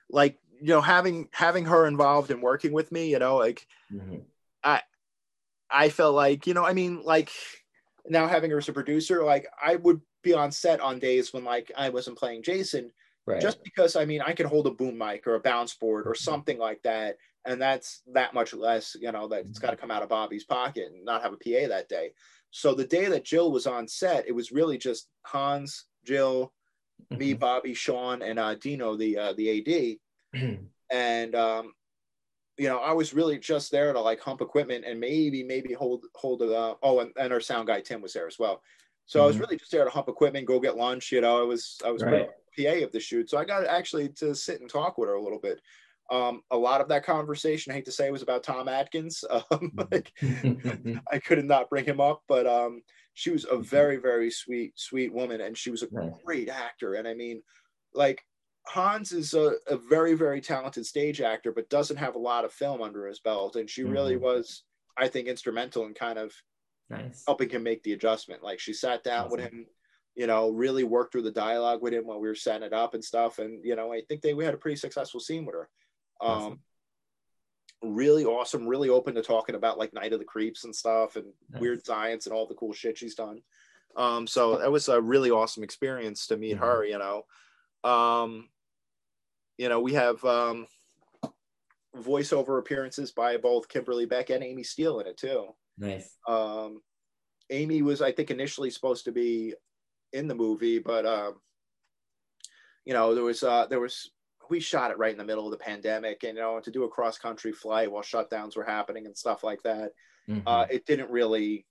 like 0.10 0.38
you 0.62 0.68
know 0.68 0.82
having 0.82 1.28
having 1.34 1.66
her 1.66 1.86
involved 1.88 2.32
in 2.32 2.40
working 2.42 2.72
with 2.72 2.92
me 2.92 3.10
you 3.10 3.20
know 3.20 3.38
like 3.38 3.68
Mhm. 3.92 4.26
i 5.74 5.90
felt 5.90 6.16
like 6.16 6.48
you 6.48 6.54
know 6.54 6.66
i 6.66 6.74
mean 6.74 7.02
like 7.04 7.32
now 8.08 8.28
having 8.28 8.52
her 8.52 8.58
as 8.58 8.70
a 8.70 8.74
producer 8.74 9.24
like 9.24 9.48
i 9.62 9.76
would 9.76 10.02
be 10.24 10.34
on 10.34 10.52
set 10.52 10.80
on 10.80 11.00
days 11.00 11.34
when 11.34 11.44
like 11.44 11.72
i 11.78 11.90
wasn't 11.90 12.18
playing 12.18 12.44
jason 12.44 12.92
Right. 13.28 13.40
just 13.40 13.64
because 13.64 13.96
I 13.96 14.04
mean 14.04 14.20
I 14.22 14.34
could 14.34 14.48
hold 14.48 14.66
a 14.66 14.72
boom 14.72 14.98
mic 14.98 15.28
or 15.28 15.36
a 15.36 15.40
bounce 15.40 15.76
board 15.76 16.08
or 16.08 16.16
something 16.16 16.58
like 16.58 16.82
that, 16.82 17.18
and 17.46 17.62
that's 17.62 18.02
that 18.14 18.34
much 18.34 18.52
less, 18.52 18.98
you 19.00 19.12
know, 19.12 19.28
that 19.28 19.42
it's 19.42 19.60
got 19.60 19.70
to 19.70 19.78
come 19.78 19.92
out 19.92 20.02
of 20.02 20.10
Bobby's 20.10 20.44
pocket 20.44 20.92
and 20.92 21.06
not 21.06 21.22
have 21.22 21.32
a 21.32 21.38
PA 21.38 21.68
that 21.70 21.88
day. 21.88 22.14
So 22.50 22.74
the 22.74 22.84
day 22.84 23.06
that 23.06 23.24
Jill 23.24 23.52
was 23.52 23.68
on 23.68 23.88
set, 23.88 24.28
it 24.28 24.32
was 24.34 24.52
really 24.52 24.80
just 24.80 25.08
Hans, 25.24 25.86
Jill, 26.04 26.52
me, 27.12 27.36
Mhm. 27.36 27.40
Bobby, 27.40 27.74
Sean, 27.76 28.24
and 28.24 28.40
uh, 28.40 28.56
Dino, 28.56 28.96
the 28.96 29.18
uh, 29.20 29.34
the 29.34 30.00
AD, 30.34 30.42
and 30.92 31.36
um, 31.36 31.74
you 32.58 32.68
know 32.68 32.80
I 32.80 32.92
was 32.94 33.14
really 33.14 33.40
just 33.40 33.72
there 33.72 33.94
to 33.94 34.00
like 34.00 34.20
hump 34.22 34.42
equipment 34.42 34.86
and 34.86 35.00
maybe 35.00 35.44
maybe 35.44 35.74
hold 35.74 36.06
hold 36.16 36.42
it 36.42 36.52
up. 36.52 36.80
Oh, 36.84 37.00
and, 37.00 37.12
and 37.18 37.34
our 37.34 37.40
sound 37.42 37.68
guy 37.68 37.82
Tim 37.82 38.02
was 38.02 38.14
there 38.14 38.28
as 38.28 38.40
well. 38.40 38.62
So 39.06 39.24
I 39.24 39.26
was 39.28 39.40
Mhm. 39.40 39.40
really 39.40 39.58
just 39.58 39.72
there 39.72 39.84
to 39.84 39.90
hump 39.90 40.08
equipment, 40.10 40.48
go 40.48 40.60
get 40.60 40.78
lunch. 40.78 41.12
You 41.12 41.22
know, 41.22 41.40
I 41.42 41.44
was 41.46 41.78
I 41.86 41.92
was 41.92 42.06
right. 42.06 42.30
PA 42.56 42.84
of 42.84 42.92
the 42.92 43.00
shoot. 43.00 43.30
So 43.30 43.38
I 43.38 43.46
got 43.46 43.66
actually 43.66 44.10
to 44.14 44.36
sit 44.36 44.62
and 44.62 44.70
talk 44.70 44.98
with 44.98 45.10
her 45.10 45.16
a 45.16 45.22
little 45.24 45.40
bit, 45.40 45.62
Um, 46.12 46.42
a 46.52 46.58
lot 46.58 46.82
of 46.82 46.90
that 46.90 47.06
conversation, 47.06 47.72
I 47.72 47.76
hate 47.76 47.86
to 47.86 47.92
say, 47.92 48.12
was 48.12 48.22
about 48.22 48.44
Tom 48.44 48.68
Atkins. 48.68 49.24
Um, 49.52 49.72
like, 49.92 50.12
I 51.12 51.20
could 51.20 51.44
not 51.46 51.70
bring 51.70 51.86
him 51.86 52.00
up, 52.00 52.24
but 52.28 52.46
um, 52.48 52.82
she 53.14 53.30
was 53.32 53.46
a 53.50 53.58
very, 53.58 53.98
very 53.98 54.32
sweet, 54.32 54.78
sweet 54.80 55.14
woman, 55.14 55.42
and 55.42 55.58
she 55.58 55.72
was 55.72 55.84
a 55.84 55.90
Nice. 55.92 56.22
great 56.26 56.50
actor. 56.50 56.94
And 56.94 57.08
I 57.08 57.14
mean, 57.14 57.44
like 57.94 58.24
Hans 58.68 59.12
is 59.12 59.34
a, 59.34 59.56
a 59.68 59.78
very, 59.78 60.14
very 60.14 60.40
talented 60.42 60.86
stage 60.86 61.20
actor, 61.22 61.52
but 61.52 61.70
doesn't 61.70 61.98
have 61.98 62.16
a 62.16 62.20
lot 62.20 62.46
of 62.46 62.54
film 62.54 62.82
under 62.82 63.08
his 63.08 63.20
belt. 63.20 63.56
And 63.56 63.70
she 63.70 63.84
really 63.84 64.16
Mhm. 64.16 64.22
was, 64.22 64.64
I 64.98 65.08
think, 65.08 65.28
instrumental 65.28 65.86
in 65.86 65.94
kind 65.94 66.20
of 66.20 66.34
nice. 66.90 67.24
helping 67.26 67.50
him 67.50 67.64
make 67.64 67.84
the 67.84 67.94
adjustment. 67.94 68.44
Like 68.44 68.60
she 68.60 68.74
sat 68.74 69.04
down 69.04 69.30
with 69.30 69.40
him, 69.42 69.68
you 70.16 70.28
know, 70.28 70.50
really 70.50 70.84
worked 70.84 71.12
through 71.12 71.24
the 71.24 71.32
dialogue 71.32 71.82
with 71.82 71.94
him 71.94 72.06
while 72.06 72.20
we 72.20 72.28
were 72.28 72.36
setting 72.36 72.66
it 72.68 72.74
up 72.74 72.94
and 72.94 73.04
stuff. 73.04 73.40
And 73.40 73.64
you 73.66 73.76
know, 73.76 73.92
I 73.92 74.02
think 74.02 74.22
they 74.22 74.34
we 74.34 74.46
had 74.46 74.54
a 74.54 74.58
pretty 74.58 74.78
successful 74.78 75.20
scene 75.20 75.46
with 75.46 75.56
her. 75.56 75.70
Um, 76.22 76.30
Awesome. 76.38 76.62
really 77.82 78.26
awesome, 78.26 78.68
really 78.68 78.90
open 78.90 79.16
to 79.16 79.24
talking 79.24 79.56
about 79.56 79.80
like 79.80 79.92
Night 79.94 80.14
of 80.14 80.20
the 80.20 80.26
Creeps 80.26 80.66
and 80.66 80.76
stuff 80.76 81.16
and 81.16 81.34
Nice. 81.50 81.62
weird 81.62 81.86
science 81.86 82.28
and 82.28 82.36
all 82.36 82.46
the 82.46 82.54
cool 82.54 82.74
shit 82.74 82.98
she's 82.98 83.16
done. 83.16 83.42
Um, 83.96 84.28
so 84.28 84.60
that 84.60 84.72
was 84.72 84.88
a 84.88 85.02
really 85.02 85.32
awesome 85.32 85.64
experience 85.64 86.28
to 86.28 86.38
meet 86.38 86.58
Mhm. 86.58 86.60
her, 86.60 86.86
you 86.86 87.00
know. 87.00 87.26
Um, 87.84 88.51
you 89.62 89.70
know, 89.70 89.80
we 89.80 89.94
have 89.94 90.26
um 90.26 90.66
voiceover 91.96 92.58
appearances 92.58 93.12
by 93.12 93.38
both 93.38 93.70
Kimberly 93.70 94.08
Beck 94.08 94.32
and 94.32 94.44
Amy 94.44 94.64
Steele 94.64 95.00
in 95.02 95.06
it 95.08 95.18
too. 95.18 95.50
Nice. 95.78 96.18
Um, 96.28 96.82
Amy 97.52 97.84
was, 97.84 98.02
I 98.02 98.12
think, 98.12 98.32
initially 98.32 98.72
supposed 98.72 99.06
to 99.06 99.12
be 99.12 99.54
in 100.14 100.28
the 100.28 100.34
movie, 100.34 100.80
but 100.80 101.06
um, 101.06 101.36
you 102.86 102.94
know, 102.94 103.14
there 103.14 103.24
was 103.24 103.44
uh, 103.44 103.68
there 103.68 103.80
was 103.80 104.10
we 104.50 104.60
shot 104.60 104.90
it 104.90 104.98
right 104.98 105.12
in 105.12 105.18
the 105.20 105.24
middle 105.24 105.46
of 105.46 105.52
the 105.52 105.64
pandemic, 105.64 106.24
and 106.24 106.38
you 106.38 106.42
know, 106.44 106.60
to 106.60 106.72
do 106.72 106.86
a 106.86 106.90
cross 106.90 107.20
country 107.20 107.52
flight 107.52 107.92
while 107.92 108.02
shutdowns 108.02 108.58
were 108.58 108.64
happening 108.64 109.06
and 109.06 109.16
stuff 109.16 109.44
like 109.44 109.62
that, 109.62 109.92
Mhm. 110.28 110.42
uh, 110.48 110.66
it 110.72 110.88
didn't 110.88 111.12
really, 111.12 111.68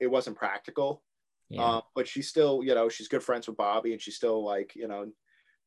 it 0.00 0.06
wasn't 0.06 0.38
practical. 0.38 1.02
yeah. 1.50 1.76
Um, 1.76 1.82
but 1.94 2.08
she's 2.08 2.28
still, 2.28 2.62
you 2.64 2.74
know, 2.74 2.88
she's 2.88 3.06
good 3.08 3.22
friends 3.22 3.46
with 3.46 3.58
Bobby, 3.58 3.92
and 3.92 4.00
she 4.00 4.12
still 4.12 4.42
like, 4.42 4.74
you 4.74 4.88
know, 4.88 5.12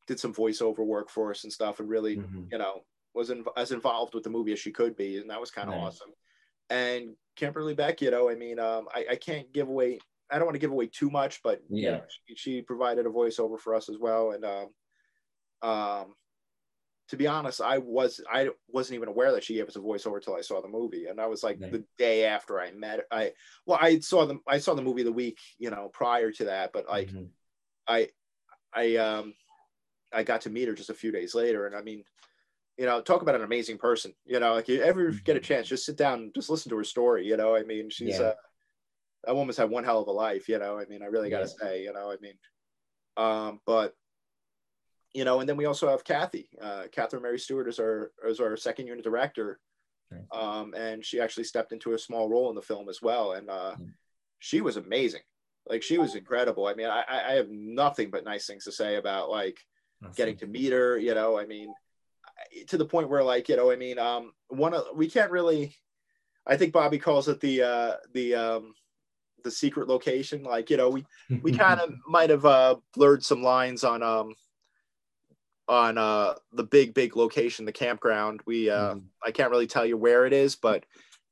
did 0.07 0.19
some 0.19 0.33
voiceover 0.33 0.85
work 0.85 1.09
for 1.09 1.31
us 1.31 1.43
and 1.43 1.53
stuff, 1.53 1.79
and 1.79 1.89
really, 1.89 2.17
Mhm. 2.17 2.51
you 2.51 2.57
know, 2.57 2.85
was 3.13 3.29
in, 3.29 3.43
as 3.55 3.71
involved 3.71 4.13
with 4.13 4.23
the 4.23 4.29
movie 4.29 4.53
as 4.53 4.59
she 4.59 4.71
could 4.71 4.95
be, 4.95 5.17
and 5.17 5.29
that 5.29 5.39
was 5.39 5.51
kind 5.51 5.69
of 5.69 5.75
Nice. 5.75 5.83
awesome. 5.83 6.13
And 6.69 7.15
Kimberly 7.35 7.73
Beck, 7.73 8.01
you 8.01 8.11
know, 8.11 8.29
I 8.29 8.35
mean, 8.35 8.59
um, 8.59 8.87
I, 8.93 9.05
I 9.11 9.15
can't 9.15 9.51
give 9.53 9.67
away, 9.67 9.99
I 10.31 10.37
don't 10.37 10.45
want 10.45 10.55
to 10.55 10.59
give 10.59 10.71
away 10.71 10.87
too 10.87 11.09
much, 11.09 11.41
but 11.43 11.61
you 11.69 11.83
Yeah. 11.83 11.91
know, 11.91 12.01
she, 12.27 12.35
she 12.35 12.61
provided 12.61 13.05
a 13.05 13.09
voiceover 13.09 13.59
for 13.59 13.75
us 13.75 13.89
as 13.89 13.97
well, 13.97 14.31
and 14.31 14.45
um, 14.45 14.69
um, 15.61 16.15
to 17.09 17.15
be 17.17 17.25
honest, 17.27 17.61
I 17.61 17.77
was 17.77 18.19
I 18.29 18.49
wasn't 18.67 18.95
even 18.95 19.07
aware 19.07 19.31
that 19.31 19.43
she 19.43 19.55
gave 19.55 19.67
us 19.67 19.77
a 19.77 19.79
voiceover 19.79 20.21
till 20.21 20.35
I 20.35 20.41
saw 20.41 20.61
the 20.61 20.67
movie, 20.67 21.05
and 21.07 21.21
i 21.21 21.25
was 21.25 21.41
like 21.41 21.57
Nice. 21.59 21.71
the 21.71 21.85
day 21.97 22.25
after 22.25 22.59
I 22.59 22.71
met 22.71 23.05
i 23.11 23.31
well, 23.65 23.79
I 23.81 23.99
saw 23.99 24.25
the 24.25 24.39
I 24.47 24.57
saw 24.59 24.73
the 24.73 24.81
movie 24.81 25.03
the 25.03 25.11
week 25.11 25.39
you 25.57 25.69
know 25.69 25.89
prior 25.93 26.31
to 26.33 26.45
that, 26.45 26.71
but 26.73 26.87
like 26.87 27.09
Mhm. 27.09 27.29
I 27.87 28.09
I 28.73 28.97
um 28.97 29.33
I 30.13 30.23
got 30.23 30.41
to 30.41 30.49
meet 30.49 30.67
her 30.67 30.73
just 30.73 30.89
a 30.89 30.93
few 30.95 31.11
days 31.11 31.35
later, 31.35 31.67
and 31.67 31.75
I 31.75 31.81
mean, 31.81 32.03
you 32.77 32.85
know, 32.85 33.01
talk 33.01 33.21
about 33.21 33.35
an 33.35 33.43
amazing 33.43 33.77
person. 33.77 34.13
You 34.25 34.39
know, 34.39 34.53
like 34.53 34.67
you 34.67 34.81
ever 34.81 35.11
get 35.11 35.35
a 35.35 35.39
chance, 35.39 35.67
just 35.67 35.85
sit 35.85 35.97
down 35.97 36.19
and 36.19 36.33
just 36.33 36.49
listen 36.49 36.69
to 36.69 36.77
her 36.77 36.83
story. 36.83 37.25
You 37.25 37.37
know, 37.37 37.55
I 37.55 37.63
mean, 37.63 37.89
she's 37.89 38.19
Yeah. 38.19 38.27
uh, 38.27 38.33
that 39.25 39.35
woman's 39.35 39.57
had 39.57 39.69
one 39.69 39.83
hell 39.83 40.01
of 40.01 40.07
a 40.07 40.11
life. 40.11 40.47
You 40.47 40.59
know, 40.59 40.79
I 40.79 40.85
mean, 40.85 41.01
I 41.01 41.07
really 41.07 41.29
got 41.29 41.39
to 41.39 41.47
Yeah. 41.59 41.67
say, 41.67 41.83
you 41.83 41.93
know, 41.93 42.11
I 42.11 42.17
mean, 42.21 42.37
um, 43.17 43.61
but 43.65 43.95
you 45.13 45.25
know, 45.25 45.39
and 45.39 45.49
then 45.49 45.57
we 45.57 45.65
also 45.65 45.89
have 45.89 46.03
Kathy. 46.03 46.49
Uh, 46.61 46.83
Catherine 46.91 47.23
Mary 47.23 47.39
Stewart 47.39 47.67
is 47.67 47.79
our 47.79 48.11
is 48.25 48.39
our 48.39 48.55
second 48.55 48.87
unit 48.87 49.03
director, 49.03 49.59
Nice. 50.11 50.21
um, 50.31 50.73
and 50.75 51.03
she 51.03 51.19
actually 51.19 51.45
stepped 51.45 51.71
into 51.71 51.93
a 51.93 51.99
small 51.99 52.29
role 52.29 52.49
in 52.49 52.55
the 52.55 52.61
film 52.61 52.87
as 52.89 53.01
well, 53.01 53.33
and 53.33 53.49
uh, 53.49 53.75
Mm. 53.79 53.93
she 54.39 54.61
was 54.61 54.77
amazing. 54.77 55.21
Like 55.65 55.81
she 55.81 55.97
was 55.97 56.15
incredible. 56.15 56.67
I 56.67 56.75
mean, 56.75 56.87
I, 56.87 57.01
I 57.09 57.31
I 57.31 57.33
have 57.33 57.49
nothing 57.49 58.11
but 58.11 58.23
nice 58.23 58.45
things 58.45 58.63
to 58.65 58.71
say 58.71 58.95
about 58.95 59.29
like 59.29 59.57
Awesome. 60.03 60.13
getting 60.15 60.37
to 60.37 60.47
meet 60.47 60.71
her. 60.71 60.97
You 60.97 61.15
know, 61.15 61.37
I 61.39 61.45
mean, 61.45 61.73
to 62.67 62.77
the 62.77 62.85
point 62.85 63.09
where 63.09 63.23
like 63.23 63.49
you 63.49 63.55
know, 63.55 63.71
I 63.71 63.75
mean, 63.75 63.99
um, 63.99 64.33
one 64.49 64.73
of 64.73 64.83
we 64.95 65.09
can't 65.09 65.31
really. 65.31 65.75
I 66.45 66.55
think 66.55 66.71
Bobby 66.71 66.97
calls 66.97 67.27
it 67.27 67.41
the 67.41 67.61
uh, 67.61 67.93
the 68.13 68.35
um, 68.35 68.73
the 69.43 69.51
secret 69.51 69.87
location. 69.87 70.43
Like 70.43 70.69
you 70.69 70.77
know, 70.77 70.89
we 70.89 71.05
we 71.41 71.51
kind 71.57 71.79
of 71.79 71.93
might 72.07 72.29
have 72.29 72.45
uh, 72.45 72.75
blurred 72.93 73.23
some 73.23 73.41
lines 73.43 73.83
on 73.83 74.01
um 74.03 74.33
on 75.69 75.97
uh 75.97 76.33
the 76.53 76.63
big 76.63 76.93
big 76.93 77.15
location 77.17 77.65
the 77.65 77.71
campground 77.73 78.39
we 78.45 78.69
uh 78.69 78.95
Mhm. 78.95 79.03
i 79.21 79.31
can't 79.31 79.51
really 79.51 79.67
tell 79.67 79.85
you 79.85 79.97
where 79.97 80.25
it 80.25 80.31
is 80.31 80.55
but 80.55 80.85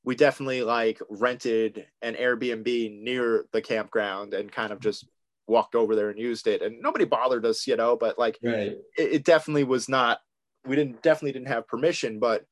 we 0.03 0.13
definitely 0.13 0.61
like 0.61 0.99
rented 1.09 1.87
an 2.01 2.15
airbnb 2.15 3.01
near 3.01 3.45
the 3.53 3.61
campground 3.61 4.33
and 4.33 4.51
kind 4.51 4.73
of 4.73 4.81
just 4.81 5.07
walked 5.47 5.75
over 5.75 5.95
there 5.95 6.09
and 6.09 6.19
used 6.19 6.47
it 6.47 6.61
and 6.61 6.79
nobody 6.81 7.05
bothered 7.05 7.45
us 7.45 7.67
you 7.67 7.75
know 7.75 7.95
but 7.95 8.17
like 8.17 8.39
right. 8.41 8.77
it, 8.97 9.13
it 9.13 9.25
definitely 9.25 9.63
was 9.63 9.89
not 9.89 10.19
we 10.65 10.75
didn't 10.75 11.01
definitely 11.03 11.33
didn't 11.33 11.47
have 11.49 11.67
permission 11.67 12.19
but 12.19 12.45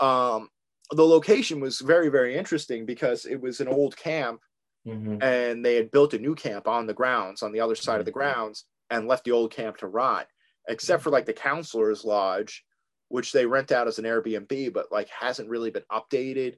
um 0.00 0.48
the 0.92 1.06
location 1.06 1.60
was 1.60 1.80
very 1.80 2.08
very 2.10 2.36
interesting 2.36 2.86
because 2.86 3.26
it 3.26 3.40
was 3.40 3.60
an 3.60 3.68
old 3.68 3.96
camp 3.96 4.42
Mhm. 4.84 5.20
and 5.20 5.64
they 5.64 5.74
had 5.74 5.90
built 5.90 6.14
a 6.14 6.18
new 6.18 6.34
camp 6.34 6.66
on 6.66 6.86
the 6.86 6.94
grounds 6.94 7.42
on 7.42 7.52
the 7.52 7.60
other 7.60 7.74
side 7.74 8.00
of 8.00 8.06
the 8.06 8.10
Mhm. 8.12 8.12
grounds 8.12 8.66
and 8.90 9.06
left 9.06 9.24
the 9.24 9.32
old 9.32 9.52
camp 9.52 9.76
to 9.78 9.86
rot 9.86 10.28
except 10.68 11.02
for 11.02 11.10
like 11.10 11.26
the 11.26 11.32
counselor's 11.32 12.04
lodge 12.04 12.64
which 13.08 13.32
they 13.32 13.46
rent 13.46 13.72
out 13.72 13.88
as 13.88 13.98
an 13.98 14.04
airbnb 14.04 14.72
but 14.72 14.90
like 14.90 15.08
hasn't 15.08 15.48
really 15.48 15.70
been 15.70 15.84
updated 15.92 16.56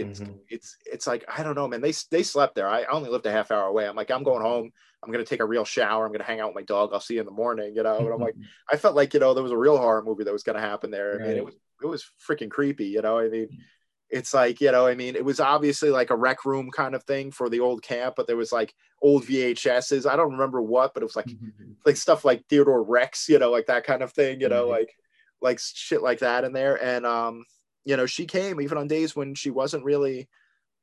it's 0.00 0.20
Mhm. 0.20 0.38
it's 0.48 0.76
it's 0.84 1.06
like 1.06 1.24
i 1.28 1.42
don't 1.42 1.54
know 1.54 1.68
man 1.68 1.80
they 1.80 1.92
they 2.10 2.22
slept 2.22 2.54
there. 2.54 2.68
I 2.68 2.84
only 2.84 3.10
lived 3.10 3.26
a 3.26 3.30
half 3.32 3.50
hour 3.50 3.66
away. 3.68 3.86
I'm 3.86 3.96
like 3.96 4.10
i'm 4.10 4.22
going 4.24 4.42
home. 4.42 4.70
I'm 5.02 5.12
gonna 5.12 5.24
take 5.24 5.40
a 5.40 5.44
real 5.46 5.64
shower. 5.64 6.06
I'm 6.06 6.12
gonna 6.12 6.24
hang 6.24 6.40
out 6.40 6.48
with 6.48 6.54
my 6.62 6.62
dog. 6.62 6.90
I'll 6.92 7.00
see 7.00 7.14
you 7.14 7.20
in 7.20 7.26
the 7.26 7.32
morning 7.32 7.74
you 7.76 7.82
know? 7.82 7.98
And 7.98 8.12
i'm 8.14 8.20
like 8.20 8.36
i 8.72 8.76
felt 8.76 8.96
like 8.96 9.14
you 9.14 9.20
know 9.20 9.34
there 9.34 9.42
was 9.42 9.52
a 9.52 9.56
real 9.66 9.76
horror 9.78 10.02
movie 10.02 10.24
that 10.24 10.32
was 10.32 10.42
gonna 10.42 10.60
happen 10.60 10.90
there. 10.90 11.14
I 11.14 11.18
mean 11.28 11.36
it 11.38 11.44
was 11.44 11.54
it 11.82 11.86
was 11.86 12.04
freaking 12.28 12.50
creepy 12.50 12.86
you 12.86 13.02
know? 13.02 13.18
I 13.18 13.28
mean 13.28 13.48
it's 14.10 14.34
like 14.34 14.60
you 14.60 14.70
know 14.70 14.86
i 14.86 14.94
mean 14.94 15.16
it 15.16 15.24
was 15.24 15.40
obviously 15.40 15.88
like 15.90 16.10
a 16.10 16.16
rec 16.16 16.44
room 16.44 16.70
kind 16.70 16.94
of 16.94 17.02
thing 17.04 17.30
for 17.32 17.48
the 17.48 17.58
old 17.60 17.82
camp 17.82 18.14
but 18.16 18.26
there 18.26 18.36
was 18.36 18.52
like 18.52 18.74
old 19.00 19.24
vhs's 19.24 20.04
i 20.06 20.14
don't 20.14 20.32
remember 20.32 20.60
what 20.60 20.92
but 20.92 21.02
it 21.02 21.06
was 21.06 21.16
like 21.16 21.26
like 21.86 21.96
stuff 21.96 22.22
like 22.22 22.44
theodore 22.48 22.82
rex 22.82 23.28
you 23.30 23.38
know 23.38 23.50
like 23.50 23.66
that 23.66 23.82
kind 23.84 24.02
of 24.02 24.12
thing 24.12 24.40
you 24.42 24.48
know? 24.48 24.66
Mhm. 24.66 24.70
like 24.70 24.94
like 25.40 25.58
shit 25.58 26.02
like 26.02 26.20
that 26.20 26.44
in 26.44 26.52
there. 26.52 26.76
And 26.82 27.04
um 27.06 27.44
you 27.84 27.96
know 27.96 28.06
she 28.06 28.26
came 28.26 28.60
even 28.60 28.78
on 28.78 28.88
days 28.88 29.14
when 29.14 29.34
she 29.34 29.50
wasn't 29.50 29.84
really 29.84 30.28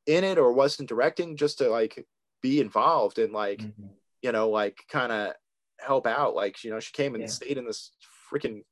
in 0.06 0.24
it 0.24 0.38
or 0.38 0.52
wasn't 0.52 0.90
directing 0.90 1.36
just 1.38 1.58
to 1.60 1.70
like 1.70 2.06
be 2.42 2.60
involved 2.60 3.20
and 3.20 3.34
like 3.34 3.60
Mhm. 3.62 3.90
you 4.22 4.32
know 4.32 4.50
like 4.50 4.78
kind 4.90 5.12
of 5.12 5.34
help 5.80 6.06
out 6.08 6.36
like 6.36 6.64
you 6.64 6.70
know 6.72 6.80
she 6.80 6.92
came 6.92 7.16
and 7.16 7.24
Yeah. 7.24 7.28
stayed 7.30 7.58
in 7.58 7.66
this 7.66 7.92
freaking 8.32 8.64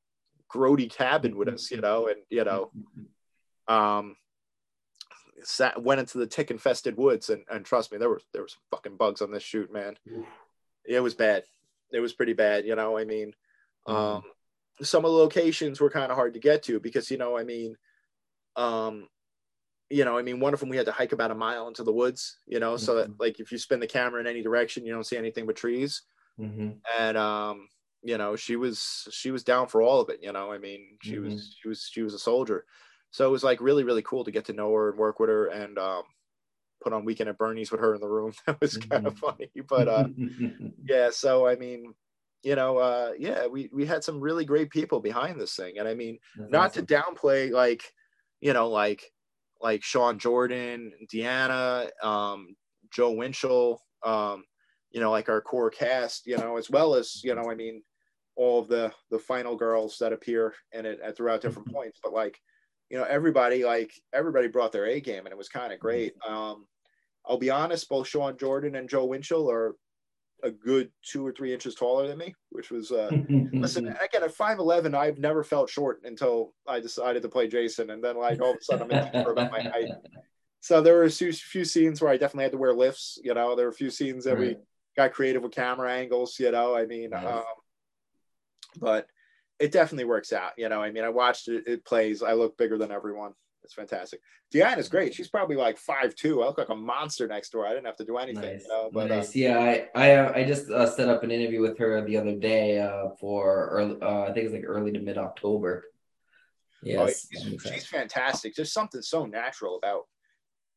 grody 0.51 0.89
cabin 0.89 1.35
with 1.35 1.47
us 1.47 1.69
you 1.71 1.81
know 1.81 2.07
and 2.07 2.21
you 2.29 2.43
know 2.43 2.71
um 3.67 4.15
sat 5.43 5.81
went 5.81 5.99
into 5.99 6.17
the 6.17 6.27
tick 6.27 6.51
infested 6.51 6.97
woods 6.97 7.29
and, 7.29 7.43
and 7.49 7.65
trust 7.65 7.91
me 7.91 7.97
there 7.97 8.09
were, 8.09 8.21
there 8.33 8.41
was 8.41 8.57
fucking 8.71 8.97
bugs 8.97 9.21
on 9.21 9.31
this 9.31 9.43
shoot 9.43 9.71
man 9.71 9.97
it 10.85 10.99
was 10.99 11.13
bad 11.13 11.43
it 11.91 11.99
was 11.99 12.13
pretty 12.13 12.33
bad 12.33 12.65
you 12.65 12.75
know 12.75 12.97
i 12.97 13.05
mean 13.05 13.33
Mhm. 13.87 13.93
um 14.17 14.23
some 14.81 15.03
of 15.05 15.11
the 15.11 15.17
locations 15.17 15.79
were 15.79 15.89
kind 15.89 16.11
of 16.11 16.15
hard 16.17 16.33
to 16.33 16.39
get 16.39 16.63
to 16.63 16.79
because 16.79 17.09
you 17.11 17.17
know 17.17 17.37
i 17.37 17.43
mean 17.43 17.75
um 18.59 19.07
you 19.89 20.05
know 20.05 20.17
i 20.17 20.21
mean 20.21 20.39
one 20.39 20.53
of 20.53 20.59
them 20.59 20.69
we 20.69 20.77
had 20.77 20.85
to 20.85 20.91
hike 20.91 21.11
about 21.13 21.31
a 21.31 21.35
mile 21.35 21.67
into 21.67 21.83
the 21.83 21.93
woods 21.93 22.39
you 22.47 22.59
know 22.59 22.77
so 22.77 22.95
Mhm. 22.95 22.97
that 22.97 23.19
like 23.19 23.39
if 23.39 23.51
you 23.51 23.57
spin 23.57 23.79
the 23.79 23.87
camera 23.87 24.21
in 24.21 24.27
any 24.27 24.41
direction 24.43 24.85
you 24.85 24.93
don't 24.93 25.05
see 25.05 25.17
anything 25.17 25.45
but 25.47 25.55
trees 25.57 26.03
Mhm. 26.37 26.81
and 26.97 27.17
um 27.17 27.67
you 28.01 28.17
know 28.17 28.35
she 28.35 28.55
was 28.55 29.07
she 29.11 29.31
was 29.31 29.43
down 29.43 29.67
for 29.67 29.81
all 29.81 30.01
of 30.01 30.09
it 30.09 30.21
you 30.23 30.31
know 30.31 30.51
i 30.51 30.57
mean 30.57 30.97
she 31.01 31.19
Mhm. 31.19 31.19
was 31.19 31.55
she 31.61 31.67
was 31.67 31.83
she 31.91 32.01
was 32.01 32.13
a 32.13 32.19
soldier 32.19 32.65
so 33.11 33.27
it 33.27 33.31
was 33.31 33.43
like 33.43 33.61
really 33.61 33.83
really 33.83 34.01
cool 34.03 34.23
to 34.23 34.31
get 34.31 34.45
to 34.45 34.53
know 34.53 34.73
her 34.73 34.89
and 34.89 34.99
work 34.99 35.19
with 35.19 35.29
her 35.29 35.47
and 35.47 35.77
um 35.77 36.03
put 36.81 36.93
on 36.93 37.05
weekend 37.05 37.29
at 37.29 37.37
bernie's 37.37 37.71
with 37.71 37.81
her 37.81 37.95
in 37.95 38.01
the 38.01 38.09
room 38.09 38.33
that 38.47 38.59
was 38.61 38.77
kind 38.77 39.03
of 39.05 39.13
Mhm. 39.13 39.17
funny 39.17 39.51
but 39.67 39.87
uh 39.87 40.07
yeah 40.89 41.09
so 41.11 41.47
i 41.47 41.55
mean 41.55 41.93
you 42.43 42.55
know 42.55 42.77
uh 42.77 43.13
yeah 43.17 43.47
we 43.47 43.69
we 43.73 43.85
had 43.85 44.03
some 44.03 44.19
really 44.19 44.45
great 44.45 44.69
people 44.69 44.99
behind 44.99 45.39
this 45.39 45.55
thing 45.55 45.77
and 45.77 45.87
i 45.87 45.93
mean 45.93 46.19
That's 46.35 46.51
not 46.51 46.73
awesome. 46.75 46.75
to 46.75 46.83
downplay 46.83 47.51
like 47.51 47.93
you 48.41 48.53
know 48.53 48.69
like 48.69 49.03
like 49.61 49.83
sean 49.83 50.19
jordan 50.19 50.93
deanna 51.11 51.89
um 52.03 52.55
joe 52.91 53.11
winchell 53.11 53.81
um 54.03 54.45
you 54.91 54.99
know 54.99 55.11
like 55.11 55.29
our 55.29 55.41
core 55.41 55.69
cast 55.69 56.25
you 56.25 56.37
know 56.37 56.57
as 56.57 56.69
well 56.69 56.95
as 56.95 57.23
you 57.23 57.33
know 57.35 57.49
i 57.49 57.55
mean 57.55 57.83
all 58.35 58.59
of 58.59 58.67
the 58.67 58.93
the 59.09 59.19
final 59.19 59.55
girls 59.55 59.97
that 59.99 60.13
appear 60.13 60.55
in 60.71 60.85
it 60.85 60.99
at 61.01 61.17
throughout 61.17 61.41
different 61.41 61.67
Mhm. 61.67 61.73
points. 61.73 61.99
But 62.01 62.13
like 62.13 62.39
you 62.89 62.97
know 62.97 63.03
everybody 63.03 63.65
like 63.65 63.93
everybody 64.13 64.47
brought 64.47 64.71
their 64.71 64.85
a 64.87 65.01
game 65.01 65.25
and 65.25 65.33
it 65.33 65.37
was 65.37 65.49
kind 65.49 65.73
of 65.73 65.79
great 65.79 66.13
um 66.27 66.67
i'll 67.25 67.37
be 67.37 67.49
honest 67.49 67.89
both 67.89 68.07
sean 68.07 68.37
jordan 68.37 68.75
and 68.75 68.89
joe 68.89 69.05
winchell 69.05 69.49
are 69.51 69.75
a 70.43 70.51
good 70.51 70.91
two 71.03 71.25
or 71.25 71.31
three 71.31 71.53
inches 71.53 71.75
taller 71.75 72.07
than 72.07 72.17
me, 72.17 72.35
which 72.49 72.71
was 72.71 72.91
uh, 72.91 73.09
listen 73.53 73.87
again 73.87 74.23
at 74.23 74.33
five 74.33 74.59
eleven. 74.59 74.95
I've 74.95 75.17
never 75.17 75.43
felt 75.43 75.69
short 75.69 76.01
until 76.03 76.53
I 76.67 76.79
decided 76.79 77.21
to 77.23 77.29
play 77.29 77.47
Jason, 77.47 77.89
and 77.89 78.03
then 78.03 78.17
like 78.17 78.41
all 78.41 78.51
of 78.51 78.57
a 78.57 78.63
sudden 78.63 78.91
I'm 78.91 78.97
insecure 78.97 79.31
about 79.31 79.51
my 79.51 79.61
height. 79.61 79.89
So 80.61 80.81
there 80.81 80.95
were 80.95 81.05
a 81.05 81.09
few, 81.09 81.31
few 81.31 81.63
scenes 81.63 82.01
where 82.01 82.11
I 82.11 82.17
definitely 82.17 82.43
had 82.43 82.51
to 82.51 82.57
wear 82.57 82.73
lifts. 82.73 83.17
You 83.23 83.33
know, 83.33 83.55
there 83.55 83.65
were 83.65 83.71
a 83.71 83.75
few 83.75 83.89
scenes 83.89 84.25
that 84.25 84.37
right. 84.37 84.39
we 84.39 84.57
got 84.97 85.13
creative 85.13 85.41
with 85.41 85.53
camera 85.53 85.93
angles. 85.93 86.37
You 86.39 86.51
know, 86.51 86.75
I 86.75 86.85
mean, 86.85 87.11
nice. 87.11 87.25
um, 87.25 87.43
but 88.77 89.07
it 89.59 89.71
definitely 89.71 90.05
works 90.05 90.33
out. 90.33 90.51
You 90.57 90.69
know, 90.69 90.81
I 90.81 90.91
mean, 90.91 91.03
I 91.03 91.09
watched 91.09 91.47
it. 91.47 91.63
It 91.67 91.85
plays. 91.85 92.21
I 92.21 92.33
look 92.33 92.57
bigger 92.57 92.77
than 92.77 92.91
everyone. 92.91 93.33
It's 93.63 93.73
fantastic. 93.73 94.21
Deanna's 94.53 94.89
great. 94.89 95.13
She's 95.13 95.27
probably 95.27 95.55
like 95.55 95.77
five 95.77 96.15
two. 96.15 96.41
I 96.41 96.47
look 96.47 96.57
like 96.57 96.69
a 96.69 96.75
monster 96.75 97.27
next 97.27 97.51
door. 97.51 97.67
I 97.67 97.69
didn't 97.69 97.85
have 97.85 97.97
to 97.97 98.05
do 98.05 98.17
anything. 98.17 98.41
Nice. 98.41 98.63
You 98.63 98.69
know, 98.69 98.89
but 98.91 99.11
uh, 99.11 99.17
nice. 99.17 99.29
Uh, 99.29 99.31
yeah, 99.35 99.59
I 99.59 99.87
I, 99.95 100.15
uh, 100.15 100.33
I 100.35 100.43
just 100.43 100.69
uh, 100.69 100.89
set 100.89 101.09
up 101.09 101.23
an 101.23 101.31
interview 101.31 101.61
with 101.61 101.77
her 101.77 102.03
the 102.05 102.17
other 102.17 102.35
day 102.35 102.79
uh, 102.79 103.09
for 103.19 103.69
early, 103.69 104.01
uh, 104.01 104.21
I 104.23 104.33
think 104.33 104.45
it's 104.45 104.53
like 104.53 104.63
early 104.65 104.91
to 104.93 104.99
mid 104.99 105.17
October. 105.17 105.85
Yes, 106.81 107.27
oh, 107.35 107.39
she's, 107.41 107.61
she's, 107.61 107.85
fantastic. 107.85 108.55
There's 108.55 108.71
something 108.71 109.01
so 109.01 109.25
natural 109.25 109.77
about 109.77 110.03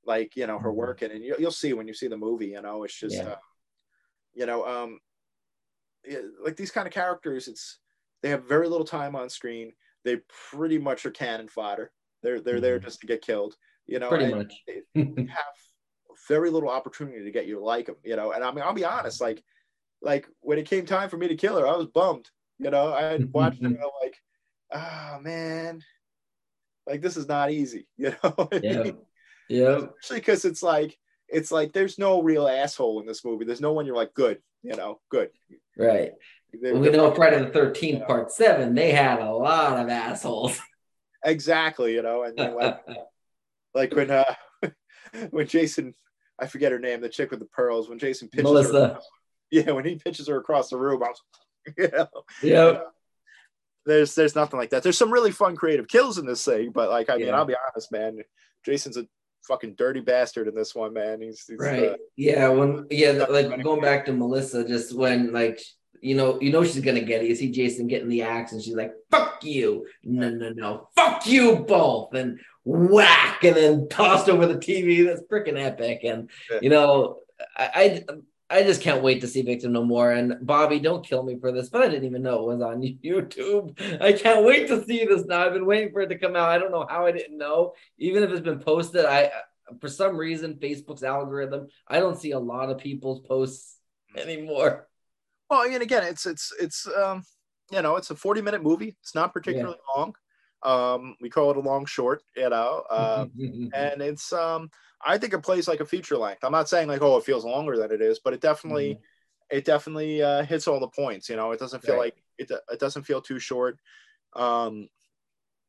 like 0.04 0.34
you 0.36 0.46
know 0.46 0.58
her 0.58 0.70
mm-hmm. 0.70 0.78
working, 0.78 1.10
and 1.12 1.22
you, 1.22 1.36
will 1.38 1.50
see 1.50 1.72
when 1.72 1.86
you 1.86 1.94
see 1.94 2.08
the 2.08 2.16
movie. 2.16 2.48
You 2.48 2.62
know, 2.62 2.82
it's 2.82 2.98
just 2.98 3.16
yeah. 3.16 3.36
you 4.34 4.46
know 4.46 4.66
um 4.66 4.98
like 6.44 6.56
these 6.56 6.72
kind 6.72 6.86
of 6.86 6.92
characters. 6.92 7.48
It's 7.48 7.78
they 8.22 8.30
have 8.30 8.44
very 8.44 8.68
little 8.68 8.86
time 8.86 9.14
on 9.14 9.28
screen. 9.30 9.72
They 10.04 10.18
pretty 10.50 10.78
much 10.78 11.06
are 11.06 11.10
cannon 11.10 11.48
fodder. 11.48 11.92
They're 12.22 12.40
they're 12.40 12.54
mm-hmm. 12.54 12.62
there 12.62 12.78
just 12.78 13.00
to 13.00 13.06
get 13.06 13.22
killed. 13.22 13.54
You 13.86 13.98
know, 13.98 14.08
pretty 14.08 14.32
much. 14.32 14.54
they 14.66 14.82
have 14.94 15.52
very 16.28 16.50
little 16.50 16.68
opportunity 16.68 17.24
to 17.24 17.30
get 17.30 17.46
you 17.46 17.56
to 17.56 17.64
like 17.64 17.86
them. 17.86 17.96
You 18.04 18.16
know, 18.16 18.32
and 18.32 18.44
I 18.44 18.52
mean, 18.52 18.64
I'll 18.64 18.74
be 18.74 18.84
honest. 18.84 19.20
Like, 19.20 19.42
like 20.00 20.26
when 20.40 20.58
it 20.58 20.68
came 20.68 20.86
time 20.86 21.08
for 21.08 21.16
me 21.16 21.28
to 21.28 21.36
kill 21.36 21.58
her, 21.58 21.66
I 21.66 21.76
was 21.76 21.86
bummed. 21.86 22.30
You 22.58 22.70
know, 22.70 22.92
I 22.92 23.02
had 23.02 23.32
watched 23.32 23.62
her 23.62 23.68
like, 24.02 24.16
oh 24.72 25.18
man, 25.20 25.82
like 26.86 27.02
this 27.02 27.16
is 27.16 27.28
not 27.28 27.50
easy. 27.50 27.86
You 27.96 28.14
know. 28.22 28.48
yeah. 28.62 28.90
Yeah. 29.48 29.80
Especially 30.00 30.20
because 30.20 30.44
it's 30.44 30.62
like 30.62 30.96
it's 31.28 31.50
like 31.50 31.72
there's 31.72 31.98
no 31.98 32.22
real 32.22 32.48
asshole 32.48 33.00
in 33.00 33.06
this 33.06 33.24
movie. 33.24 33.44
There's 33.44 33.60
no 33.60 33.72
one 33.72 33.86
you're 33.86 33.96
like 33.96 34.14
good. 34.14 34.38
You 34.62 34.76
know, 34.76 35.00
good. 35.10 35.30
Right. 35.76 36.12
They're, 36.60 36.76
we 36.76 36.90
know 36.90 37.12
Friday 37.14 37.38
the 37.40 37.50
Thirteenth 37.50 38.00
you. 38.00 38.04
Part 38.04 38.30
Seven. 38.30 38.74
They 38.74 38.92
had 38.92 39.18
a 39.20 39.32
lot 39.32 39.78
of 39.78 39.88
assholes. 39.88 40.60
Exactly, 41.24 41.94
you 41.94 42.02
know, 42.02 42.24
and 42.24 42.36
like, 42.36 42.80
like 43.74 43.94
when 43.94 44.10
uh 44.10 44.34
when 45.30 45.46
Jason, 45.46 45.94
I 46.38 46.46
forget 46.46 46.72
her 46.72 46.78
name, 46.78 47.00
the 47.00 47.08
chick 47.08 47.30
with 47.30 47.40
the 47.40 47.46
pearls, 47.46 47.88
when 47.88 47.98
Jason 47.98 48.28
pitches 48.28 48.44
Melissa. 48.44 48.72
her, 48.72 48.98
yeah, 49.50 49.70
when 49.72 49.84
he 49.84 49.96
pitches 49.96 50.28
her 50.28 50.38
across 50.38 50.70
the 50.70 50.78
room, 50.78 51.02
I 51.02 51.08
was, 51.08 51.22
you 51.78 51.88
know, 51.92 52.08
yeah. 52.42 52.78
there's 53.86 54.14
there's 54.14 54.34
nothing 54.34 54.58
like 54.58 54.70
that. 54.70 54.82
There's 54.82 54.98
some 54.98 55.12
really 55.12 55.30
fun 55.30 55.56
creative 55.56 55.88
kills 55.88 56.18
in 56.18 56.26
this 56.26 56.44
thing, 56.44 56.70
but 56.72 56.90
like 56.90 57.10
I 57.10 57.16
mean, 57.16 57.34
I'll 57.34 57.44
be 57.44 57.56
honest, 57.70 57.92
man, 57.92 58.18
Jason's 58.64 58.96
a 58.96 59.06
fucking 59.46 59.74
dirty 59.74 60.00
bastard 60.00 60.48
in 60.48 60.54
this 60.54 60.74
one, 60.74 60.92
man. 60.92 61.20
He's, 61.20 61.44
he's 61.46 61.58
right. 61.58 61.90
Uh, 61.90 61.96
yeah, 62.16 62.48
when 62.48 62.86
yeah, 62.90 63.26
like 63.28 63.62
going 63.62 63.80
back 63.80 64.06
to 64.06 64.12
Melissa, 64.12 64.66
just 64.66 64.94
when 64.94 65.32
like 65.32 65.60
you 66.00 66.16
know, 66.16 66.40
you 66.40 66.50
know 66.50 66.64
she's 66.64 66.80
gonna 66.80 67.00
get 67.00 67.22
it. 67.22 67.28
You 67.28 67.34
see 67.34 67.50
Jason 67.50 67.86
getting 67.86 68.08
the 68.08 68.22
axe, 68.22 68.52
and 68.52 68.62
she's 68.62 68.74
like, 68.74 68.92
"Fuck 69.10 69.44
you!" 69.44 69.86
No, 70.02 70.30
no, 70.30 70.50
no, 70.50 70.88
fuck 70.96 71.26
you 71.26 71.56
both, 71.56 72.14
and 72.14 72.40
whack, 72.64 73.44
and 73.44 73.56
then 73.56 73.88
tossed 73.88 74.28
over 74.28 74.46
the 74.46 74.56
TV. 74.56 75.04
That's 75.04 75.22
freaking 75.22 75.60
epic. 75.60 76.00
And 76.04 76.30
you 76.60 76.70
know, 76.70 77.18
I, 77.56 78.04
I, 78.50 78.58
I 78.58 78.62
just 78.62 78.82
can't 78.82 79.02
wait 79.02 79.20
to 79.22 79.28
see 79.28 79.42
Victim 79.42 79.72
No 79.72 79.84
More. 79.84 80.12
And 80.12 80.36
Bobby, 80.42 80.78
don't 80.78 81.06
kill 81.06 81.22
me 81.22 81.38
for 81.40 81.52
this, 81.52 81.68
but 81.68 81.82
I 81.82 81.88
didn't 81.88 82.04
even 82.04 82.22
know 82.22 82.50
it 82.50 82.54
was 82.54 82.62
on 82.62 82.82
YouTube. 83.04 84.00
I 84.00 84.12
can't 84.12 84.44
wait 84.44 84.68
to 84.68 84.84
see 84.84 85.04
this 85.04 85.24
now. 85.24 85.46
I've 85.46 85.54
been 85.54 85.66
waiting 85.66 85.92
for 85.92 86.02
it 86.02 86.08
to 86.08 86.18
come 86.18 86.36
out. 86.36 86.50
I 86.50 86.58
don't 86.58 86.72
know 86.72 86.86
how 86.88 87.06
I 87.06 87.12
didn't 87.12 87.38
know, 87.38 87.74
even 87.98 88.22
if 88.22 88.30
it's 88.30 88.40
been 88.40 88.60
posted. 88.60 89.04
I, 89.04 89.30
for 89.80 89.88
some 89.88 90.16
reason, 90.16 90.54
Facebook's 90.54 91.02
algorithm, 91.02 91.68
I 91.88 92.00
don't 92.00 92.18
see 92.18 92.32
a 92.32 92.38
lot 92.38 92.70
of 92.70 92.78
people's 92.78 93.20
posts 93.20 93.78
mm. 94.16 94.20
anymore. 94.20 94.88
Well, 95.52 95.70
and 95.70 95.82
again, 95.82 96.02
it's 96.04 96.24
it's 96.24 96.50
it's 96.58 96.88
um, 96.96 97.24
you 97.70 97.82
know, 97.82 97.96
it's 97.96 98.10
a 98.10 98.16
40 98.16 98.40
minute 98.40 98.62
movie. 98.62 98.96
It's 99.02 99.14
not 99.14 99.34
particularly 99.34 99.76
yeah. 99.76 100.02
long. 100.02 100.14
Um, 100.62 101.16
we 101.20 101.28
call 101.28 101.50
it 101.50 101.58
a 101.58 101.60
long 101.60 101.84
short, 101.84 102.22
you 102.34 102.48
know, 102.48 102.84
uh, 102.88 103.26
and 103.38 104.00
it's 104.00 104.32
um, 104.32 104.70
I 105.04 105.18
think 105.18 105.34
it 105.34 105.42
plays 105.42 105.68
like 105.68 105.80
a 105.80 105.84
feature 105.84 106.16
length. 106.16 106.42
I'm 106.42 106.52
not 106.52 106.70
saying 106.70 106.88
like 106.88 107.02
oh 107.02 107.18
it 107.18 107.24
feels 107.24 107.44
longer 107.44 107.76
than 107.76 107.92
it 107.92 108.00
is, 108.00 108.18
but 108.18 108.32
it 108.32 108.40
definitely 108.40 108.94
mm-hmm. 108.94 109.58
it 109.58 109.66
definitely 109.66 110.22
uh, 110.22 110.42
hits 110.42 110.66
all 110.66 110.80
the 110.80 110.88
points. 110.88 111.28
You 111.28 111.36
know, 111.36 111.52
it 111.52 111.60
doesn't 111.60 111.84
feel 111.84 111.96
right. 111.96 112.14
like 112.14 112.24
it 112.38 112.50
it 112.70 112.80
doesn't 112.80 113.02
feel 113.02 113.20
too 113.20 113.38
short. 113.38 113.78
Um, 114.34 114.88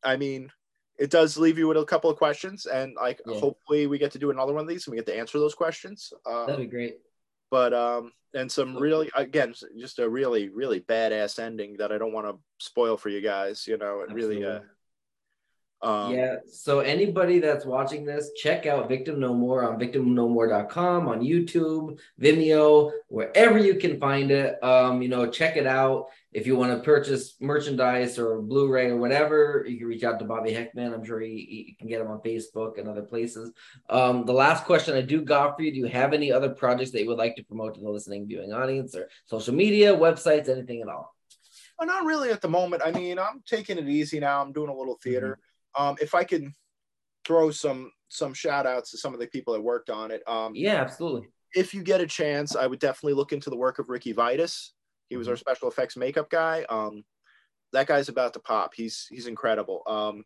I 0.02 0.16
mean, 0.16 0.50
it 0.98 1.10
does 1.10 1.38
leave 1.38 1.58
you 1.58 1.68
with 1.68 1.76
a 1.76 1.84
couple 1.84 2.10
of 2.10 2.16
questions, 2.16 2.68
and 2.68 2.96
like 2.96 3.20
yeah. 3.28 3.38
hopefully 3.38 3.88
we 3.88 3.98
get 3.98 4.14
to 4.14 4.20
do 4.20 4.32
another 4.32 4.54
one 4.54 4.62
of 4.62 4.70
these 4.70 4.88
and 4.88 4.94
we 4.94 4.98
get 4.98 5.08
to 5.08 5.18
answer 5.18 5.40
those 5.40 5.56
questions. 5.56 6.14
Um, 6.26 6.48
That'd 6.48 6.62
be 6.62 6.68
great 6.68 7.00
but 7.54 7.72
um 7.72 8.12
and 8.34 8.52
some 8.52 8.76
really 8.76 9.12
again 9.16 9.54
just 9.80 10.00
a 10.00 10.10
really 10.10 10.50
really 10.50 10.80
badass 10.80 11.38
ending 11.38 11.78
that 11.78 11.92
i 11.92 12.00
don't 12.00 12.12
want 12.12 12.26
to 12.26 12.36
spoil 12.58 12.98
for 12.98 13.10
you 13.10 13.22
guys 13.22 13.68
you 13.68 13.78
know 13.78 14.00
it 14.00 14.10
Absolutely. 14.10 14.38
really 14.38 14.44
uh 14.44 14.60
um, 15.84 16.14
yeah. 16.14 16.38
So 16.50 16.80
anybody 16.80 17.40
that's 17.40 17.66
watching 17.66 18.06
this, 18.06 18.32
check 18.38 18.66
out 18.66 18.88
Victim 18.88 19.20
No 19.20 19.34
More 19.34 19.70
on 19.70 19.78
victimnomore.com, 19.78 21.10
on 21.10 21.20
YouTube, 21.20 22.00
Vimeo, 22.22 22.92
wherever 23.10 23.58
you 23.58 23.76
can 23.76 24.00
find 24.00 24.32
it. 24.32 24.64
Um, 24.64 25.02
you 25.02 25.10
know, 25.10 25.30
check 25.30 25.58
it 25.58 25.68
out. 25.68 26.06
If 26.32 26.48
you 26.48 26.56
want 26.56 26.72
to 26.72 26.84
purchase 26.84 27.36
merchandise 27.42 28.18
or 28.18 28.42
Blu-ray 28.42 28.88
or 28.92 28.98
whatever, 28.98 29.66
you 29.68 29.78
can 29.78 29.88
reach 29.88 30.06
out 30.06 30.20
to 30.20 30.26
Bobby 30.26 30.52
Heckman. 30.52 30.94
I'm 30.94 31.04
sure 31.04 31.22
you 31.22 31.76
can 31.78 31.90
get 31.90 32.00
him 32.00 32.08
on 32.08 32.22
Facebook 32.22 32.80
and 32.80 32.88
other 32.88 33.04
places. 33.04 33.52
Um, 33.90 34.26
the 34.26 34.34
last 34.34 34.64
question 34.64 34.96
I 34.96 35.02
do 35.02 35.22
got 35.22 35.58
for 35.58 35.64
you: 35.64 35.72
Do 35.72 35.80
you 35.80 35.88
have 35.88 36.14
any 36.14 36.32
other 36.32 36.50
projects 36.50 36.92
that 36.92 37.02
you 37.02 37.10
would 37.10 37.18
like 37.18 37.36
to 37.36 37.44
promote 37.44 37.76
to 37.76 37.82
the 37.82 37.90
listening 37.90 38.26
viewing 38.26 38.54
audience, 38.54 38.96
or 38.96 39.10
social 39.26 39.54
media, 39.54 39.94
websites, 39.94 40.48
anything 40.48 40.82
at 40.82 40.88
all? 40.88 41.14
Well, 41.78 41.88
not 41.88 42.06
really 42.06 42.30
at 42.30 42.42
the 42.42 42.50
moment. 42.50 42.84
I 42.86 42.92
mean, 42.92 43.20
I'm 43.20 43.44
taking 43.46 43.78
it 43.78 43.90
easy 43.90 44.20
now. 44.20 44.42
I'm 44.42 44.54
doing 44.54 44.70
a 44.70 44.76
little 44.76 44.98
theater. 45.04 45.32
Mm-hmm 45.32 45.50
um, 45.76 45.96
if 46.02 46.14
I 46.16 46.24
can 46.24 46.54
throw 47.26 47.52
some 47.52 47.92
some 48.10 48.34
shout 48.34 48.68
outs 48.68 48.92
to 48.92 48.98
some 48.98 49.14
of 49.14 49.20
the 49.20 49.28
people 49.28 49.54
that 49.54 49.62
worked 49.62 49.90
on 49.90 50.12
it. 50.12 50.22
Um, 50.28 50.54
yeah, 50.56 50.76
absolutely. 50.76 51.28
If 51.56 51.74
you 51.74 51.84
get 51.84 52.02
a 52.02 52.08
chance, 52.08 52.56
I 52.56 52.68
would 52.68 52.80
definitely 52.80 53.14
look 53.14 53.32
into 53.32 53.50
the 53.50 53.58
work 53.58 53.80
of 53.80 53.90
Ricky 53.90 54.12
Vitus. 54.12 54.74
He 55.10 55.18
was 55.18 55.26
mm-hmm. 55.26 55.34
our 55.34 55.38
special 55.38 55.68
effects 55.68 55.98
makeup 55.98 56.30
guy. 56.30 56.66
Um, 56.70 57.04
that 57.74 57.88
guy's 57.88 58.10
about 58.10 58.34
to 58.34 58.40
pop. 58.40 58.74
He's 58.76 59.08
he's 59.10 59.28
incredible. 59.28 59.82
Um, 59.88 60.24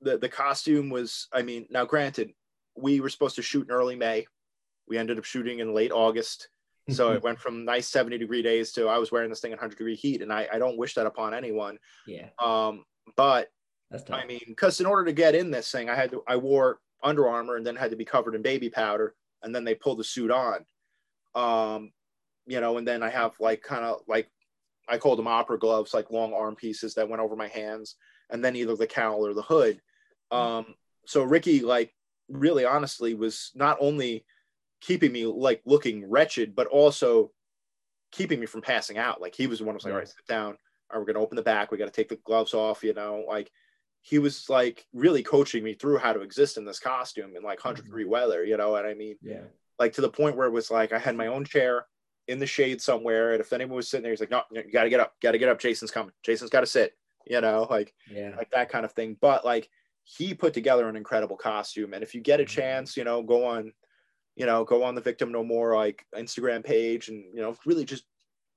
the 0.00 0.18
the 0.18 0.28
costume 0.28 0.90
was, 0.90 1.28
I 1.32 1.42
mean, 1.42 1.66
now 1.70 1.84
granted, 1.84 2.32
we 2.76 3.00
were 3.00 3.08
supposed 3.08 3.36
to 3.36 3.42
shoot 3.42 3.68
in 3.68 3.74
early 3.74 3.96
May. 3.96 4.26
We 4.88 4.98
ended 4.98 5.18
up 5.18 5.24
shooting 5.24 5.60
in 5.60 5.72
late 5.72 5.92
August. 5.92 6.48
So 6.90 7.12
it 7.12 7.22
went 7.24 7.38
from 7.38 7.64
nice 7.64 7.88
70 7.88 8.18
degree 8.18 8.42
days 8.42 8.72
to 8.72 8.88
I 8.88 8.98
was 8.98 9.10
wearing 9.10 9.30
this 9.30 9.40
thing 9.40 9.52
in 9.52 9.56
100 9.56 9.76
degree 9.76 9.96
heat. 9.96 10.20
And 10.20 10.32
I, 10.32 10.48
I 10.52 10.58
don't 10.58 10.76
wish 10.76 10.94
that 10.94 11.06
upon 11.06 11.32
anyone. 11.32 11.78
Yeah. 12.06 12.28
Um, 12.42 12.84
but 13.16 13.48
I 14.10 14.26
mean, 14.26 14.40
because 14.48 14.80
in 14.80 14.86
order 14.86 15.04
to 15.04 15.12
get 15.12 15.34
in 15.34 15.50
this 15.50 15.70
thing, 15.70 15.88
I 15.88 15.94
had 15.94 16.10
to 16.10 16.22
I 16.26 16.36
wore 16.36 16.80
Under 17.02 17.28
Armour 17.28 17.56
and 17.56 17.66
then 17.66 17.76
had 17.76 17.90
to 17.90 17.96
be 17.96 18.04
covered 18.04 18.34
in 18.34 18.42
baby 18.42 18.70
powder, 18.70 19.14
and 19.42 19.54
then 19.54 19.64
they 19.64 19.74
pulled 19.74 19.98
the 19.98 20.04
suit 20.04 20.30
on. 20.30 20.64
Um, 21.34 21.92
you 22.46 22.60
know, 22.60 22.78
and 22.78 22.86
then 22.86 23.02
I 23.02 23.10
have 23.10 23.34
like 23.40 23.62
kind 23.62 23.84
of 23.84 24.00
like 24.08 24.28
I 24.88 24.98
called 24.98 25.18
them 25.18 25.26
opera 25.26 25.58
gloves, 25.58 25.94
like 25.94 26.10
long 26.10 26.32
arm 26.32 26.56
pieces 26.56 26.94
that 26.94 27.08
went 27.08 27.22
over 27.22 27.36
my 27.36 27.48
hands, 27.48 27.96
and 28.30 28.44
then 28.44 28.56
either 28.56 28.76
the 28.76 28.86
cowl 28.86 29.26
or 29.26 29.34
the 29.34 29.42
hood. 29.42 29.80
Um, 30.30 30.74
so 31.06 31.22
Ricky, 31.22 31.60
like, 31.60 31.94
really 32.28 32.64
honestly, 32.64 33.14
was 33.14 33.50
not 33.54 33.76
only 33.80 34.24
keeping 34.80 35.12
me 35.12 35.26
like 35.26 35.62
looking 35.64 36.08
wretched, 36.08 36.54
but 36.54 36.66
also 36.66 37.30
keeping 38.12 38.40
me 38.40 38.46
from 38.46 38.62
passing 38.62 38.98
out. 38.98 39.20
Like 39.20 39.34
he 39.34 39.46
was 39.46 39.58
the 39.58 39.64
one 39.64 39.74
who 39.74 39.76
was 39.76 39.84
like, 39.84 39.92
"All 39.92 39.98
right, 39.98 40.08
sit 40.08 40.26
down. 40.28 40.50
All 40.50 40.56
right, 40.92 40.98
we're 40.98 41.12
gonna 41.12 41.24
open 41.24 41.36
the 41.36 41.42
back. 41.42 41.70
We 41.70 41.78
got 41.78 41.86
to 41.86 41.90
take 41.90 42.08
the 42.08 42.16
gloves 42.16 42.54
off." 42.54 42.84
You 42.84 42.94
know, 42.94 43.24
like 43.26 43.50
he 44.04 44.18
was 44.18 44.50
like 44.50 44.86
really 44.92 45.22
coaching 45.22 45.64
me 45.64 45.72
through 45.72 45.96
how 45.96 46.12
to 46.12 46.20
exist 46.20 46.58
in 46.58 46.66
this 46.66 46.78
costume 46.78 47.36
in 47.36 47.42
like 47.42 47.64
100 47.64 47.76
mm-hmm. 47.76 47.86
degree 47.86 48.04
weather, 48.04 48.44
you 48.44 48.54
know 48.58 48.70
what 48.70 48.84
I 48.84 48.92
mean? 48.92 49.16
Yeah. 49.22 49.40
Like 49.78 49.94
to 49.94 50.02
the 50.02 50.10
point 50.10 50.36
where 50.36 50.46
it 50.46 50.52
was 50.52 50.70
like 50.70 50.92
I 50.92 50.98
had 50.98 51.16
my 51.16 51.28
own 51.28 51.46
chair 51.46 51.86
in 52.28 52.38
the 52.38 52.46
shade 52.46 52.82
somewhere. 52.82 53.32
And 53.32 53.40
if 53.40 53.54
anyone 53.54 53.76
was 53.76 53.88
sitting 53.88 54.02
there, 54.02 54.12
he's 54.12 54.20
like, 54.20 54.30
no, 54.30 54.42
you 54.50 54.70
got 54.70 54.84
to 54.84 54.90
get 54.90 55.00
up, 55.00 55.14
got 55.22 55.32
to 55.32 55.38
get 55.38 55.48
up. 55.48 55.58
Jason's 55.58 55.90
coming. 55.90 56.12
Jason's 56.22 56.50
got 56.50 56.60
to 56.60 56.66
sit, 56.66 56.92
you 57.26 57.40
know, 57.40 57.66
like, 57.70 57.94
yeah, 58.10 58.34
like 58.36 58.50
that 58.50 58.68
kind 58.68 58.84
of 58.84 58.92
thing. 58.92 59.16
But 59.18 59.42
like 59.42 59.70
he 60.02 60.34
put 60.34 60.52
together 60.52 60.86
an 60.86 60.96
incredible 60.96 61.38
costume. 61.38 61.94
And 61.94 62.02
if 62.02 62.14
you 62.14 62.20
get 62.20 62.40
a 62.40 62.42
mm-hmm. 62.42 62.60
chance, 62.60 62.98
you 62.98 63.04
know, 63.04 63.22
go 63.22 63.46
on, 63.46 63.72
you 64.36 64.44
know, 64.44 64.64
go 64.64 64.82
on 64.82 64.94
the 64.94 65.00
Victim 65.00 65.32
No 65.32 65.42
More 65.42 65.74
like 65.74 66.04
Instagram 66.14 66.62
page 66.62 67.08
and, 67.08 67.24
you 67.34 67.40
know, 67.40 67.56
really 67.64 67.86
just 67.86 68.04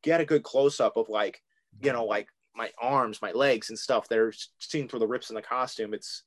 get 0.03 0.19
a 0.19 0.25
good 0.25 0.43
close 0.43 0.81
up 0.81 0.97
of 0.97 1.07
like, 1.07 1.41
you 1.81 1.93
know, 1.93 2.03
like 2.03 2.27
my 2.57 2.71
arms, 2.81 3.21
my 3.21 3.31
legs, 3.31 3.69
and 3.69 3.77
stuff 3.77 4.09
that 4.09 4.17
are 4.17 4.33
seen 4.59 4.89
through 4.89 4.99
the 4.99 5.07
rips 5.07 5.29
in 5.29 5.35
the 5.35 5.41
costume. 5.41 5.93
It's 5.93 6.23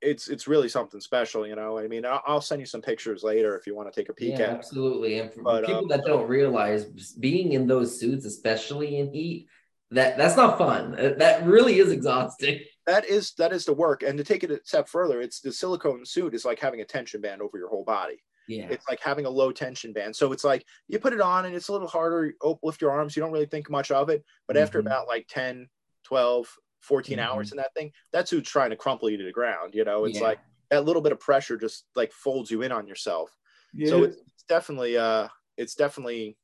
it's 0.00 0.28
it's 0.28 0.48
really 0.48 0.68
something 0.68 1.00
special, 1.00 1.46
you 1.46 1.56
know. 1.56 1.78
I 1.78 1.88
mean, 1.88 2.04
I'll, 2.04 2.22
I'll 2.26 2.40
send 2.40 2.60
you 2.60 2.66
some 2.66 2.82
pictures 2.82 3.22
later 3.22 3.56
if 3.56 3.66
you 3.66 3.74
want 3.74 3.92
to 3.92 4.00
take 4.00 4.08
a 4.08 4.14
peek 4.14 4.38
yeah, 4.38 4.46
at. 4.46 4.50
absolutely. 4.50 5.18
And 5.18 5.32
for 5.32 5.42
But, 5.42 5.66
people 5.66 5.82
um, 5.82 5.88
that 5.88 6.04
don't 6.04 6.28
realize, 6.28 6.84
being 7.14 7.52
in 7.52 7.66
those 7.66 7.98
suits, 7.98 8.24
especially 8.24 8.98
in 8.98 9.12
heat, 9.12 9.48
that 9.90 10.16
that's 10.16 10.36
not 10.36 10.58
fun. 10.58 10.94
Uh, 10.98 11.14
That 11.18 11.44
really 11.44 11.78
is 11.78 11.92
exhausting. 11.92 12.60
That 12.86 13.04
is 13.04 13.32
that 13.32 13.52
is 13.52 13.66
the 13.66 13.74
work, 13.74 14.02
and 14.02 14.16
to 14.16 14.24
take 14.24 14.44
it 14.44 14.50
a 14.50 14.60
step 14.64 14.88
further, 14.88 15.20
it's 15.20 15.40
the 15.40 15.52
silicone 15.52 16.06
suit 16.06 16.32
is 16.32 16.46
like 16.46 16.58
having 16.58 16.80
a 16.80 16.86
tension 16.86 17.20
band 17.20 17.42
over 17.42 17.58
your 17.58 17.68
whole 17.68 17.84
body. 17.84 18.22
Yeah, 18.48 18.68
It's 18.70 18.88
like 18.88 19.00
having 19.00 19.26
a 19.26 19.30
low 19.30 19.52
tension 19.52 19.92
band. 19.92 20.16
So 20.16 20.32
it's 20.32 20.44
like 20.44 20.66
you 20.88 20.98
put 20.98 21.12
it 21.12 21.20
on 21.20 21.44
and 21.44 21.54
it's 21.54 21.68
a 21.68 21.72
little 21.72 21.86
harder. 21.88 22.32
Oh, 22.42 22.58
lift 22.62 22.80
your 22.80 22.90
arms. 22.90 23.14
You 23.14 23.22
don't 23.22 23.32
really 23.32 23.46
think 23.46 23.70
much 23.70 23.90
of 23.90 24.08
it. 24.08 24.24
But 24.46 24.56
after 24.56 24.78
Mhm. 24.78 24.86
about 24.86 25.06
like 25.06 25.26
10, 25.28 25.68
12, 26.04 26.48
14 26.80 27.18
Mhm. 27.18 27.22
hours 27.22 27.52
in 27.52 27.58
that 27.58 27.74
thing, 27.74 27.92
that's 28.12 28.30
who's 28.30 28.44
trying 28.48 28.70
to 28.70 28.76
crumple 28.76 29.10
you 29.10 29.18
to 29.18 29.24
the 29.24 29.32
ground. 29.32 29.74
You 29.74 29.84
know, 29.84 30.04
it's 30.06 30.20
Yeah. 30.20 30.28
like 30.28 30.40
that 30.70 30.84
little 30.84 31.02
bit 31.02 31.12
of 31.12 31.20
pressure 31.20 31.56
just 31.58 31.86
like 31.94 32.12
folds 32.12 32.50
you 32.50 32.62
in 32.62 32.72
on 32.72 32.86
yourself. 32.86 33.36
So 33.84 34.02
it's, 34.04 34.16
it's 34.16 34.44
definitely, 34.48 34.96
uh, 34.96 35.28
it's 35.56 35.74
definitely, 35.74 36.38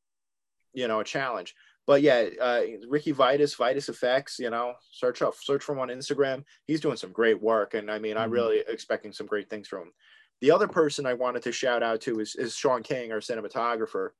you 0.72 0.88
know, 0.88 1.00
a 1.00 1.04
challenge. 1.04 1.54
But 1.86 2.02
yeah, 2.02 2.28
uh, 2.40 2.62
Ricky 2.88 3.12
Vitus, 3.12 3.54
Vitus 3.54 3.88
Effects, 3.88 4.38
you 4.38 4.50
know, 4.50 4.74
search 4.90 5.20
up, 5.22 5.34
search 5.36 5.62
for 5.62 5.72
him 5.72 5.80
on 5.80 5.88
Instagram. 5.88 6.44
He's 6.66 6.80
doing 6.80 6.96
some 6.96 7.12
great 7.12 7.40
work, 7.42 7.74
and 7.74 7.90
I 7.90 7.98
mean, 7.98 8.16
I'm 8.16 8.30
Mhm. 8.30 8.32
really 8.32 8.58
expecting 8.66 9.12
some 9.12 9.26
great 9.26 9.50
things 9.50 9.68
from 9.68 9.82
him. 9.88 9.92
The 10.44 10.50
other 10.50 10.68
person 10.68 11.06
I 11.06 11.14
wanted 11.14 11.42
to 11.44 11.52
shout 11.52 11.82
out 11.82 12.02
to 12.02 12.20
is, 12.20 12.34
is 12.34 12.54
Sean 12.54 12.82
King, 12.82 13.12
our 13.12 13.20
cinematographer. 13.20 14.10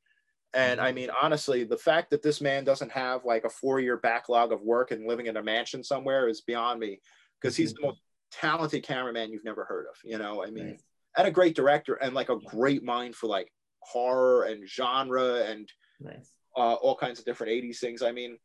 And 0.54 0.80
I 0.80 0.90
Mhm. 0.90 0.94
mean, 0.94 1.10
honestly, 1.10 1.64
the 1.64 1.76
fact 1.76 2.08
that 2.08 2.22
this 2.22 2.40
man 2.40 2.64
doesn't 2.64 2.90
have 2.92 3.26
like 3.26 3.44
a 3.44 3.50
four 3.50 3.78
year 3.78 3.98
backlog 3.98 4.50
of 4.50 4.62
work 4.62 4.90
and 4.90 5.06
living 5.06 5.26
in 5.26 5.36
a 5.36 5.42
mansion 5.42 5.84
somewhere 5.84 6.26
is 6.26 6.40
beyond 6.40 6.80
me 6.80 7.02
because 7.38 7.58
he's 7.58 7.74
the 7.74 7.80
Mhm. 7.80 7.88
most 7.88 8.00
talented 8.30 8.82
cameraman 8.84 9.32
you've 9.32 9.44
never 9.44 9.66
heard 9.66 9.86
of. 9.86 9.98
You 10.02 10.16
know, 10.16 10.42
I 10.42 10.50
mean, 10.50 10.68
Nice. 10.70 10.84
and 11.18 11.28
a 11.28 11.30
great 11.30 11.54
director 11.54 11.96
and 11.96 12.14
like 12.14 12.30
a 12.30 12.38
great 12.38 12.82
mind 12.82 13.14
for 13.16 13.26
like 13.26 13.52
horror 13.80 14.44
and 14.44 14.66
genre 14.66 15.42
and 15.44 15.70
nice. 16.00 16.32
uh, 16.56 16.72
all 16.72 16.96
kinds 16.96 17.18
of 17.18 17.26
different 17.26 17.52
80s 17.52 17.80
things. 17.80 18.00
I 18.00 18.12
mean, 18.12 18.38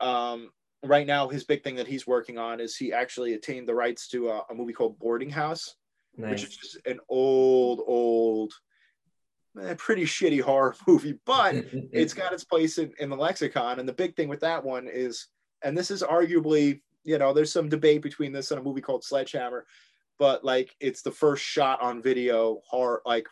um, 0.00 0.52
right 0.82 1.06
now, 1.06 1.28
his 1.28 1.44
big 1.44 1.64
thing 1.64 1.76
that 1.76 1.86
he's 1.86 2.06
working 2.06 2.36
on 2.36 2.60
is 2.60 2.76
he 2.76 2.92
actually 2.92 3.32
attained 3.32 3.66
the 3.66 3.74
rights 3.74 4.08
to 4.08 4.28
a, 4.28 4.44
a 4.50 4.54
movie 4.54 4.74
called 4.74 4.98
Boarding 4.98 5.30
House, 5.30 5.76
Nice. 6.16 6.30
which 6.30 6.42
is 6.44 6.56
just 6.56 6.78
an 6.86 7.00
old, 7.08 7.80
old, 7.86 8.52
eh, 9.60 9.74
pretty 9.78 10.04
shitty 10.04 10.40
horror 10.40 10.74
movie, 10.86 11.18
but 11.26 11.54
it's 11.92 12.14
got 12.14 12.32
its 12.32 12.44
place 12.44 12.78
in, 12.78 12.92
in 12.98 13.10
the 13.10 13.16
lexicon. 13.16 13.78
And 13.78 13.88
the 13.88 13.92
big 13.92 14.14
thing 14.16 14.28
with 14.28 14.40
that 14.40 14.64
one 14.64 14.88
is, 14.88 15.28
and 15.62 15.76
this 15.76 15.90
is 15.90 16.02
arguably, 16.02 16.80
you 17.04 17.18
know, 17.18 17.32
there's 17.32 17.52
some 17.52 17.68
debate 17.68 18.02
between 18.02 18.32
this 18.32 18.50
and 18.50 18.60
a 18.60 18.62
movie 18.62 18.80
called 18.80 19.04
Sledgehammer, 19.04 19.66
but 20.18 20.44
like 20.44 20.74
it's 20.80 21.02
the 21.02 21.10
first 21.10 21.42
shot 21.44 21.80
on 21.82 22.02
video 22.02 22.60
horror, 22.68 23.02
like 23.04 23.26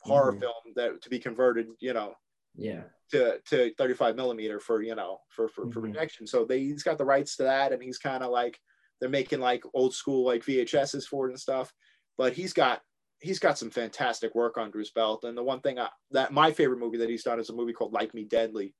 horror 0.00 0.32
Mhm. 0.34 0.40
film 0.40 0.74
that 0.76 1.02
to 1.02 1.08
be 1.10 1.18
converted, 1.18 1.68
you 1.80 1.92
know, 1.94 2.14
yeah. 2.56 2.82
to, 3.10 3.38
to 3.46 3.72
35 3.78 4.16
millimeter 4.16 4.58
for, 4.60 4.82
you 4.82 4.94
know, 4.94 5.20
for, 5.28 5.48
for, 5.48 5.70
for 5.70 5.80
Mhm. 5.80 5.84
projection. 5.92 6.26
So 6.26 6.44
they, 6.44 6.60
he's 6.60 6.82
got 6.82 6.98
the 6.98 7.04
rights 7.04 7.36
to 7.36 7.44
that. 7.44 7.72
And 7.72 7.82
he's 7.82 7.98
kind 7.98 8.22
of 8.24 8.30
like, 8.30 8.58
they're 9.00 9.08
making 9.08 9.40
like 9.40 9.62
old 9.74 9.94
school, 9.94 10.24
like 10.26 10.44
VHSs 10.44 11.04
for 11.06 11.26
it 11.26 11.30
and 11.30 11.40
stuff, 11.40 11.72
but 12.16 12.32
he's 12.32 12.52
got, 12.52 12.80
he's 13.20 13.38
got 13.38 13.58
some 13.58 13.70
fantastic 13.70 14.34
work 14.34 14.58
under 14.58 14.78
his 14.78 14.90
belt. 14.90 15.24
And 15.24 15.36
the 15.36 15.42
one 15.42 15.60
thing 15.60 15.78
I, 15.78 15.88
that 16.10 16.32
my 16.32 16.52
favorite 16.52 16.78
movie 16.78 16.98
that 16.98 17.08
he's 17.08 17.22
done 17.22 17.40
is 17.40 17.50
a 17.50 17.54
movie 17.54 17.72
called 17.72 17.92
Like 17.92 18.14
Me 18.14 18.24
Deadly, 18.24 18.74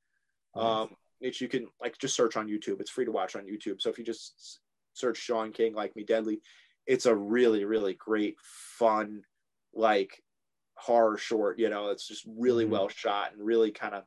um, 0.54 0.90
which 1.20 1.40
you 1.40 1.48
can 1.48 1.68
like 1.80 1.96
just 1.98 2.14
search 2.14 2.36
on 2.36 2.48
YouTube. 2.48 2.80
It's 2.80 2.90
free 2.90 3.06
to 3.06 3.12
watch 3.12 3.36
on 3.36 3.46
YouTube. 3.46 3.80
So 3.80 3.90
if 3.90 3.98
you 3.98 4.04
just 4.04 4.60
search 4.92 5.16
Sean 5.16 5.52
King, 5.52 5.74
Like 5.74 5.96
Me 5.96 6.04
Deadly, 6.04 6.40
it's 6.86 7.06
a 7.06 7.14
really, 7.14 7.64
really 7.64 7.94
great, 7.94 8.36
fun, 8.42 9.22
like 9.72 10.22
horror 10.76 11.16
short. 11.16 11.58
You 11.58 11.70
know, 11.70 11.88
it's 11.90 12.06
just 12.06 12.24
really 12.26 12.66
Mhm. 12.66 12.70
well 12.70 12.88
shot 12.88 13.32
and 13.32 13.42
really 13.44 13.70
kind 13.70 13.94
of 13.94 14.04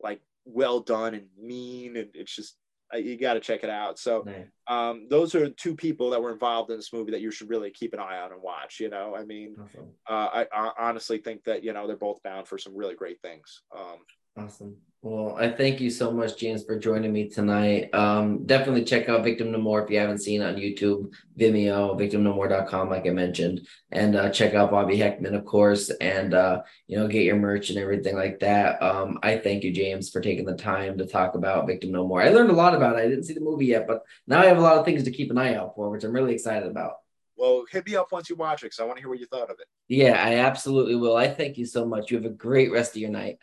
like 0.00 0.22
well 0.44 0.80
done 0.80 1.14
and 1.14 1.28
mean. 1.38 1.96
And 1.96 2.10
it's 2.14 2.34
just, 2.34 2.56
you 2.94 3.18
got 3.18 3.34
to 3.34 3.40
check 3.40 3.64
it 3.64 3.70
out. 3.70 3.98
So, 3.98 4.24
um, 4.66 5.06
those 5.10 5.34
are 5.34 5.50
two 5.50 5.74
people 5.76 6.10
that 6.10 6.22
were 6.22 6.32
involved 6.32 6.70
in 6.70 6.76
this 6.76 6.92
movie 6.92 7.12
that 7.12 7.20
you 7.20 7.30
should 7.30 7.50
really 7.50 7.70
keep 7.70 7.92
an 7.92 8.00
eye 8.00 8.18
on 8.18 8.32
and 8.32 8.42
watch. 8.42 8.80
You 8.80 8.88
know, 8.88 9.14
I 9.16 9.24
mean, 9.24 9.56
Awesome. 9.62 9.92
uh, 10.08 10.44
I, 10.44 10.46
I 10.52 10.72
honestly 10.78 11.18
think 11.18 11.44
that 11.44 11.62
you 11.64 11.72
know 11.72 11.86
they're 11.86 11.96
both 11.96 12.22
bound 12.22 12.48
for 12.48 12.58
some 12.58 12.76
really 12.76 12.94
great 12.94 13.20
things. 13.20 13.62
Um, 13.76 13.98
Awesome. 14.38 14.76
Well, 15.00 15.36
I 15.38 15.48
thank 15.50 15.80
you 15.80 15.90
so 15.90 16.10
much, 16.10 16.36
James, 16.38 16.64
for 16.64 16.76
joining 16.76 17.12
me 17.12 17.28
tonight. 17.28 17.94
Um, 17.94 18.44
definitely 18.46 18.82
check 18.82 19.08
out 19.08 19.22
Victim 19.22 19.52
No 19.52 19.58
More 19.58 19.84
if 19.84 19.90
you 19.90 19.98
haven't 19.98 20.18
seen 20.18 20.42
on 20.42 20.56
YouTube, 20.56 21.14
Vimeo, 21.38 21.96
victimnomore.com, 21.96 22.90
like 22.90 23.06
I 23.06 23.10
mentioned, 23.10 23.68
and 23.92 24.16
uh, 24.16 24.30
check 24.30 24.54
out 24.54 24.72
Bobby 24.72 24.98
Heckman, 24.98 25.36
of 25.36 25.44
course, 25.44 25.90
and 25.90 26.34
uh, 26.34 26.62
you 26.88 26.98
know, 26.98 27.06
get 27.06 27.22
your 27.22 27.36
merch 27.36 27.70
and 27.70 27.78
everything 27.78 28.16
like 28.16 28.40
that. 28.40 28.82
Um, 28.82 29.20
I 29.22 29.38
thank 29.38 29.62
you, 29.62 29.72
James, 29.72 30.10
for 30.10 30.20
taking 30.20 30.44
the 30.44 30.56
time 30.56 30.98
to 30.98 31.06
talk 31.06 31.36
about 31.36 31.68
Victim 31.68 31.92
No 31.92 32.04
More. 32.04 32.20
I 32.20 32.30
learned 32.30 32.50
a 32.50 32.54
lot 32.54 32.74
about 32.74 32.96
it. 32.96 33.02
I 33.04 33.08
didn't 33.08 33.24
see 33.24 33.34
the 33.34 33.40
movie 33.40 33.66
yet, 33.66 33.86
but 33.86 34.02
now 34.26 34.40
I 34.40 34.46
have 34.46 34.58
a 34.58 34.62
lot 34.62 34.78
of 34.78 34.84
things 34.84 35.04
to 35.04 35.12
keep 35.12 35.30
an 35.30 35.38
eye 35.38 35.54
out 35.54 35.76
for, 35.76 35.90
which 35.90 36.02
I'm 36.02 36.12
really 36.12 36.34
excited 36.34 36.68
about. 36.68 36.94
well, 37.36 37.64
hit 37.70 37.86
me 37.86 37.94
up 37.94 38.10
once 38.10 38.28
you 38.28 38.34
watch 38.34 38.62
it 38.62 38.66
because 38.66 38.80
I 38.80 38.84
want 38.84 38.96
to 38.96 39.02
hear 39.02 39.10
what 39.10 39.20
you 39.20 39.26
thought 39.26 39.48
of 39.48 39.60
it. 39.60 39.68
Yeah, 39.86 40.20
I 40.20 40.34
absolutely 40.40 40.96
will. 40.96 41.16
I 41.16 41.28
thank 41.28 41.56
you 41.56 41.66
so 41.66 41.86
much. 41.86 42.10
You 42.10 42.16
have 42.16 42.26
a 42.26 42.30
great 42.30 42.72
rest 42.72 42.96
of 42.96 43.00
your 43.00 43.10
night. 43.10 43.38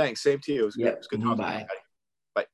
Thanks. 0.00 0.22
Same 0.22 0.38
to 0.40 0.52
you. 0.52 0.62
It 0.62 0.64
was, 0.64 0.76
yep. 0.78 0.86
good. 0.86 0.92
It 0.92 0.98
was 0.98 1.06
good 1.08 1.22
talking 1.22 1.36
Bye. 2.34 2.44